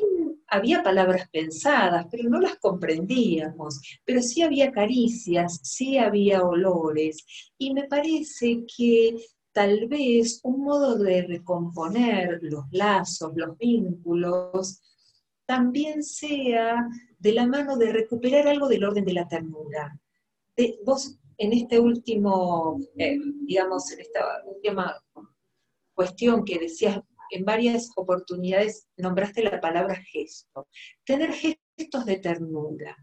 había 0.48 0.82
palabras 0.82 1.28
pensadas, 1.30 2.06
pero 2.10 2.28
no 2.28 2.40
las 2.40 2.56
comprendíamos, 2.56 3.80
pero 4.04 4.20
sí 4.20 4.42
había 4.42 4.70
caricias, 4.70 5.60
sí 5.62 5.96
había 5.98 6.42
olores, 6.42 7.24
y 7.58 7.72
me 7.72 7.84
parece 7.84 8.64
que 8.76 9.16
tal 9.52 9.86
vez 9.88 10.40
un 10.42 10.64
modo 10.64 10.98
de 10.98 11.22
recomponer 11.22 12.40
los 12.42 12.64
lazos, 12.72 13.32
los 13.36 13.56
vínculos, 13.56 14.82
también 15.46 16.02
sea 16.02 16.86
de 17.18 17.32
la 17.32 17.46
mano 17.46 17.76
de 17.76 17.92
recuperar 17.92 18.48
algo 18.48 18.68
del 18.68 18.84
orden 18.84 19.04
de 19.04 19.12
la 19.12 19.28
ternura. 19.28 19.98
vos 20.84 21.18
en 21.36 21.52
este 21.52 21.80
último, 21.80 22.78
eh, 22.96 23.18
digamos, 23.42 23.90
en 23.92 24.00
esta 24.00 24.42
última 24.46 24.96
cuestión 25.94 26.44
que 26.44 26.58
decías, 26.58 27.00
en 27.30 27.44
varias 27.44 27.90
oportunidades 27.96 28.86
nombraste 28.96 29.42
la 29.42 29.60
palabra 29.60 29.96
gesto. 29.96 30.68
Tener 31.04 31.32
gestos 31.32 32.04
de 32.04 32.18
ternura. 32.18 32.96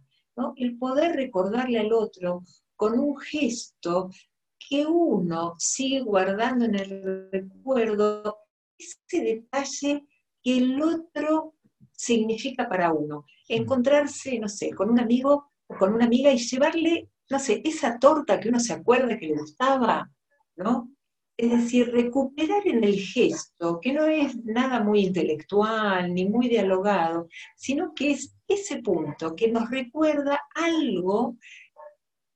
El 0.55 0.77
poder 0.77 1.15
recordarle 1.15 1.79
al 1.79 1.93
otro 1.93 2.43
con 2.75 2.97
un 2.97 3.17
gesto 3.19 4.09
que 4.57 4.85
uno 4.85 5.55
sigue 5.59 6.01
guardando 6.01 6.65
en 6.65 6.75
el 6.75 7.29
recuerdo 7.31 8.37
ese 8.77 9.23
detalle 9.23 10.05
que 10.41 10.57
el 10.57 10.81
otro 10.81 11.55
significa 12.01 12.67
para 12.67 12.91
uno. 12.91 13.25
Encontrarse, 13.47 14.39
no 14.39 14.49
sé, 14.49 14.71
con 14.71 14.89
un 14.89 14.99
amigo 14.99 15.51
o 15.67 15.75
con 15.75 15.93
una 15.93 16.05
amiga 16.05 16.31
y 16.31 16.39
llevarle, 16.39 17.09
no 17.29 17.37
sé, 17.37 17.61
esa 17.63 17.99
torta 17.99 18.39
que 18.39 18.49
uno 18.49 18.59
se 18.59 18.73
acuerda 18.73 19.19
que 19.19 19.27
le 19.27 19.37
gustaba, 19.37 20.09
¿no? 20.55 20.89
Es 21.37 21.51
decir, 21.51 21.91
recuperar 21.91 22.67
en 22.67 22.83
el 22.83 22.99
gesto, 22.99 23.79
que 23.79 23.93
no 23.93 24.05
es 24.05 24.35
nada 24.43 24.83
muy 24.83 25.01
intelectual 25.05 26.11
ni 26.13 26.27
muy 26.27 26.49
dialogado, 26.49 27.27
sino 27.55 27.93
que 27.93 28.11
es 28.11 28.35
ese 28.47 28.81
punto 28.81 29.35
que 29.35 29.51
nos 29.51 29.69
recuerda 29.69 30.39
algo 30.55 31.37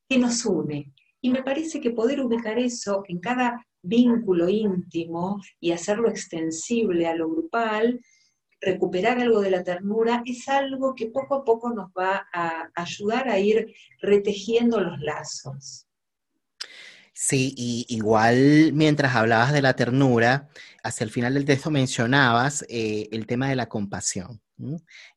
que 0.08 0.20
nos 0.20 0.46
une. 0.46 0.94
Y 1.22 1.32
me 1.32 1.42
parece 1.42 1.82
que 1.82 1.90
poder 1.90 2.22
ubicar 2.22 2.60
eso 2.60 3.04
en 3.08 3.20
cada 3.20 3.66
vínculo 3.82 4.48
íntimo 4.48 5.42
y 5.60 5.72
hacerlo 5.72 6.08
extensible 6.08 7.08
a 7.08 7.16
lo 7.16 7.30
grupal, 7.30 8.00
recuperar 8.66 9.20
algo 9.20 9.42
de 9.42 9.52
la 9.52 9.64
ternura, 9.64 10.24
es 10.26 10.50
algo 10.50 10.96
que 10.96 11.08
poco 11.08 11.36
a 11.36 11.46
poco 11.46 11.72
nos 11.72 11.92
va 11.92 12.28
a 12.34 12.70
ayudar 12.76 13.30
a 13.30 13.40
ir 13.40 13.74
retejiendo 14.02 14.82
los 14.82 15.00
lazos. 15.00 15.88
Sí, 17.14 17.54
y 17.56 17.86
igual 17.88 18.74
mientras 18.74 19.16
hablabas 19.16 19.54
de 19.54 19.62
la 19.62 19.74
ternura, 19.74 20.50
hacia 20.84 21.06
el 21.06 21.12
final 21.12 21.34
del 21.34 21.46
texto 21.46 21.72
mencionabas 21.72 22.66
eh, 22.68 23.08
el 23.12 23.26
tema 23.26 23.48
de 23.48 23.56
la 23.56 23.70
compasión. 23.70 24.42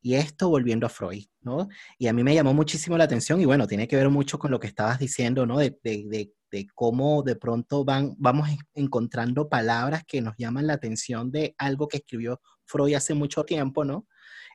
Y 0.01 0.15
esto 0.15 0.49
volviendo 0.49 0.85
a 0.85 0.89
Freud, 0.89 1.25
¿no? 1.41 1.69
Y 1.97 2.07
a 2.07 2.13
mí 2.13 2.23
me 2.23 2.33
llamó 2.33 2.53
muchísimo 2.53 2.97
la 2.97 3.05
atención 3.05 3.39
y 3.39 3.45
bueno, 3.45 3.67
tiene 3.67 3.87
que 3.87 3.95
ver 3.95 4.09
mucho 4.09 4.37
con 4.39 4.51
lo 4.51 4.59
que 4.59 4.67
estabas 4.67 4.99
diciendo, 4.99 5.45
¿no? 5.45 5.57
De, 5.59 6.31
cómo 6.73 7.23
de 7.23 7.35
pronto 7.35 7.83
van, 7.85 8.15
vamos 8.17 8.49
encontrando 8.73 9.49
palabras 9.49 10.03
que 10.05 10.21
nos 10.21 10.35
llaman 10.37 10.67
la 10.67 10.73
atención 10.73 11.31
de 11.31 11.55
algo 11.57 11.87
que 11.87 11.97
escribió 11.97 12.41
Freud 12.65 12.95
hace 12.95 13.13
mucho 13.13 13.43
tiempo, 13.43 13.85
¿no? 13.85 14.07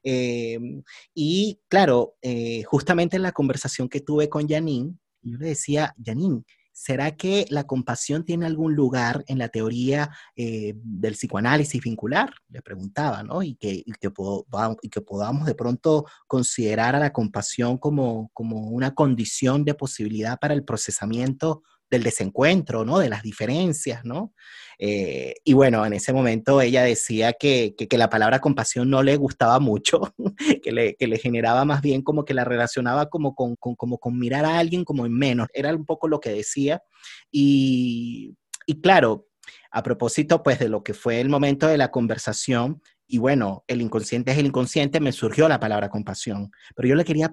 Em, 0.03 0.82
y 1.14 1.61
claro, 1.68 2.16
eh, 2.22 2.62
justamente 2.64 3.16
en 3.16 3.22
la 3.22 3.32
conversación 3.32 3.88
que 3.88 4.01
tuve 4.01 4.28
con 4.28 4.49
Janine, 4.49 4.95
yo 5.22 5.38
le 5.38 5.49
decía, 5.49 5.95
Janine, 6.05 6.45
¿Será 6.76 7.16
que 7.16 7.47
la 7.51 7.68
compasión 7.68 8.24
tiene 8.24 8.47
algún 8.47 8.74
lugar 8.74 9.24
en 9.28 9.38
la 9.38 9.49
teoría 9.49 10.11
eh, 10.34 10.74
del 10.74 11.14
psicoanálisis 11.14 11.80
vincular? 11.80 12.34
Le 12.49 12.62
preguntaba, 12.62 13.22
¿no? 13.22 13.45
Y 13.45 13.55
que, 13.55 13.84
que, 14.01 14.11
podamos 14.11 15.47
de 15.47 15.55
pronto 15.55 16.05
considerar 16.26 16.97
a 16.97 16.99
la 16.99 17.12
compasión 17.12 17.78
como, 17.78 18.28
como 18.32 18.70
una 18.70 18.92
condición 18.92 19.64
de 19.64 19.74
posibilidad 19.74 20.36
para 20.40 20.53
el 20.53 20.64
procesamiento 20.64 21.62
del 21.91 22.03
desencuentro, 22.03 22.85
¿no? 22.85 22.99
De 22.99 23.09
las 23.09 23.22
diferencias, 23.22 24.05
¿no? 24.05 24.32
Eh, 24.78 25.35
y 25.45 25.53
bueno, 25.53 25.87
en 25.87 25.93
ese 25.93 26.12
momento 26.12 26.61
ella 26.61 26.82
decía 26.82 27.32
que, 27.32 27.74
la 27.91 28.11
palabra 28.11 28.41
compasión 28.41 28.91
no 28.91 29.03
le 29.03 29.16
gustaba 29.16 29.61
mucho, 29.61 30.01
que 30.62 30.72
le, 30.72 30.97
que 30.97 31.07
le, 31.07 31.18
generaba 31.18 31.64
más 31.64 31.80
bien 31.80 32.03
como 32.03 32.24
que 32.24 32.35
la 32.35 32.45
relacionaba 32.45 33.09
como 33.09 33.35
con, 33.35 33.57
como 33.57 33.99
con 33.99 34.18
mirar 34.18 34.45
a 34.45 34.59
alguien 34.59 34.85
como 34.85 35.07
en 35.07 35.16
menos, 35.16 35.49
era 35.55 35.74
un 35.74 35.87
poco 35.87 36.09
lo 36.09 36.20
que 36.20 36.30
decía. 36.30 36.82
Y, 37.30 38.37
y 38.66 38.80
claro, 38.80 39.28
a 39.70 39.82
propósito 39.82 40.43
pues 40.43 40.59
de 40.59 40.68
lo 40.68 40.82
que 40.82 40.95
fue 40.95 41.20
el 41.20 41.28
momento 41.28 41.66
de 41.66 41.78
la 41.78 41.91
conversación, 41.91 42.80
y 43.07 43.18
bueno, 43.18 43.64
el 43.68 43.82
inconsciente 43.82 44.32
es 44.32 44.39
el 44.39 44.47
inconsciente, 44.47 44.99
me 44.99 45.12
surgió 45.12 45.49
la 45.49 45.61
palabra 45.61 45.91
compasión, 45.91 46.51
pero 46.74 46.89
yo 46.89 46.95
le 46.95 47.05
quería 47.05 47.30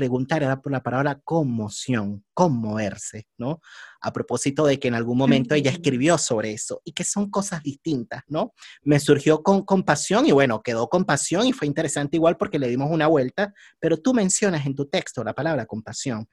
preguntar 0.00 0.42
era 0.42 0.62
por 0.62 0.72
la 0.72 0.82
palabra 0.82 1.20
conmoción, 1.22 2.24
conmoverse, 2.32 3.26
¿no? 3.36 3.60
A 4.00 4.14
propósito 4.14 4.64
de 4.64 4.78
que 4.78 4.88
en 4.88 4.94
algún 4.94 5.18
momento 5.18 5.54
ella 5.54 5.70
escribió 5.70 6.16
sobre 6.16 6.54
eso 6.54 6.80
y 6.86 6.92
que 6.92 7.04
son 7.04 7.28
cosas 7.28 7.62
distintas, 7.62 8.22
¿no? 8.28 8.54
Me 8.82 8.98
surgió 8.98 9.42
con 9.42 9.62
compasión 9.62 10.24
y 10.24 10.32
bueno, 10.32 10.62
quedó 10.62 10.88
compasión 10.88 11.46
y 11.46 11.52
fue 11.52 11.66
interesante 11.66 12.16
igual 12.16 12.38
porque 12.38 12.58
le 12.58 12.68
dimos 12.68 12.90
una 12.90 13.08
vuelta, 13.08 13.52
pero 13.78 13.98
tú 13.98 14.14
mencionas 14.14 14.64
en 14.64 14.74
tu 14.74 14.86
texto 14.86 15.22
la 15.22 15.34
palabra 15.34 15.66
compasión 15.66 16.26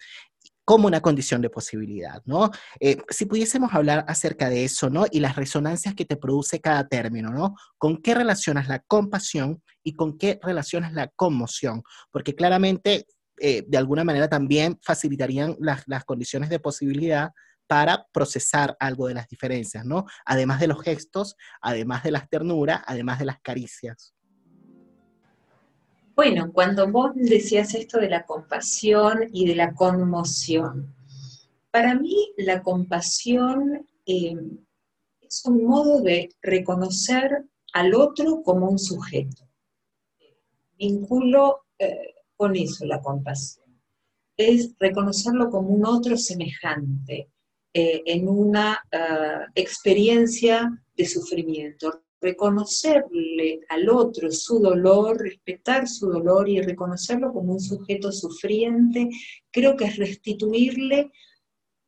como 0.68 0.88
una 0.88 1.00
condición 1.00 1.42
de 1.42 1.50
posibilidad, 1.50 2.22
¿no? 2.26 2.52
Eh, 2.82 2.98
si 3.10 3.26
pudiésemos 3.26 3.74
hablar 3.74 4.04
acerca 4.10 4.50
de 4.50 4.66
eso, 4.66 4.90
¿no? 4.90 5.06
Y 5.10 5.22
las 5.22 5.38
resonancias 5.38 5.96
que 5.96 6.04
te 6.04 6.18
produce 6.18 6.60
cada 6.60 6.86
término, 6.90 7.32
¿no? 7.32 7.56
¿Con 7.78 8.02
qué 8.02 8.14
relacionas 8.14 8.68
la 8.68 8.80
compasión 8.80 9.64
y 9.82 9.94
con 9.94 10.18
qué 10.18 10.38
relacionas 10.44 10.92
la 10.92 11.08
conmoción? 11.08 11.84
Porque 12.12 12.36
claramente 12.36 13.06
eh, 13.40 13.64
de 13.68 13.78
alguna 13.78 14.04
manera 14.04 14.28
también 14.28 14.80
facilitarían 14.82 15.56
las, 15.60 15.86
condiciones 16.06 16.50
de 16.50 16.60
posibilidad 16.60 17.32
para 17.68 18.08
procesar 18.12 18.76
algo 18.80 19.08
de 19.08 19.14
las 19.14 19.28
diferencias, 19.28 19.86
¿no? 19.86 20.06
Además 20.26 20.60
de 20.60 20.68
los 20.68 20.82
gestos, 20.82 21.36
además 21.62 22.04
de 22.04 22.12
las 22.12 22.30
ternuras, 22.30 22.82
además 22.86 23.20
de 23.20 23.26
las 23.26 23.40
caricias. 23.42 24.14
Bueno, 26.16 26.52
cuando 26.52 26.90
vos 26.90 27.12
decías 27.14 27.76
esto 27.76 28.00
de 28.00 28.10
la 28.10 28.26
compasión 28.26 29.30
y 29.32 29.46
de 29.46 29.56
la 29.56 29.74
conmoción, 29.74 30.96
para 31.70 31.94
mí 31.94 32.34
la 32.38 32.64
compasión 32.64 33.86
eh, 34.06 34.36
es 35.22 35.46
un 35.46 35.66
modo 35.66 36.02
de 36.02 36.30
reconocer 36.42 37.46
al 37.74 37.94
otro 37.94 38.42
como 38.42 38.68
un 38.70 38.80
sujeto. 38.80 39.48
Vinculo 40.80 41.66
eh, 41.78 42.16
con 42.38 42.56
eso 42.56 42.86
la 42.86 43.02
compasión. 43.02 43.66
Es 44.38 44.74
reconocerlo 44.80 45.50
como 45.50 45.70
un 45.70 45.86
otro 45.86 46.16
semejante 46.16 47.30
eh, 47.74 48.04
en 48.06 48.28
una 48.28 48.80
ah, 48.92 49.48
experiencia 49.56 50.84
de 50.96 51.06
sufrimiento. 51.06 52.04
Reconocerle 52.22 53.62
al 53.70 53.90
otro 53.90 54.32
su 54.32 54.60
dolor, 54.60 55.20
respetar 55.20 55.88
su 55.88 56.10
dolor 56.10 56.50
y 56.50 56.62
reconocerlo 56.62 57.34
como 57.34 57.54
un 57.54 57.60
sujeto 57.60 58.12
sufriente, 58.12 59.10
creo 59.52 59.76
que 59.76 59.86
es 59.86 59.98
restituirle 59.98 61.12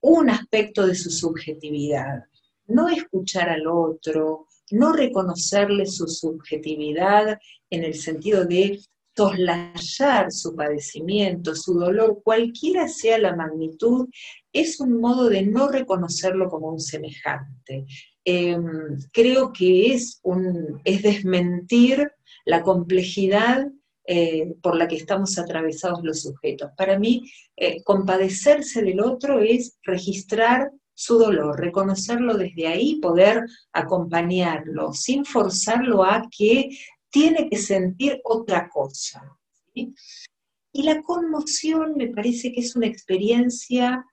un 0.01 0.29
aspecto 0.29 0.85
de 0.85 0.95
su 0.95 1.09
subjetividad. 1.09 2.25
No 2.67 2.89
escuchar 2.89 3.49
al 3.49 3.65
otro, 3.67 4.47
no 4.71 4.93
reconocerle 4.93 5.85
su 5.87 6.07
subjetividad 6.07 7.39
en 7.69 7.83
el 7.83 7.95
sentido 7.95 8.45
de 8.45 8.79
soslayar 9.20 10.32
su 10.32 10.55
padecimiento, 10.55 11.53
su 11.53 11.74
dolor, 11.74 12.22
cualquiera 12.24 12.88
sea 12.88 13.17
la 13.17 13.36
magnitud, 13.36 14.07
es 14.53 14.80
un 14.80 15.01
modo 15.01 15.28
de 15.28 15.41
no 15.41 15.67
reconocerlo 15.67 16.49
como 16.49 16.70
un 16.70 16.80
semejante. 16.80 17.86
Em, 18.24 18.97
creo 19.11 19.51
que 19.51 19.93
es, 19.93 20.22
un, 20.24 20.80
es 20.86 21.01
desmentir 21.03 22.09
la 22.45 22.61
complejidad 22.63 23.67
eh, 24.07 24.55
por 24.61 24.78
la 24.78 24.88
que 24.88 24.95
estamos 24.95 25.38
atravesados 25.38 25.99
los 26.01 26.22
sujetos. 26.22 26.72
Para 26.78 26.97
mí, 26.97 27.30
eh, 27.57 27.84
compadecerse 27.84 28.82
del 28.82 29.01
otro 29.01 29.41
es 29.41 29.78
registrar 29.84 30.72
su 30.93 31.17
dolor, 31.17 31.59
reconocerlo 31.59 32.38
desde 32.38 32.67
ahí, 32.67 32.99
poder 33.01 33.45
acompañarlo, 33.74 34.93
sin 34.93 35.26
forzarlo 35.26 36.05
a 36.05 36.24
que 36.36 36.70
tiene 37.10 37.49
que 37.49 37.57
sentir 37.57 38.22
otra 38.24 38.70
cosa. 38.70 39.38
Y 39.74 40.84
la 40.84 41.01
conmoción 41.01 41.95
me 41.95 42.07
parece 42.07 42.51
que 42.51 42.62
es 42.62 42.76
una 42.76 42.88
experiencia 42.88 44.05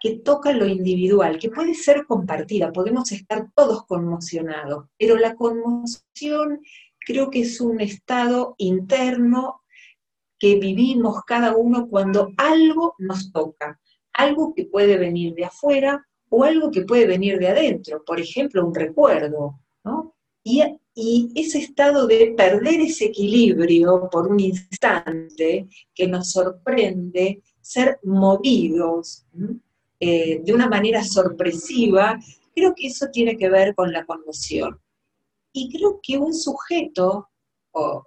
que 0.00 0.18
toca 0.18 0.52
lo 0.52 0.66
individual, 0.66 1.38
que 1.38 1.50
puede 1.50 1.74
ser 1.74 2.06
compartida, 2.06 2.72
podemos 2.72 3.10
estar 3.10 3.50
todos 3.54 3.84
conmocionados, 3.86 4.86
pero 4.96 5.16
la 5.16 5.34
conmoción 5.34 6.60
creo 7.00 7.30
que 7.30 7.40
es 7.40 7.60
un 7.60 7.80
estado 7.80 8.54
interno 8.58 9.62
que 10.38 10.56
vivimos 10.56 11.24
cada 11.24 11.56
uno 11.56 11.88
cuando 11.88 12.32
algo 12.36 12.94
nos 12.98 13.32
toca, 13.32 13.80
algo 14.12 14.54
que 14.54 14.66
puede 14.66 14.98
venir 14.98 15.34
de 15.34 15.46
afuera 15.46 16.06
o 16.28 16.44
algo 16.44 16.70
que 16.70 16.82
puede 16.82 17.06
venir 17.06 17.38
de 17.38 17.48
adentro, 17.48 18.04
por 18.04 18.20
ejemplo, 18.20 18.64
un 18.64 18.74
recuerdo, 18.74 19.58
¿no? 19.82 20.14
Y 20.94 21.32
ese 21.34 21.58
estado 21.58 22.06
de 22.06 22.34
perder 22.36 22.80
ese 22.80 23.06
equilibrio 23.06 24.08
por 24.10 24.28
un 24.28 24.40
instante 24.40 25.68
que 25.94 26.08
nos 26.08 26.32
sorprende 26.32 27.42
ser 27.60 27.98
movidos 28.02 29.24
eh, 30.00 30.40
de 30.42 30.52
una 30.52 30.68
manera 30.68 31.04
sorpresiva, 31.04 32.18
creo 32.54 32.74
que 32.74 32.88
eso 32.88 33.08
tiene 33.12 33.36
que 33.36 33.48
ver 33.48 33.74
con 33.74 33.92
la 33.92 34.04
conmoción. 34.04 34.80
Y 35.52 35.70
creo 35.70 36.00
que 36.02 36.18
un 36.18 36.34
sujeto 36.34 37.28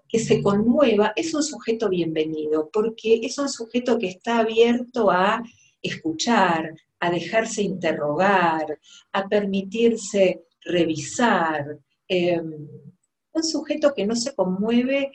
que 0.08 0.20
se 0.20 0.42
conmueva 0.42 1.14
es 1.16 1.34
un 1.34 1.44
sujeto 1.44 1.89
bienvenido, 1.89 2.70
porque 2.72 3.22
es 3.24 3.38
un 3.38 3.50
sujeto 3.50 3.98
que 3.98 4.08
está 4.08 4.39
abierto 4.39 5.10
a 5.10 5.42
escuchar, 5.82 6.76
a 7.00 7.10
dejarse 7.10 7.62
interrogar, 7.62 8.80
a 9.14 9.28
permitirse 9.28 10.44
revisar. 10.62 11.80
Em, 12.14 12.68
un 13.32 13.43
sujeto 13.43 13.93
que 13.93 14.05
no 14.05 14.18
se 14.18 14.36
conmueve, 14.36 15.14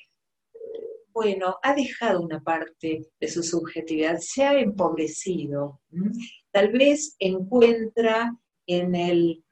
bueno, 1.13 1.59
ha 1.63 1.75
dejado 1.75 2.23
una 2.23 2.41
parte 2.43 3.11
de 3.21 3.29
su 3.29 3.43
subjetividad, 3.43 4.17
se 4.19 4.45
ha 4.45 4.59
empobrecido. 4.59 5.83
Tal 6.51 6.73
vez 6.73 7.15
encuentra 7.19 8.35
en, 8.67 8.95
el, 8.95 9.45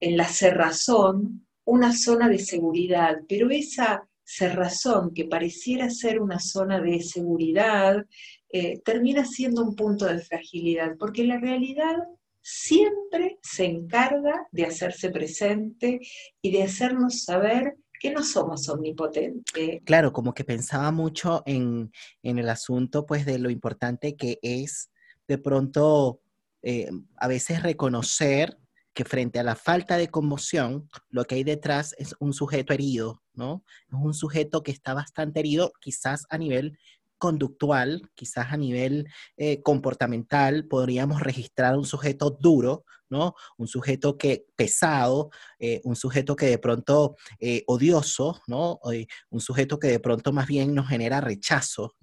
en 0.00 0.16
la 0.16 0.24
cerrazón 0.24 1.46
una 1.66 1.92
zona 1.92 2.30
de 2.30 2.38
seguridad, 2.38 3.18
pero 3.28 3.50
esa 3.50 4.08
cerrazón 4.24 5.12
que 5.12 5.26
pareciera 5.26 5.90
ser 5.90 6.18
una 6.18 6.40
zona 6.40 6.80
de 6.80 7.02
seguridad, 7.02 8.06
eh, 8.48 8.80
termina 8.82 9.26
siendo 9.26 9.62
un 9.62 9.76
punto 9.76 10.06
de 10.06 10.20
fragilidad, 10.20 10.96
porque 10.98 11.24
la 11.24 11.38
realidad 11.38 11.96
siempre 12.48 13.40
se 13.42 13.64
encarga 13.64 14.46
de 14.52 14.66
hacerse 14.66 15.10
presente 15.10 15.98
y 16.40 16.52
de 16.52 16.62
hacernos 16.62 17.24
saber 17.24 17.76
que 17.98 18.12
no 18.12 18.22
somos 18.22 18.68
omnipotentes. 18.68 19.82
Claro, 19.84 20.12
como 20.12 20.32
que 20.32 20.44
pensaba 20.44 20.92
mucho 20.92 21.42
en, 21.44 21.90
el 22.22 22.48
asunto, 22.48 23.04
pues, 23.04 23.26
de 23.26 23.40
lo 23.40 23.50
importante 23.50 24.14
que 24.14 24.38
es 24.42 24.92
de 25.26 25.38
pronto 25.38 26.20
eh, 26.62 26.88
a 27.16 27.26
veces 27.26 27.64
reconocer 27.64 28.56
que 28.94 29.04
frente 29.04 29.40
a 29.40 29.42
la 29.42 29.56
falta 29.56 29.96
de 29.96 30.08
conmoción, 30.08 30.88
lo 31.10 31.24
que 31.24 31.34
hay 31.34 31.44
detrás 31.44 31.96
es 31.98 32.14
un 32.20 32.32
sujeto 32.32 32.72
herido, 32.72 33.24
¿no? 33.34 33.64
Es 33.88 33.94
un 33.94 34.14
sujeto 34.14 34.62
que 34.62 34.70
está 34.70 34.94
bastante 34.94 35.40
herido, 35.40 35.72
quizás 35.80 36.26
a 36.30 36.38
nivel 36.38 36.78
conductual, 37.18 38.10
quizás 38.14 38.52
a 38.52 38.56
nivel 38.56 39.08
eh, 39.36 39.62
comportamental, 39.62 40.66
podríamos 40.66 41.20
registrar 41.20 41.76
un 41.76 41.84
sujeto 41.84 42.30
duro, 42.30 42.84
¿no? 43.10 43.34
Un 43.56 43.68
sujeto 43.68 44.16
que 44.18 44.46
pesado, 44.56 45.30
eh, 45.58 45.80
un 45.84 45.96
sujeto 45.96 46.36
que 46.36 46.46
de 46.46 46.58
pronto 46.58 47.16
eh, 47.40 47.62
odioso, 47.66 48.40
¿no? 48.46 48.80
un 49.30 49.40
sujeto 49.40 49.78
que 49.78 49.88
de 49.88 50.00
pronto 50.00 50.32
más 50.32 50.46
bien 50.46 50.74
nos 50.74 50.88
genera 50.88 51.20
rechazo. 51.20 51.94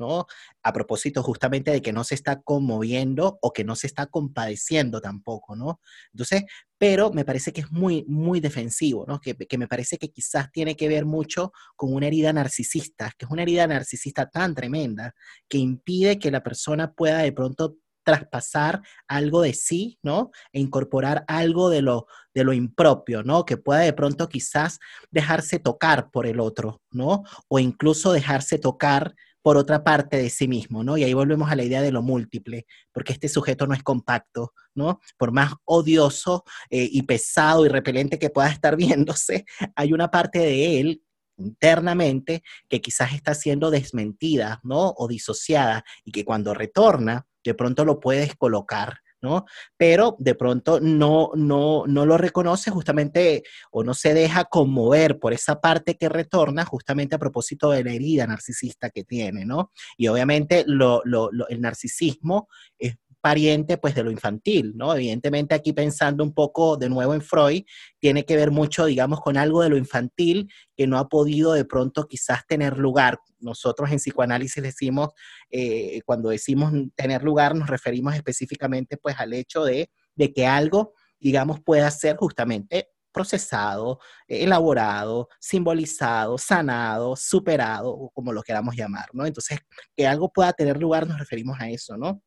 A 0.63 0.73
propósito 0.73 1.23
justamente 1.23 1.71
de 1.71 1.81
que 1.81 1.93
no 1.93 2.03
se 2.03 2.15
está 2.15 2.41
conmoviendo 2.41 3.39
o 3.41 3.51
que 3.51 3.63
no 3.63 3.75
se 3.75 3.87
está 3.87 4.07
compadeciendo 4.07 5.01
tampoco, 5.01 5.55
¿no? 5.55 5.79
Entonces, 6.11 6.43
pero 6.77 7.11
me 7.11 7.25
parece 7.25 7.53
que 7.53 7.61
es 7.61 7.71
muy, 7.71 8.03
muy 8.07 8.39
defensivo, 8.39 9.05
¿no? 9.07 9.19
Que, 9.19 9.35
que 9.35 9.57
me 9.57 9.67
parece 9.67 9.97
que 9.97 10.09
quizás 10.11 10.51
tiene 10.51 10.75
que 10.75 10.87
ver 10.87 11.05
mucho 11.05 11.51
con 11.75 11.93
una 11.93 12.07
herida 12.07 12.33
narcisista, 12.33 13.11
que 13.17 13.25
es 13.25 13.31
una 13.31 13.43
herida 13.43 13.67
narcisista 13.67 14.29
tan 14.29 14.53
tremenda 14.55 15.13
que 15.47 15.57
impide 15.57 16.19
que 16.19 16.31
la 16.31 16.43
persona 16.43 16.93
pueda 16.93 17.19
de 17.19 17.31
pronto 17.31 17.77
traspasar 18.03 18.81
algo 19.07 19.41
de 19.41 19.53
sí, 19.53 19.99
¿no? 20.03 20.31
E 20.51 20.59
incorporar 20.59 21.23
algo 21.27 21.69
de 21.69 21.81
lo, 21.81 22.07
de 22.33 22.43
lo 22.43 22.53
impropio, 22.53 23.23
¿no? 23.23 23.45
Que 23.45 23.57
pueda 23.57 23.81
de 23.81 23.93
pronto 23.93 24.29
quizás 24.29 24.79
dejarse 25.11 25.59
tocar 25.59 26.11
por 26.11 26.25
el 26.25 26.39
otro, 26.39 26.81
¿no? 26.91 27.23
O 27.47 27.59
incluso 27.59 28.11
dejarse 28.11 28.59
tocar 28.59 29.15
por 29.43 29.57
otra 29.57 29.83
parte 29.83 30.17
de 30.17 30.29
sí 30.29 30.47
mismo, 30.47 30.83
¿no? 30.83 30.97
Y 30.97 31.03
ahí 31.03 31.13
volvemos 31.13 31.51
a 31.51 31.55
la 31.55 31.63
idea 31.63 31.81
de 31.81 31.91
lo 31.91 32.01
múltiple, 32.01 32.65
porque 32.93 33.11
este 33.11 33.27
sujeto 33.27 33.67
no 33.67 33.73
es 33.75 33.83
compacto, 33.83 34.53
¿no? 34.73 35.01
Por 35.17 35.31
más 35.33 35.53
odioso 35.65 36.45
eh, 36.69 36.87
y 36.89 37.03
pesado 37.03 37.65
y 37.65 37.69
repelente 37.69 38.17
que 38.17 38.29
pueda 38.29 38.49
estar 38.49 38.75
viéndose, 38.77 39.45
hay 39.75 39.93
una 39.93 40.09
parte 40.09 40.39
de 40.39 40.79
él 40.79 41.03
internamente 41.37 42.41
que 42.69 42.79
quizás 42.81 43.13
está 43.13 43.33
siendo 43.35 43.69
desmentida, 43.69 44.61
¿no? 44.63 44.93
O 44.97 45.07
disociada 45.09 45.83
y 46.05 46.11
que 46.11 46.23
cuando 46.23 46.53
retorna, 46.53 47.27
de 47.43 47.53
pronto 47.53 47.85
lo 47.85 47.99
puedes 47.99 48.35
colocar, 48.35 48.99
¿no? 49.21 49.45
Pero 49.77 50.15
de 50.19 50.35
pronto 50.35 50.79
no, 50.79 51.31
no, 51.35 51.85
no 51.87 52.05
lo 52.05 52.17
reconoce 52.17 52.71
justamente 52.71 53.43
o 53.71 53.83
no 53.83 53.93
se 53.93 54.13
deja 54.13 54.45
conmover 54.45 55.17
por 55.17 55.33
esa 55.33 55.61
parte 55.61 55.95
que 55.95 56.09
retorna 56.09 56.65
justamente 56.65 57.15
a 57.15 57.19
propósito 57.19 57.71
de 57.71 57.83
la 57.83 57.93
herida 57.93 58.27
narcisista 58.27 58.89
que 58.89 59.05
tiene, 59.05 59.45
¿no? 59.45 59.71
Y 59.97 60.09
obviamente 60.09 60.65
el 60.67 61.61
narcisismo 61.61 62.49
es 62.77 62.95
pariente 63.23 63.77
pues 63.77 63.95
de 63.95 64.03
lo 64.03 64.11
infantil, 64.11 64.73
¿no? 64.75 64.93
Evidentemente 64.93 65.55
aquí 65.55 65.71
pensando 65.71 66.25
un 66.25 66.33
poco 66.33 66.75
de 66.75 66.89
nuevo 66.89 67.13
en 67.13 67.21
Freud, 67.21 67.63
tiene 67.97 68.25
que 68.25 68.35
ver 68.35 68.51
mucho, 68.51 68.85
digamos, 68.85 69.21
con 69.21 69.37
algo 69.37 69.61
de 69.61 69.69
lo 69.69 69.77
infantil 69.77 70.51
que 70.75 70.87
no 70.87 70.97
ha 70.97 71.07
podido 71.07 71.53
de 71.53 71.63
pronto 71.63 72.05
quizás 72.05 72.45
tener 72.45 72.77
lugar. 72.77 73.19
Nosotros 73.39 73.89
en 73.91 73.99
psicoanálisis 73.99 74.61
decimos, 74.61 75.11
eh, 75.49 76.01
cuando 76.05 76.31
decimos 76.31 76.73
tener 76.95 77.23
lugar, 77.23 77.55
nos 77.55 77.69
referimos 77.69 78.13
específicamente 78.13 78.97
pues 78.97 79.17
al 79.17 79.31
hecho 79.31 79.63
de, 79.63 79.89
de 80.15 80.33
que 80.33 80.45
algo, 80.45 80.91
digamos, 81.17 81.61
pueda 81.61 81.89
ser 81.91 82.17
justamente 82.17 82.89
procesado, 83.13 83.99
elaborado, 84.27 85.29
simbolizado, 85.39 86.37
sanado, 86.37 87.15
superado, 87.15 88.11
como 88.13 88.33
lo 88.33 88.43
queramos 88.43 88.75
llamar, 88.75 89.05
¿no? 89.13 89.25
Entonces, 89.25 89.59
que 89.95 90.05
algo 90.05 90.29
pueda 90.33 90.51
tener 90.51 90.77
lugar, 90.77 91.07
nos 91.07 91.19
referimos 91.19 91.57
a 91.61 91.69
eso, 91.69 91.95
¿no? 91.95 92.21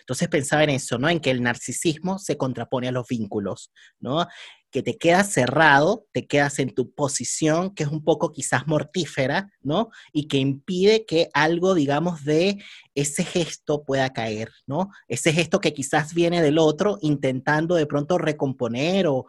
Entonces 0.00 0.28
pensaba 0.28 0.64
en 0.64 0.70
eso, 0.70 0.98
¿no? 0.98 1.08
En 1.08 1.20
que 1.20 1.30
el 1.30 1.42
narcisismo 1.42 2.18
se 2.18 2.36
contrapone 2.36 2.88
a 2.88 2.92
los 2.92 3.06
vínculos, 3.08 3.72
¿no? 4.00 4.26
Que 4.70 4.82
te 4.82 4.98
quedas 4.98 5.32
cerrado, 5.32 6.06
te 6.12 6.26
quedas 6.26 6.58
en 6.58 6.74
tu 6.74 6.92
posición, 6.92 7.74
que 7.74 7.84
es 7.84 7.88
un 7.88 8.04
poco 8.04 8.32
quizás 8.32 8.66
mortífera, 8.66 9.50
¿no? 9.62 9.88
Y 10.12 10.28
que 10.28 10.36
impide 10.36 11.06
que 11.06 11.30
algo, 11.32 11.74
digamos, 11.74 12.24
de 12.24 12.62
ese 12.94 13.24
gesto 13.24 13.84
pueda 13.84 14.12
caer, 14.12 14.50
¿no? 14.66 14.90
Ese 15.06 15.32
gesto 15.32 15.60
que 15.60 15.72
quizás 15.72 16.12
viene 16.12 16.42
del 16.42 16.58
otro 16.58 16.98
intentando 17.00 17.76
de 17.76 17.86
pronto 17.86 18.18
recomponer 18.18 19.06
o, 19.08 19.26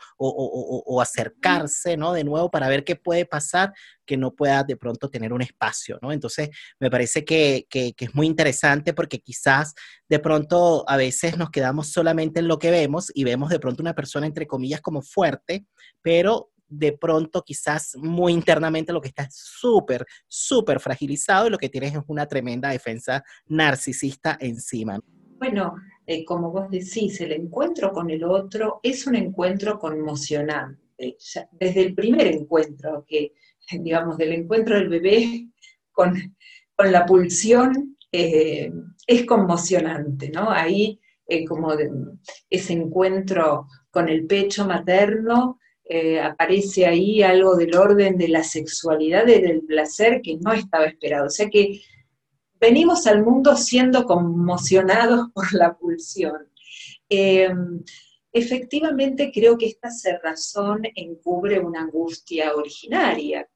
acercarse, 1.01 1.95
¿no? 1.95 2.13
De 2.13 2.23
nuevo 2.23 2.51
para 2.51 2.67
ver 2.67 2.83
qué 2.83 2.95
puede 2.95 3.25
pasar, 3.25 3.73
que 4.09 4.17
no 4.17 4.33
pueda 4.33 4.63
de 4.63 4.75
pronto 4.75 5.07
tener 5.07 5.31
un 5.31 5.43
espacio, 5.43 5.99
¿no? 6.01 6.11
Entonces, 6.11 6.49
me 6.79 6.89
parece 6.89 7.23
que, 7.23 7.67
que, 7.69 7.93
es 7.95 8.15
muy 8.15 8.25
interesante 8.25 8.95
porque 8.95 9.19
quizás 9.19 9.75
de 10.09 10.17
pronto 10.17 10.83
a 10.89 10.97
veces 10.97 11.37
nos 11.37 11.51
quedamos 11.51 11.89
solamente 11.89 12.39
en 12.39 12.47
lo 12.47 12.57
que 12.57 12.71
vemos 12.71 13.11
y 13.13 13.23
vemos 13.23 13.51
de 13.51 13.59
pronto 13.59 13.83
una 13.83 13.93
persona, 13.93 14.25
entre 14.25 14.47
comillas, 14.47 14.81
como 14.81 15.03
fuerte, 15.03 15.67
pero 16.01 16.49
de 16.67 16.93
pronto 16.93 17.43
quizás 17.43 17.95
muy 17.97 18.33
internamente 18.33 18.91
lo 18.91 18.99
que 18.99 19.09
está 19.09 19.23
es 19.23 19.35
súper, 19.35 20.07
súper 20.27 20.79
fragilizado 20.79 21.45
y 21.45 21.51
lo 21.51 21.59
que 21.59 21.69
tienes 21.69 21.93
es 21.93 22.01
una 22.07 22.25
tremenda 22.25 22.69
defensa 22.69 23.23
narcisista 23.45 24.39
encima. 24.41 24.99
Bueno, 25.37 25.75
eh, 26.07 26.25
como 26.25 26.51
vos 26.51 26.67
decís, 26.71 27.21
el 27.21 27.31
encuentro 27.33 27.91
con 27.91 28.09
el 28.09 28.23
otro 28.23 28.79
es 28.81 29.05
un 29.05 29.15
encuentro 29.15 29.77
conmocionante. 29.77 30.81
desde 31.51 31.81
el 31.81 31.93
primer 31.93 32.25
encuentro, 32.25 33.05
que 33.07 33.33
digamos, 33.79 34.17
del 34.17 34.33
encuentro 34.33 34.75
del 34.75 34.89
bebé 34.89 35.47
con, 35.91 36.13
la 36.77 37.05
pulsión, 37.05 37.97
eh, 38.11 38.71
es 39.05 39.25
conmocionante, 39.25 40.29
¿no? 40.29 40.49
Ahí, 40.49 40.99
eh, 41.27 41.43
como 41.45 41.73
ese 42.49 42.73
encuentro 42.73 43.67
con 43.91 44.07
el 44.07 44.25
pecho 44.25 44.65
materno, 44.65 45.59
eh, 45.83 46.19
aparece 46.21 46.85
ahí 46.85 47.23
algo 47.23 47.55
del 47.55 47.75
orden 47.75 48.15
de 48.15 48.27
la 48.27 48.43
sexualidad 48.43 49.27
y 49.27 49.41
del 49.41 49.61
placer 49.63 50.21
que 50.21 50.37
no 50.37 50.53
estaba 50.53 50.85
esperado. 50.85 51.25
O 51.25 51.31
sea 51.31 51.49
que 51.49 51.81
venimos 52.59 53.07
al 53.07 53.23
mundo 53.23 53.55
siendo 53.55 54.05
conmocionados 54.05 55.29
por 55.33 55.51
la 55.53 55.75
pulsión. 55.75 56.47
Em, 57.09 57.83
efectivamente 58.31 59.31
creo 59.33 59.57
que 59.57 59.65
esta 59.65 59.89
cerrazón 59.89 60.83
encubre 60.95 61.59
una 61.59 61.81
angustia 61.81 62.53
originaria, 62.55 63.49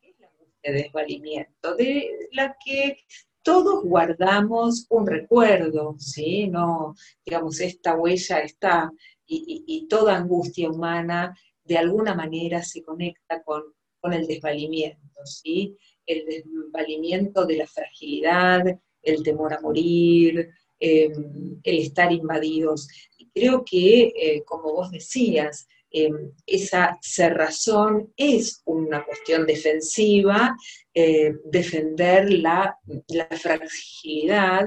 de 0.63 0.71
desvalimiento, 0.71 1.75
de 1.75 2.29
la 2.31 2.55
que 2.63 2.97
todos 3.41 3.83
guardamos 3.83 4.85
un 4.89 5.05
recuerdo, 5.05 5.95
¿sí? 5.99 6.47
No, 6.47 6.95
digamos, 7.25 7.59
esta 7.59 7.95
huella 7.95 8.39
está, 8.39 8.91
y 9.25 9.87
toda 9.87 10.15
angustia 10.15 10.69
humana 10.69 11.35
de 11.63 11.77
alguna 11.77 12.13
manera 12.13 12.61
se 12.63 12.83
conecta 12.83 13.43
con, 13.43 13.63
el 14.11 14.27
desvalimiento, 14.27 15.25
¿sí? 15.25 15.77
El 16.05 16.25
desvalimiento 16.25 17.45
de 17.45 17.55
la 17.55 17.67
fragilidad, 17.67 18.61
el 19.01 19.23
temor 19.23 19.53
a 19.53 19.61
morir, 19.61 20.49
em, 20.77 21.61
el 21.63 21.77
estar 21.79 22.11
invadidos. 22.11 22.89
Creo 23.33 23.63
que, 23.63 24.13
eh, 24.13 24.43
como 24.43 24.73
vos 24.73 24.91
decías, 24.91 25.67
em, 25.93 26.31
esa 26.45 26.97
cerrazón 27.01 28.11
es 28.17 28.61
una 28.65 29.05
cuestión 29.05 29.45
defensiva, 29.45 30.57
eh, 30.93 31.35
defender 31.45 32.33
la, 32.33 32.77
la 33.07 33.27
fragilidad, 33.27 34.65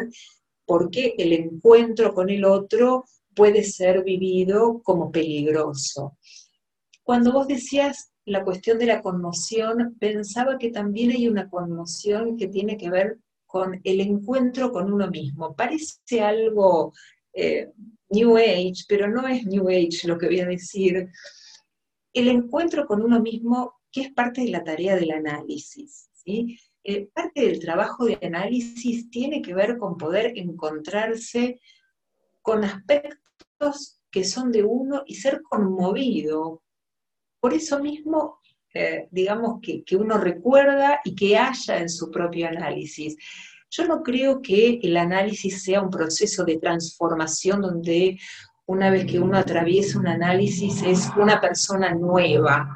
porque 0.64 1.14
el 1.18 1.32
encuentro 1.32 2.14
con 2.14 2.30
el 2.30 2.44
otro 2.44 3.04
puede 3.34 3.62
ser 3.64 4.02
vivido 4.02 4.80
como 4.82 5.12
peligroso. 5.12 6.16
Cuando 7.02 7.32
vos 7.32 7.46
decías 7.46 8.10
la 8.24 8.42
cuestión 8.42 8.78
de 8.78 8.86
la 8.86 9.02
conmoción, 9.02 9.96
pensaba 10.00 10.58
que 10.58 10.70
también 10.70 11.10
hay 11.10 11.28
una 11.28 11.48
conmoción 11.48 12.36
que 12.36 12.48
tiene 12.48 12.76
que 12.76 12.90
ver 12.90 13.18
con 13.46 13.80
el 13.84 14.00
encuentro 14.00 14.72
con 14.72 14.92
uno 14.92 15.08
mismo. 15.08 15.54
Parece 15.54 16.20
algo 16.20 16.92
eh, 17.32 17.70
New 18.10 18.36
Age, 18.36 18.84
pero 18.88 19.08
no 19.08 19.26
es 19.26 19.44
New 19.46 19.68
Age 19.68 20.06
lo 20.06 20.18
que 20.18 20.26
voy 20.26 20.40
a 20.40 20.46
decir. 20.46 21.08
El 22.12 22.28
encuentro 22.28 22.86
con 22.86 23.02
uno 23.02 23.20
mismo, 23.20 23.74
que 23.90 24.02
es 24.02 24.12
parte 24.12 24.42
de 24.42 24.48
la 24.48 24.64
tarea 24.64 24.96
del 24.96 25.10
análisis. 25.10 26.08
¿sí? 26.12 26.58
Eh, 26.84 27.08
parte 27.12 27.42
del 27.42 27.58
trabajo 27.58 28.04
de 28.04 28.18
análisis 28.22 29.10
tiene 29.10 29.42
que 29.42 29.54
ver 29.54 29.76
con 29.76 29.96
poder 29.96 30.32
encontrarse 30.36 31.60
con 32.42 32.62
aspectos 32.64 34.00
que 34.10 34.24
son 34.24 34.52
de 34.52 34.62
uno 34.62 35.02
y 35.06 35.16
ser 35.16 35.42
conmovido. 35.42 36.62
Por 37.40 37.54
eso 37.54 37.80
mismo, 37.80 38.38
eh, 38.72 39.08
digamos, 39.10 39.60
que, 39.60 39.82
que 39.82 39.96
uno 39.96 40.16
recuerda 40.16 41.00
y 41.04 41.14
que 41.14 41.36
haya 41.36 41.78
en 41.78 41.88
su 41.88 42.10
propio 42.10 42.48
análisis. 42.48 43.16
Yo 43.70 43.86
no 43.86 44.02
creo 44.02 44.40
que 44.40 44.80
el 44.82 44.96
análisis 44.96 45.62
sea 45.62 45.82
un 45.82 45.90
proceso 45.90 46.44
de 46.44 46.58
transformación 46.58 47.60
donde 47.60 48.18
una 48.66 48.90
vez 48.90 49.06
que 49.06 49.18
uno 49.18 49.38
atraviesa 49.38 49.98
un 49.98 50.08
análisis 50.08 50.82
es 50.82 51.08
una 51.16 51.40
persona 51.40 51.94
nueva. 51.94 52.68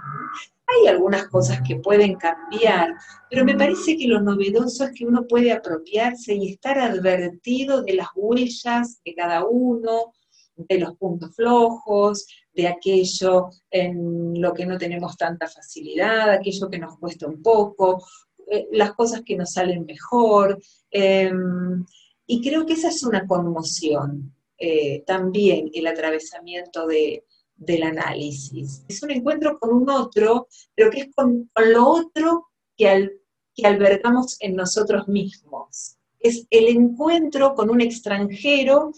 Hay 0.67 0.87
algunas 0.87 1.27
cosas 1.27 1.61
que 1.67 1.77
pueden 1.77 2.15
cambiar, 2.15 2.95
pero 3.29 3.45
me 3.45 3.57
parece 3.57 3.97
que 3.97 4.07
lo 4.07 4.21
novedoso 4.21 4.85
es 4.85 4.93
que 4.93 5.05
uno 5.05 5.27
puede 5.27 5.51
apropiarse 5.51 6.35
y 6.35 6.53
estar 6.53 6.79
advertido 6.79 7.83
de 7.83 7.95
las 7.95 8.09
huellas 8.15 9.01
de 9.05 9.15
cada 9.15 9.45
uno, 9.47 10.13
de 10.57 10.79
los 10.79 10.97
puntos 10.97 11.35
flojos, 11.35 12.27
de 12.55 12.69
aquello 12.69 13.51
en 13.71 14.41
lo 14.41 14.53
que 14.53 14.67
no 14.67 14.79
tenemos 14.79 15.17
tanta 15.17 15.49
facilidad, 15.49 16.31
aquello 16.31 16.69
que 16.69 16.79
nos 16.79 16.99
cuesta 16.99 17.27
un 17.27 17.43
poco, 17.43 18.05
eh, 18.51 18.69
las 18.73 18.95
cosas 18.95 19.23
que 19.25 19.37
nos 19.37 19.53
salen 19.53 19.87
mejor. 19.87 20.61
Em, 20.91 21.85
y 22.27 22.43
creo 22.43 22.67
que 22.67 22.75
esa 22.75 22.89
es 22.89 23.03
una 23.05 23.27
conmoción, 23.27 24.35
eh, 24.59 25.03
también 25.07 25.71
el 25.73 25.87
atravesamiento 25.87 26.87
del 26.87 27.83
análisis. 27.83 28.85
Es 28.89 29.03
un 29.03 29.13
encuentro 29.13 29.59
con 29.59 29.73
un 29.73 29.89
otro, 29.89 30.49
pero 30.75 30.91
que 30.91 31.01
es 31.01 31.15
con, 31.15 31.51
lo 31.57 31.89
otro 31.89 32.49
que, 32.77 33.11
que 33.55 33.67
albergamos 33.67 34.37
en 34.41 34.57
nosotros 34.57 35.09
mismos. 35.09 35.97
Es 36.19 36.47
el 36.51 36.69
encuentro 36.69 37.55
con 37.55 37.71
un 37.71 37.81
extranjero 37.81 38.93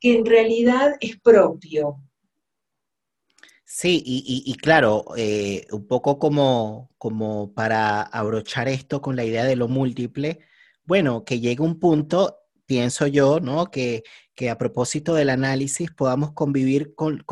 que 0.00 0.16
en 0.18 0.26
realidad 0.26 0.94
es 1.00 1.18
propio, 1.18 1.98
Sí, 3.70 4.02
y, 4.04 4.54
claro, 4.54 5.04
eh, 5.18 5.66
un 5.72 5.86
poco 5.86 6.18
como, 6.18 6.90
como 6.96 7.52
para 7.52 8.00
abrochar 8.00 8.66
esto 8.66 9.02
con 9.02 9.14
la 9.14 9.24
idea 9.24 9.44
de 9.44 9.56
lo 9.56 9.68
múltiple, 9.68 10.40
bueno, 10.86 11.22
que 11.26 11.38
llegue 11.38 11.62
un 11.62 11.78
punto, 11.78 12.38
pienso 12.64 13.06
yo, 13.06 13.40
¿no? 13.40 13.70
Que, 13.70 14.04
que 14.34 14.48
a 14.48 14.56
propósito 14.56 15.14
del 15.14 15.28
análisis 15.28 15.90
podamos 15.90 16.32
convivir 16.32 16.94
con, 16.94 17.22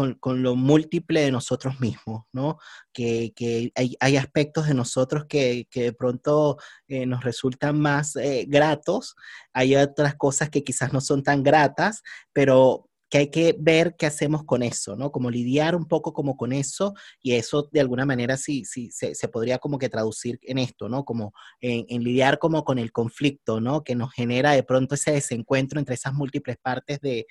lo 0.43 0.57
múltiple 0.57 1.23
de 1.23 1.33
nosotros 1.33 1.81
mismos, 1.81 2.25
¿no? 2.33 2.59
Que, 2.93 3.33
hay, 3.75 4.17
aspectos 4.19 4.67
de 4.67 4.75
nosotros 4.75 5.25
que, 5.27 5.67
de 5.73 5.93
pronto 5.95 6.59
eh, 6.87 7.07
nos 7.07 7.25
resultan 7.25 7.81
más 7.81 8.15
eh, 8.17 8.45
gratos, 8.47 9.17
hay 9.55 9.75
otras 9.75 10.17
cosas 10.17 10.51
que 10.51 10.63
quizás 10.65 10.93
no 10.93 11.01
son 11.01 11.23
tan 11.23 11.43
gratas, 11.43 12.03
pero 12.35 12.91
que 13.09 13.19
hay 13.19 13.31
que 13.31 13.57
ver 13.59 13.95
qué 13.97 14.07
hacemos 14.07 14.45
con 14.45 14.63
eso, 14.63 14.97
¿no? 14.97 15.13
Como 15.13 15.31
lidiar 15.31 15.77
un 15.77 15.87
poco 15.87 16.13
como 16.13 16.37
con 16.37 16.53
eso 16.53 16.95
y 17.23 17.33
eso 17.35 17.69
de 17.73 17.81
alguna 17.81 18.05
manera 18.05 18.37
sí, 18.37 18.65
sí 18.65 18.91
se, 18.91 19.15
podría 19.29 19.59
como 19.59 19.79
que 19.79 19.89
traducir 19.89 20.39
en 20.43 20.59
esto, 20.59 20.89
¿no? 20.89 21.05
Como 21.05 21.33
en, 21.61 22.03
lidiar 22.03 22.39
como 22.39 22.65
con 22.65 22.79
el 22.79 22.93
conflicto, 22.93 23.61
¿no? 23.61 23.85
Que 23.85 23.95
nos 23.95 24.13
genera 24.13 24.53
de 24.53 24.63
pronto 24.65 24.97
ese 24.97 25.13
desencuentro 25.13 25.79
entre 25.79 25.95
esas 25.95 26.15
múltiples 26.15 26.57
partes 26.59 27.01
de, 27.01 27.27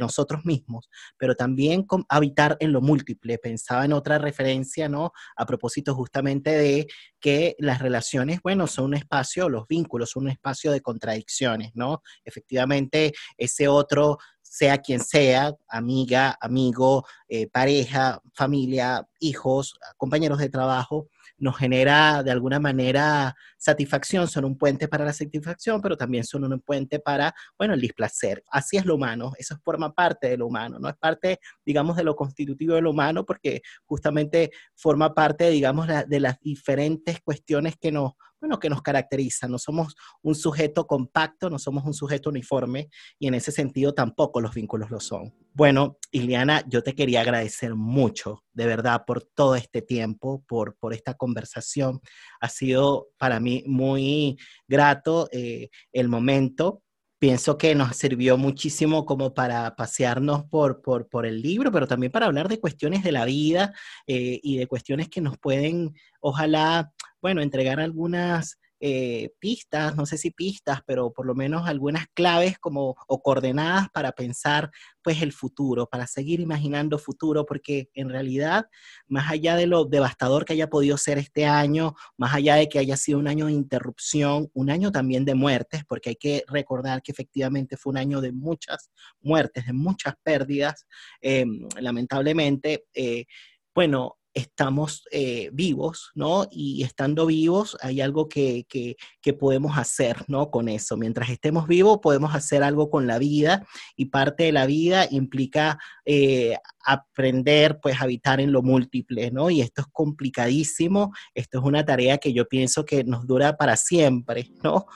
nosotros 0.00 0.44
mismos, 0.44 0.90
pero 1.16 1.34
también 1.36 1.86
habitar 2.08 2.56
en 2.60 2.72
lo 2.72 2.80
múltiple. 2.80 3.38
Pensaba 3.38 3.84
en 3.84 3.92
otra 3.92 4.18
referencia, 4.18 4.88
¿no? 4.88 5.12
A 5.36 5.46
propósito 5.46 5.94
justamente 5.94 6.50
de 6.50 6.86
que 7.20 7.54
las 7.58 7.80
relaciones, 7.80 8.40
bueno, 8.42 8.66
son 8.66 8.86
un 8.86 8.94
espacio, 8.94 9.48
los 9.48 9.66
vínculos 9.66 10.10
son 10.10 10.24
un 10.24 10.30
espacio 10.30 10.72
de 10.72 10.80
contradicciones, 10.80 11.70
¿no? 11.74 12.02
Efectivamente, 12.24 13.12
ese 13.38 13.68
otro 13.68 14.18
sea 14.54 14.78
quien 14.78 15.00
sea, 15.00 15.52
amiga, 15.66 16.38
amigo, 16.40 17.04
eh, 17.26 17.48
pareja, 17.48 18.22
familia, 18.34 19.04
hijos, 19.18 19.76
compañeros 19.96 20.38
de 20.38 20.48
trabajo, 20.48 21.08
nos 21.38 21.56
genera 21.58 22.22
de 22.22 22.30
alguna 22.30 22.60
manera 22.60 23.34
satisfacción, 23.58 24.28
son 24.28 24.44
un 24.44 24.56
puente 24.56 24.86
para 24.86 25.04
la 25.04 25.12
satisfacción, 25.12 25.82
pero 25.82 25.96
también 25.96 26.22
son 26.22 26.44
un 26.44 26.60
puente 26.60 27.00
para, 27.00 27.34
bueno, 27.58 27.74
el 27.74 27.80
displacer. 27.80 28.44
Así 28.48 28.76
es 28.76 28.86
lo 28.86 28.94
humano, 28.94 29.32
eso 29.38 29.58
forma 29.64 29.92
parte 29.92 30.28
de 30.28 30.36
lo 30.36 30.46
humano, 30.46 30.78
no 30.78 30.88
es 30.88 30.96
parte, 30.96 31.40
digamos, 31.66 31.96
de 31.96 32.04
lo 32.04 32.14
constitutivo 32.14 32.76
de 32.76 32.82
lo 32.82 32.90
humano, 32.92 33.26
porque 33.26 33.60
justamente 33.86 34.52
forma 34.76 35.14
parte, 35.14 35.50
digamos, 35.50 35.88
de 35.88 36.20
las 36.20 36.38
diferentes 36.38 37.20
cuestiones 37.22 37.74
que 37.76 37.90
nos 37.90 38.12
bueno, 38.44 38.60
que 38.60 38.68
nos 38.68 38.82
caracteriza. 38.82 39.48
No 39.48 39.58
somos 39.58 39.94
un 40.20 40.34
sujeto 40.34 40.86
compacto, 40.86 41.48
no 41.48 41.58
somos 41.58 41.82
un 41.86 41.94
sujeto 41.94 42.28
uniforme 42.28 42.90
y 43.18 43.26
en 43.26 43.32
ese 43.32 43.50
sentido 43.50 43.94
tampoco 43.94 44.38
los 44.38 44.54
vínculos 44.54 44.90
lo 44.90 45.00
son. 45.00 45.34
Bueno, 45.54 45.96
Iliana, 46.10 46.62
yo 46.68 46.82
te 46.82 46.94
quería 46.94 47.22
agradecer 47.22 47.74
mucho, 47.74 48.44
de 48.52 48.66
verdad, 48.66 49.04
por 49.06 49.22
todo 49.22 49.54
este 49.54 49.80
tiempo, 49.80 50.44
por, 50.46 50.76
por 50.76 50.92
esta 50.92 51.14
conversación. 51.14 52.00
Ha 52.38 52.50
sido 52.50 53.08
para 53.16 53.40
mí 53.40 53.64
muy 53.66 54.36
grato 54.68 55.26
eh, 55.32 55.70
el 55.92 56.08
momento 56.08 56.82
pienso 57.24 57.56
que 57.56 57.74
nos 57.74 57.96
sirvió 57.96 58.36
muchísimo 58.36 59.06
como 59.06 59.32
para 59.32 59.76
pasearnos 59.76 60.44
por, 60.44 60.82
por, 60.82 61.24
el 61.24 61.40
libro, 61.40 61.72
pero 61.72 61.86
también 61.86 62.12
para 62.12 62.26
hablar 62.26 62.50
de 62.50 62.60
cuestiones 62.60 63.02
de 63.02 63.12
la 63.12 63.24
vida 63.24 63.72
eh, 64.06 64.40
y 64.42 64.58
de 64.58 64.66
cuestiones 64.66 65.08
que 65.08 65.22
nos 65.22 65.38
pueden, 65.38 65.94
ojalá, 66.20 66.92
bueno, 67.22 67.40
entregar 67.40 67.80
algunas 67.80 68.58
eh, 68.86 69.30
pistas, 69.38 69.96
no 69.96 70.04
sé 70.04 70.18
si 70.18 70.30
pistas, 70.30 70.80
pero 70.84 71.10
por 71.10 71.24
lo 71.24 71.34
menos 71.34 71.66
algunas 71.66 72.06
claves 72.12 72.58
como 72.58 72.94
o 73.08 73.22
coordenadas 73.22 73.88
para 73.88 74.12
pensar 74.12 74.70
pues 75.00 75.22
el 75.22 75.32
futuro, 75.32 75.86
para 75.86 76.06
seguir 76.06 76.38
imaginando 76.38 76.98
futuro, 76.98 77.46
porque 77.46 77.88
en 77.94 78.10
realidad, 78.10 78.66
más 79.06 79.30
allá 79.30 79.56
de 79.56 79.66
lo 79.66 79.86
devastador 79.86 80.44
que 80.44 80.52
haya 80.52 80.68
podido 80.68 80.98
ser 80.98 81.16
este 81.16 81.46
año, 81.46 81.94
más 82.18 82.34
allá 82.34 82.56
de 82.56 82.68
que 82.68 82.78
haya 82.78 82.98
sido 82.98 83.18
un 83.18 83.26
año 83.26 83.46
de 83.46 83.52
interrupción, 83.52 84.50
un 84.52 84.68
año 84.68 84.92
también 84.92 85.24
de 85.24 85.34
muertes, 85.34 85.82
porque 85.88 86.10
hay 86.10 86.16
que 86.16 86.44
recordar 86.46 87.00
que 87.00 87.12
efectivamente 87.12 87.78
fue 87.78 87.92
un 87.92 87.96
año 87.96 88.20
de 88.20 88.32
muchas 88.32 88.90
muertes, 89.22 89.64
de 89.64 89.72
muchas 89.72 90.12
pérdidas, 90.22 90.86
em, 91.22 91.66
lamentablemente, 91.80 92.84
eh, 92.92 93.24
bueno, 93.74 94.18
estamos 94.34 95.04
eh, 95.12 95.48
vivos, 95.52 96.10
¿no? 96.14 96.46
Y 96.50 96.82
estando 96.82 97.26
vivos 97.26 97.76
hay 97.80 98.00
algo 98.00 98.28
que, 98.28 98.66
podemos 99.38 99.78
hacer, 99.78 100.16
¿no? 100.28 100.50
Con 100.50 100.68
eso. 100.68 100.96
Mientras 100.96 101.30
estemos 101.30 101.66
vivos 101.68 102.00
podemos 102.02 102.34
hacer 102.34 102.62
algo 102.62 102.90
con 102.90 103.06
la 103.06 103.18
vida 103.18 103.66
y 103.96 104.06
parte 104.06 104.44
de 104.44 104.52
la 104.52 104.66
vida 104.66 105.06
implica 105.10 105.78
eh, 106.04 106.56
aprender, 106.84 107.78
pues, 107.80 108.00
a 108.00 108.04
habitar 108.04 108.40
en 108.40 108.52
lo 108.52 108.62
múltiple, 108.62 109.30
¿no? 109.30 109.50
Y 109.50 109.60
esto 109.60 109.82
es 109.82 109.86
complicadísimo, 109.92 111.12
esto 111.34 111.58
es 111.58 111.64
una 111.64 111.84
tarea 111.84 112.18
que 112.18 112.32
yo 112.32 112.46
pienso 112.48 112.84
que 112.84 113.04
nos 113.04 113.26
dura 113.26 113.56
para 113.56 113.76
siempre, 113.76 114.50
¿no? 114.62 114.86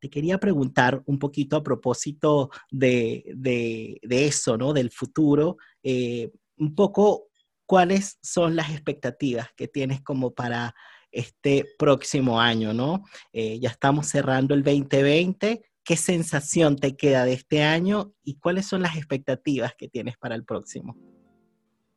Te 0.00 0.08
quería 0.08 0.38
preguntar 0.38 1.02
un 1.06 1.18
poquito 1.18 1.56
a 1.56 1.62
propósito 1.62 2.50
de, 2.70 4.00
eso, 4.08 4.56
¿no? 4.56 4.72
Del 4.72 4.90
futuro. 4.90 5.58
Eh, 5.82 6.30
un 6.58 6.74
poco 6.74 7.28
¿cuáles 7.66 8.18
son 8.22 8.56
las 8.56 8.70
expectativas 8.70 9.48
que 9.56 9.68
tienes 9.68 10.00
como 10.00 10.34
para 10.34 10.74
este 11.10 11.64
próximo 11.78 12.40
año, 12.40 12.72
¿no? 12.72 13.04
Eh, 13.32 13.58
ya 13.60 13.70
estamos 13.70 14.08
cerrando 14.08 14.54
el 14.54 14.62
2020. 14.62 15.62
¿Qué 15.84 15.96
sensación 15.96 16.76
te 16.76 16.96
queda 16.96 17.24
de 17.24 17.34
este 17.34 17.62
año 17.62 18.12
y 18.24 18.38
cuáles 18.38 18.66
son 18.66 18.82
las 18.82 18.96
expectativas 18.96 19.74
que 19.76 19.88
tienes 19.88 20.16
para 20.16 20.34
el 20.34 20.44
próximo? 20.44 20.96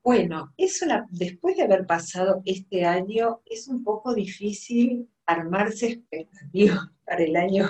Bueno, 0.04 0.54
eso 0.58 0.86
después 1.10 1.58
de 1.58 1.64
haber 1.64 1.86
pasado 1.86 2.42
este 2.46 2.86
año, 2.86 3.42
es 3.46 3.68
un 3.68 3.84
poco 3.84 4.14
difícil 4.14 5.10
armarse 5.26 5.88
expectativas 5.88 6.80
para 7.06 7.24
el 7.24 7.36
año 7.36 7.70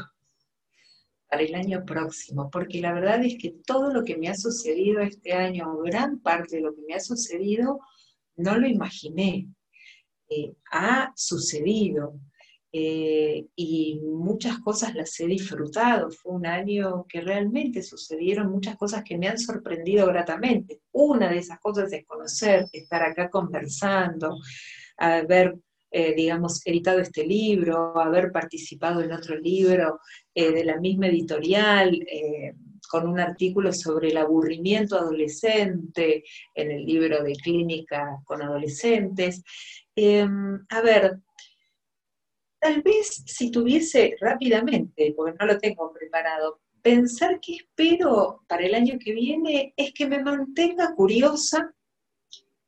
para 1.29 1.43
el 1.43 1.53
año 1.55 1.85
próximo, 1.85 2.49
porque 2.49 2.81
la 2.81 2.93
verdad 2.93 3.23
es 3.23 3.37
que 3.37 3.55
todo 3.65 3.93
lo 3.93 4.03
que 4.03 4.17
me 4.17 4.29
ha 4.29 4.35
sucedido 4.35 5.01
este 5.01 5.33
año, 5.33 5.77
gran 5.83 6.19
parte 6.19 6.57
de 6.57 6.63
lo 6.63 6.73
que 6.73 6.81
me 6.87 6.95
ha 6.95 6.99
sucedido, 6.99 7.79
no 8.35 8.57
lo 8.57 8.67
imaginé. 8.67 9.47
Eh, 10.29 10.53
ha 10.71 11.11
sucedido 11.15 12.19
eh, 12.71 13.47
y 13.55 13.99
muchas 14.03 14.59
cosas 14.59 14.93
las 14.95 15.19
he 15.19 15.27
disfrutado. 15.27 16.11
Fue 16.11 16.33
un 16.33 16.45
año 16.45 17.05
que 17.07 17.21
realmente 17.21 17.81
sucedieron 17.81 18.51
muchas 18.51 18.75
cosas 18.77 19.03
que 19.03 19.17
me 19.17 19.27
han 19.27 19.39
sorprendido 19.39 20.07
gratamente. 20.07 20.81
Una 20.91 21.29
de 21.29 21.39
esas 21.39 21.59
cosas 21.59 21.91
es 21.93 22.05
conocer, 22.05 22.67
estar 22.71 23.03
acá 23.03 23.29
conversando, 23.29 24.37
haber, 24.97 25.57
eh, 25.91 26.13
digamos, 26.15 26.61
editado 26.65 26.99
este 26.99 27.25
libro, 27.25 27.97
haber 27.99 28.31
participado 28.31 29.01
en 29.01 29.11
otro 29.11 29.37
libro 29.37 29.99
de 30.35 30.63
la 30.63 30.79
misma 30.79 31.07
editorial 31.07 31.99
con 32.89 33.07
un 33.07 33.19
artículo 33.19 33.71
sobre 33.71 34.09
el 34.09 34.17
aburrimiento 34.17 34.97
adolescente 34.97 36.23
en 36.55 36.71
el 36.71 36.85
libro 36.85 37.23
de 37.23 37.33
clínica 37.33 38.19
con 38.25 38.41
adolescentes. 38.41 39.43
Em, 39.95 40.65
a 40.69 40.81
ver, 40.81 41.19
tal 42.59 42.81
vez 42.81 43.23
si 43.25 43.51
tuviese 43.51 44.15
rápidamente, 44.19 45.13
porque 45.15 45.37
no 45.39 45.45
lo 45.45 45.59
tengo 45.59 45.93
preparado, 45.93 46.61
pensar 46.81 47.39
que 47.39 47.57
espero 47.57 48.43
para 48.47 48.65
el 48.65 48.73
año 48.73 48.97
que 48.99 49.13
viene 49.13 49.73
es 49.77 49.93
que 49.93 50.07
me 50.07 50.23
mantenga 50.23 50.95
curiosa, 50.95 51.73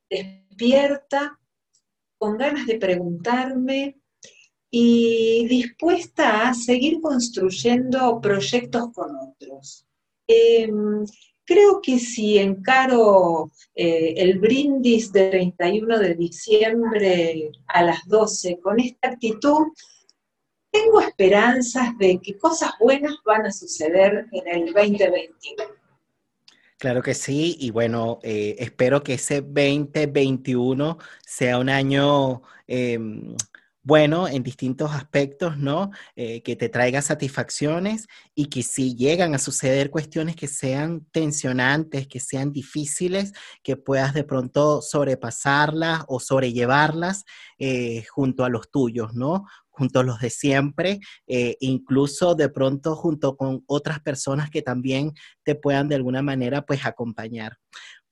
despierta, 0.08 1.40
con 2.22 2.38
ganas 2.38 2.68
de 2.68 2.78
preguntarme 2.78 3.98
y 4.70 5.48
dispuesta 5.48 6.48
a 6.48 6.54
seguir 6.54 7.02
construyendo 7.02 8.22
proyectos 8.22 8.94
con 8.94 9.10
otros. 9.16 9.88
Em, 10.28 11.04
creo 11.44 11.82
que 11.82 11.98
si 11.98 12.38
encaro 12.38 13.50
eh, 13.74 14.14
el 14.18 14.38
brindis 14.38 15.12
del 15.12 15.32
31 15.32 15.98
de 15.98 16.14
diciembre 16.14 17.52
a 17.66 17.82
las 17.82 18.06
12 18.06 18.60
con 18.60 18.80
esta 18.80 19.08
actitud, 19.08 19.70
tengo 20.70 21.02
esperanzas 21.02 21.98
de 21.98 22.20
que 22.20 22.38
cosas 22.38 22.70
buenas 22.80 23.16
van 23.26 23.48
a 23.48 23.52
suceder 23.52 24.28
en 24.32 24.48
el 24.48 24.66
2021. 24.72 25.81
Claro 26.82 27.04
que 27.04 27.14
sí, 27.14 27.56
y 27.60 27.70
bueno, 27.70 28.18
eh, 28.24 28.56
espero 28.58 29.04
que 29.04 29.14
ese 29.14 29.42
2021 29.42 30.98
sea 31.24 31.60
un 31.60 31.70
año 31.70 32.42
em, 32.66 33.36
bueno 33.84 34.28
en 34.28 34.42
distintos 34.42 34.90
aspectos, 34.92 35.60
¿no? 35.60 35.92
Eh, 36.16 36.42
que 36.42 36.56
te 36.56 36.70
traiga 36.70 37.04
satisfacciones 37.04 38.08
y 38.34 38.48
que 38.48 38.64
si 38.64 38.96
llegan 38.96 39.36
a 39.36 39.38
suceder 39.38 39.92
cuestiones 39.92 40.36
que 40.36 40.48
sean 40.48 41.06
tensionantes, 41.12 42.08
que 42.08 42.20
sean 42.20 42.52
difíciles, 42.52 43.34
que 43.62 43.78
puedas 43.78 44.16
de 44.16 44.24
pronto 44.24 44.82
sobrepasarlas 44.82 46.04
o 46.08 46.20
sobrellevarlas 46.20 47.26
eh, 47.60 48.06
junto 48.10 48.44
a 48.44 48.50
los 48.50 48.72
tuyos, 48.72 49.14
¿no? 49.14 49.46
Junto 49.82 50.00
a 50.00 50.04
los 50.04 50.20
de 50.20 50.30
siempre, 50.30 51.00
eh, 51.26 51.58
incluso 51.60 52.36
de 52.36 52.50
pronto 52.50 52.96
junto 52.96 53.36
con 53.36 53.64
otras 53.66 54.00
personas 54.00 54.52
que 54.52 54.62
también 54.62 55.14
te 55.44 55.56
puedan 55.56 55.88
de 55.88 55.96
alguna 55.96 56.22
manera 56.22 56.62
pues 56.62 56.86
acompañar. 56.86 57.58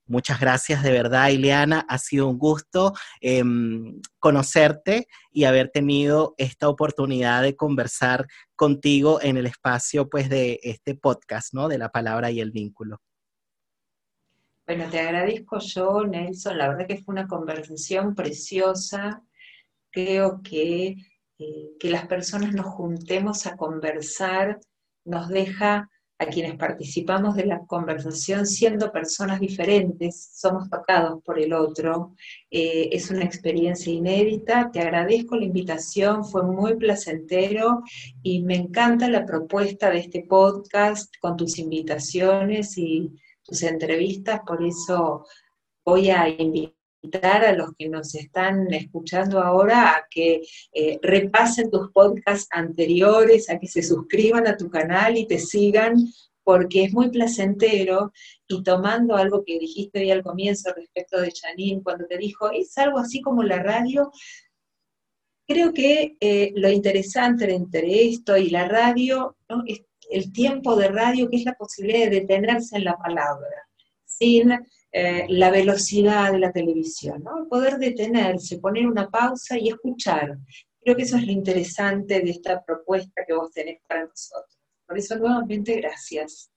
Muchas 0.08 0.40
gracias 0.40 0.82
de 0.82 0.92
verdad, 0.92 1.30
Ileana. 1.30 1.86
Ha 1.88 2.00
sido 2.00 2.28
un 2.28 2.40
gusto 2.40 2.94
em, 3.22 4.02
conocerte 4.18 5.06
y 5.32 5.44
haber 5.44 5.70
tenido 5.70 6.34
esta 6.40 6.70
oportunidad 6.70 7.44
de 7.44 7.56
conversar 7.56 8.26
contigo 8.56 9.20
en 9.22 9.38
el 9.38 9.46
espacio 9.46 10.10
pues, 10.10 10.28
de 10.28 10.60
este 10.64 10.96
podcast, 10.96 11.54
¿no? 11.54 11.68
De 11.68 11.78
la 11.78 11.90
palabra 11.90 12.32
y 12.32 12.42
el 12.42 12.50
vínculo. 12.50 12.98
Bueno, 14.66 14.90
te 14.90 15.00
agradezco 15.00 15.60
yo, 15.60 16.04
Nelson. 16.04 16.58
La 16.58 16.70
verdad 16.70 16.88
que 16.88 16.98
fue 16.98 17.14
una 17.14 17.28
conversación 17.28 18.16
preciosa. 18.16 19.22
Creo 19.92 20.42
que 20.42 20.96
eh, 21.40 21.72
que 21.80 21.90
las 21.90 22.06
personas 22.06 22.54
nos 22.54 22.68
juntemos 22.68 23.48
a 23.48 23.56
conversar 23.56 24.60
nos 25.06 25.30
deja 25.30 25.90
a 26.20 26.26
quienes 26.26 26.58
participamos 26.58 27.36
de 27.36 27.46
la 27.46 27.66
conversación 27.66 28.46
siendo 28.46 28.92
personas 28.92 29.40
diferentes, 29.40 30.32
somos 30.34 30.70
tocados 30.70 31.24
por 31.24 31.40
el 31.40 31.54
otro, 31.54 32.14
eh, 32.52 32.90
es 32.92 33.10
una 33.10 33.24
experiencia 33.24 33.94
inédita, 33.94 34.70
te 34.70 34.82
agradezco 34.82 35.38
la 35.38 35.46
invitación, 35.46 36.26
fue 36.26 36.44
muy 36.44 36.76
placentero 36.76 37.84
y 38.22 38.44
me 38.44 38.56
encanta 38.56 39.08
la 39.08 39.26
propuesta 39.26 39.90
de 39.90 40.00
este 40.00 40.26
podcast 40.28 41.14
con 41.22 41.38
tus 41.38 41.58
invitaciones 41.58 42.78
y 42.78 43.14
tus 43.42 43.64
entrevistas, 43.64 44.42
por 44.46 44.62
eso 44.62 45.26
voy 45.86 46.10
a 46.10 46.28
invitar 46.28 46.79
a 47.22 47.54
los 47.54 47.72
que 47.78 47.90
nos 47.90 48.14
están 48.16 48.74
escuchando 48.74 49.40
ahora 49.40 49.92
a 49.92 50.08
que 50.10 50.42
eh, 50.74 51.00
repasen 51.02 51.72
tus 51.72 51.92
podcasts 51.92 52.48
anteriores, 52.52 53.50
a 53.50 53.58
que 53.58 53.68
se 53.68 53.82
suscriban 53.82 54.48
a 54.48 54.58
tu 54.58 54.70
canal 54.70 55.18
y 55.18 55.26
te 55.26 55.40
sigan, 55.40 55.96
porque 56.44 56.84
es 56.84 56.94
muy 56.94 57.10
placentero. 57.10 58.12
Y 58.48 58.64
tomando 58.64 59.16
algo 59.16 59.44
que 59.46 59.60
dijiste 59.60 60.00
hoy 60.00 60.12
al 60.12 60.24
comienzo 60.24 60.74
respecto 60.76 61.22
de 61.22 61.32
Janine, 61.32 61.84
cuando 61.84 62.06
te 62.06 62.18
dijo, 62.18 62.52
es 62.52 62.78
algo 62.78 63.00
así 63.00 63.22
como 63.22 63.44
la 63.44 63.62
radio, 63.62 64.12
creo 65.48 65.74
que 65.74 66.18
eh, 66.20 66.52
lo 66.56 66.70
interesante 66.70 67.52
entre 67.54 68.08
esto 68.10 68.38
y 68.38 68.50
la 68.50 68.68
radio 68.68 69.36
es 69.66 69.82
el 70.12 70.32
tiempo 70.34 70.76
de 70.76 70.90
radio, 70.90 71.30
que 71.30 71.38
es 71.38 71.46
la 71.46 71.54
posibilidad 71.54 72.10
de 72.10 72.22
detenerse 72.22 72.78
en 72.78 72.84
la 72.84 72.98
palabra, 72.98 73.68
sin 74.06 74.60
eh, 74.92 75.26
la 75.30 75.52
velocidad 75.52 76.32
de 76.32 76.40
la 76.40 76.52
televisión, 76.52 77.24
¿no? 77.24 77.48
Poder 77.48 77.78
detenerse, 77.78 78.60
poner 78.60 78.88
una 78.88 79.10
pausa 79.10 79.58
y 79.58 79.70
escuchar. 79.70 80.38
Creo 80.82 80.96
que 80.96 81.04
eso 81.04 81.18
es 81.18 81.26
lo 81.26 81.32
interesante 81.32 82.22
de 82.22 82.32
esta 82.32 82.64
propuesta 82.64 83.24
que 83.28 83.34
vos 83.34 83.52
tenés 83.52 83.80
para 83.88 84.06
nosotros. 84.06 84.58
Por 84.88 84.98
eso, 84.98 85.18
nuevamente, 85.18 85.76
gracias. 85.76 86.52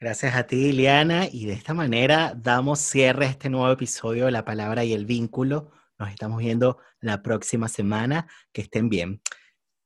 Gracias 0.00 0.34
a 0.34 0.46
ti, 0.46 0.72
Liliana, 0.72 1.28
y 1.30 1.46
de 1.46 1.52
esta 1.52 1.74
manera 1.74 2.34
damos 2.36 2.80
cierre 2.80 3.26
a 3.26 3.30
este 3.30 3.50
nuevo 3.50 3.70
episodio 3.70 4.26
de 4.26 4.32
La 4.32 4.44
Palabra 4.44 4.84
y 4.84 4.92
el 4.92 5.06
Vínculo. 5.06 5.70
Nos 5.98 6.10
estamos 6.10 6.38
viendo 6.38 6.78
la 7.00 7.22
próxima 7.22 7.68
semana. 7.68 8.26
Que 8.52 8.62
estén 8.62 8.88
bien. 8.88 9.20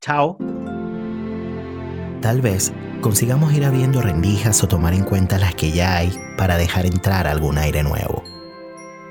Chao. 0.00 0.38
Tal 2.28 2.42
vez 2.42 2.74
consigamos 3.00 3.54
ir 3.54 3.64
abriendo 3.64 4.02
rendijas 4.02 4.62
o 4.62 4.68
tomar 4.68 4.92
en 4.92 5.02
cuenta 5.02 5.38
las 5.38 5.54
que 5.54 5.72
ya 5.72 5.96
hay 5.96 6.12
para 6.36 6.58
dejar 6.58 6.84
entrar 6.84 7.26
algún 7.26 7.56
aire 7.56 7.82
nuevo. 7.82 8.22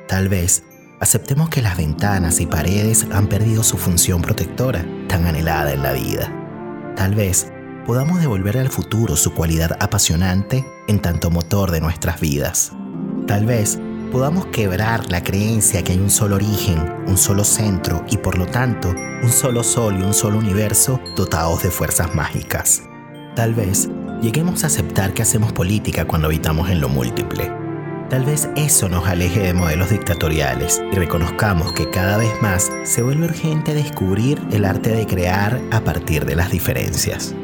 Tal 0.08 0.30
vez 0.30 0.64
aceptemos 1.00 1.50
que 1.50 1.64
las 1.64 1.78
ventanas 1.78 2.40
y 2.42 2.46
paredes 2.46 3.08
han 3.12 3.26
perdido 3.26 3.64
su 3.64 3.78
función 3.78 4.22
protectora 4.22 4.86
tan 5.08 5.26
anhelada 5.26 5.74
en 5.74 5.82
la 5.82 5.94
vida. 5.94 6.32
Tal 6.96 7.16
vez 7.16 7.52
podamos 7.88 8.20
devolver 8.20 8.56
al 8.56 8.70
futuro 8.70 9.16
su 9.16 9.34
cualidad 9.34 9.76
apasionante 9.80 10.64
en 10.88 11.02
tanto 11.02 11.32
motor 11.32 11.72
de 11.72 11.82
nuestras 11.82 12.20
vidas. 12.20 12.72
Tal 13.26 13.48
vez 13.48 13.80
podamos 14.12 14.46
quebrar 14.46 15.12
la 15.12 15.24
creencia 15.24 15.84
que 15.84 15.94
hay 15.94 16.00
un 16.00 16.12
solo 16.12 16.36
origen, 16.36 16.78
un 17.08 17.18
solo 17.18 17.44
centro 17.44 18.06
y 18.12 18.18
por 18.18 18.38
lo 18.38 18.46
tanto 18.46 18.90
un 19.24 19.32
solo 19.32 19.64
sol 19.64 19.98
y 20.00 20.04
un 20.04 20.14
solo 20.14 20.38
universo 20.38 21.00
dotados 21.16 21.64
de 21.64 21.72
fuerzas 21.72 22.14
mágicas. 22.14 22.84
Tal 23.38 23.54
vez 23.54 23.88
lleguemos 24.20 24.64
a 24.64 24.68
aceptar 24.68 25.14
que 25.14 25.22
hacemos 25.22 25.54
política 25.54 26.06
cuando 26.06 26.26
habitamos 26.26 26.72
en 26.72 26.82
lo 26.82 26.90
múltiple. 26.90 27.52
Tal 28.10 28.26
vez 28.26 28.50
eso 28.56 28.90
nos 28.90 29.06
aleje 29.08 29.42
de 29.42 29.54
modelos 29.54 29.92
dictatoriales 29.92 30.82
y 30.92 30.96
reconozcamos 30.96 31.72
que 31.74 31.88
cada 31.88 32.18
vez 32.18 32.32
más 32.42 32.72
se 32.84 33.04
vuelve 33.04 33.26
urgente 33.26 33.76
descubrir 33.76 34.42
el 34.52 34.66
arte 34.66 34.90
de 34.90 35.06
crear 35.06 35.62
a 35.70 35.82
partir 35.82 36.26
de 36.26 36.36
las 36.36 36.50
diferencias. 36.50 37.36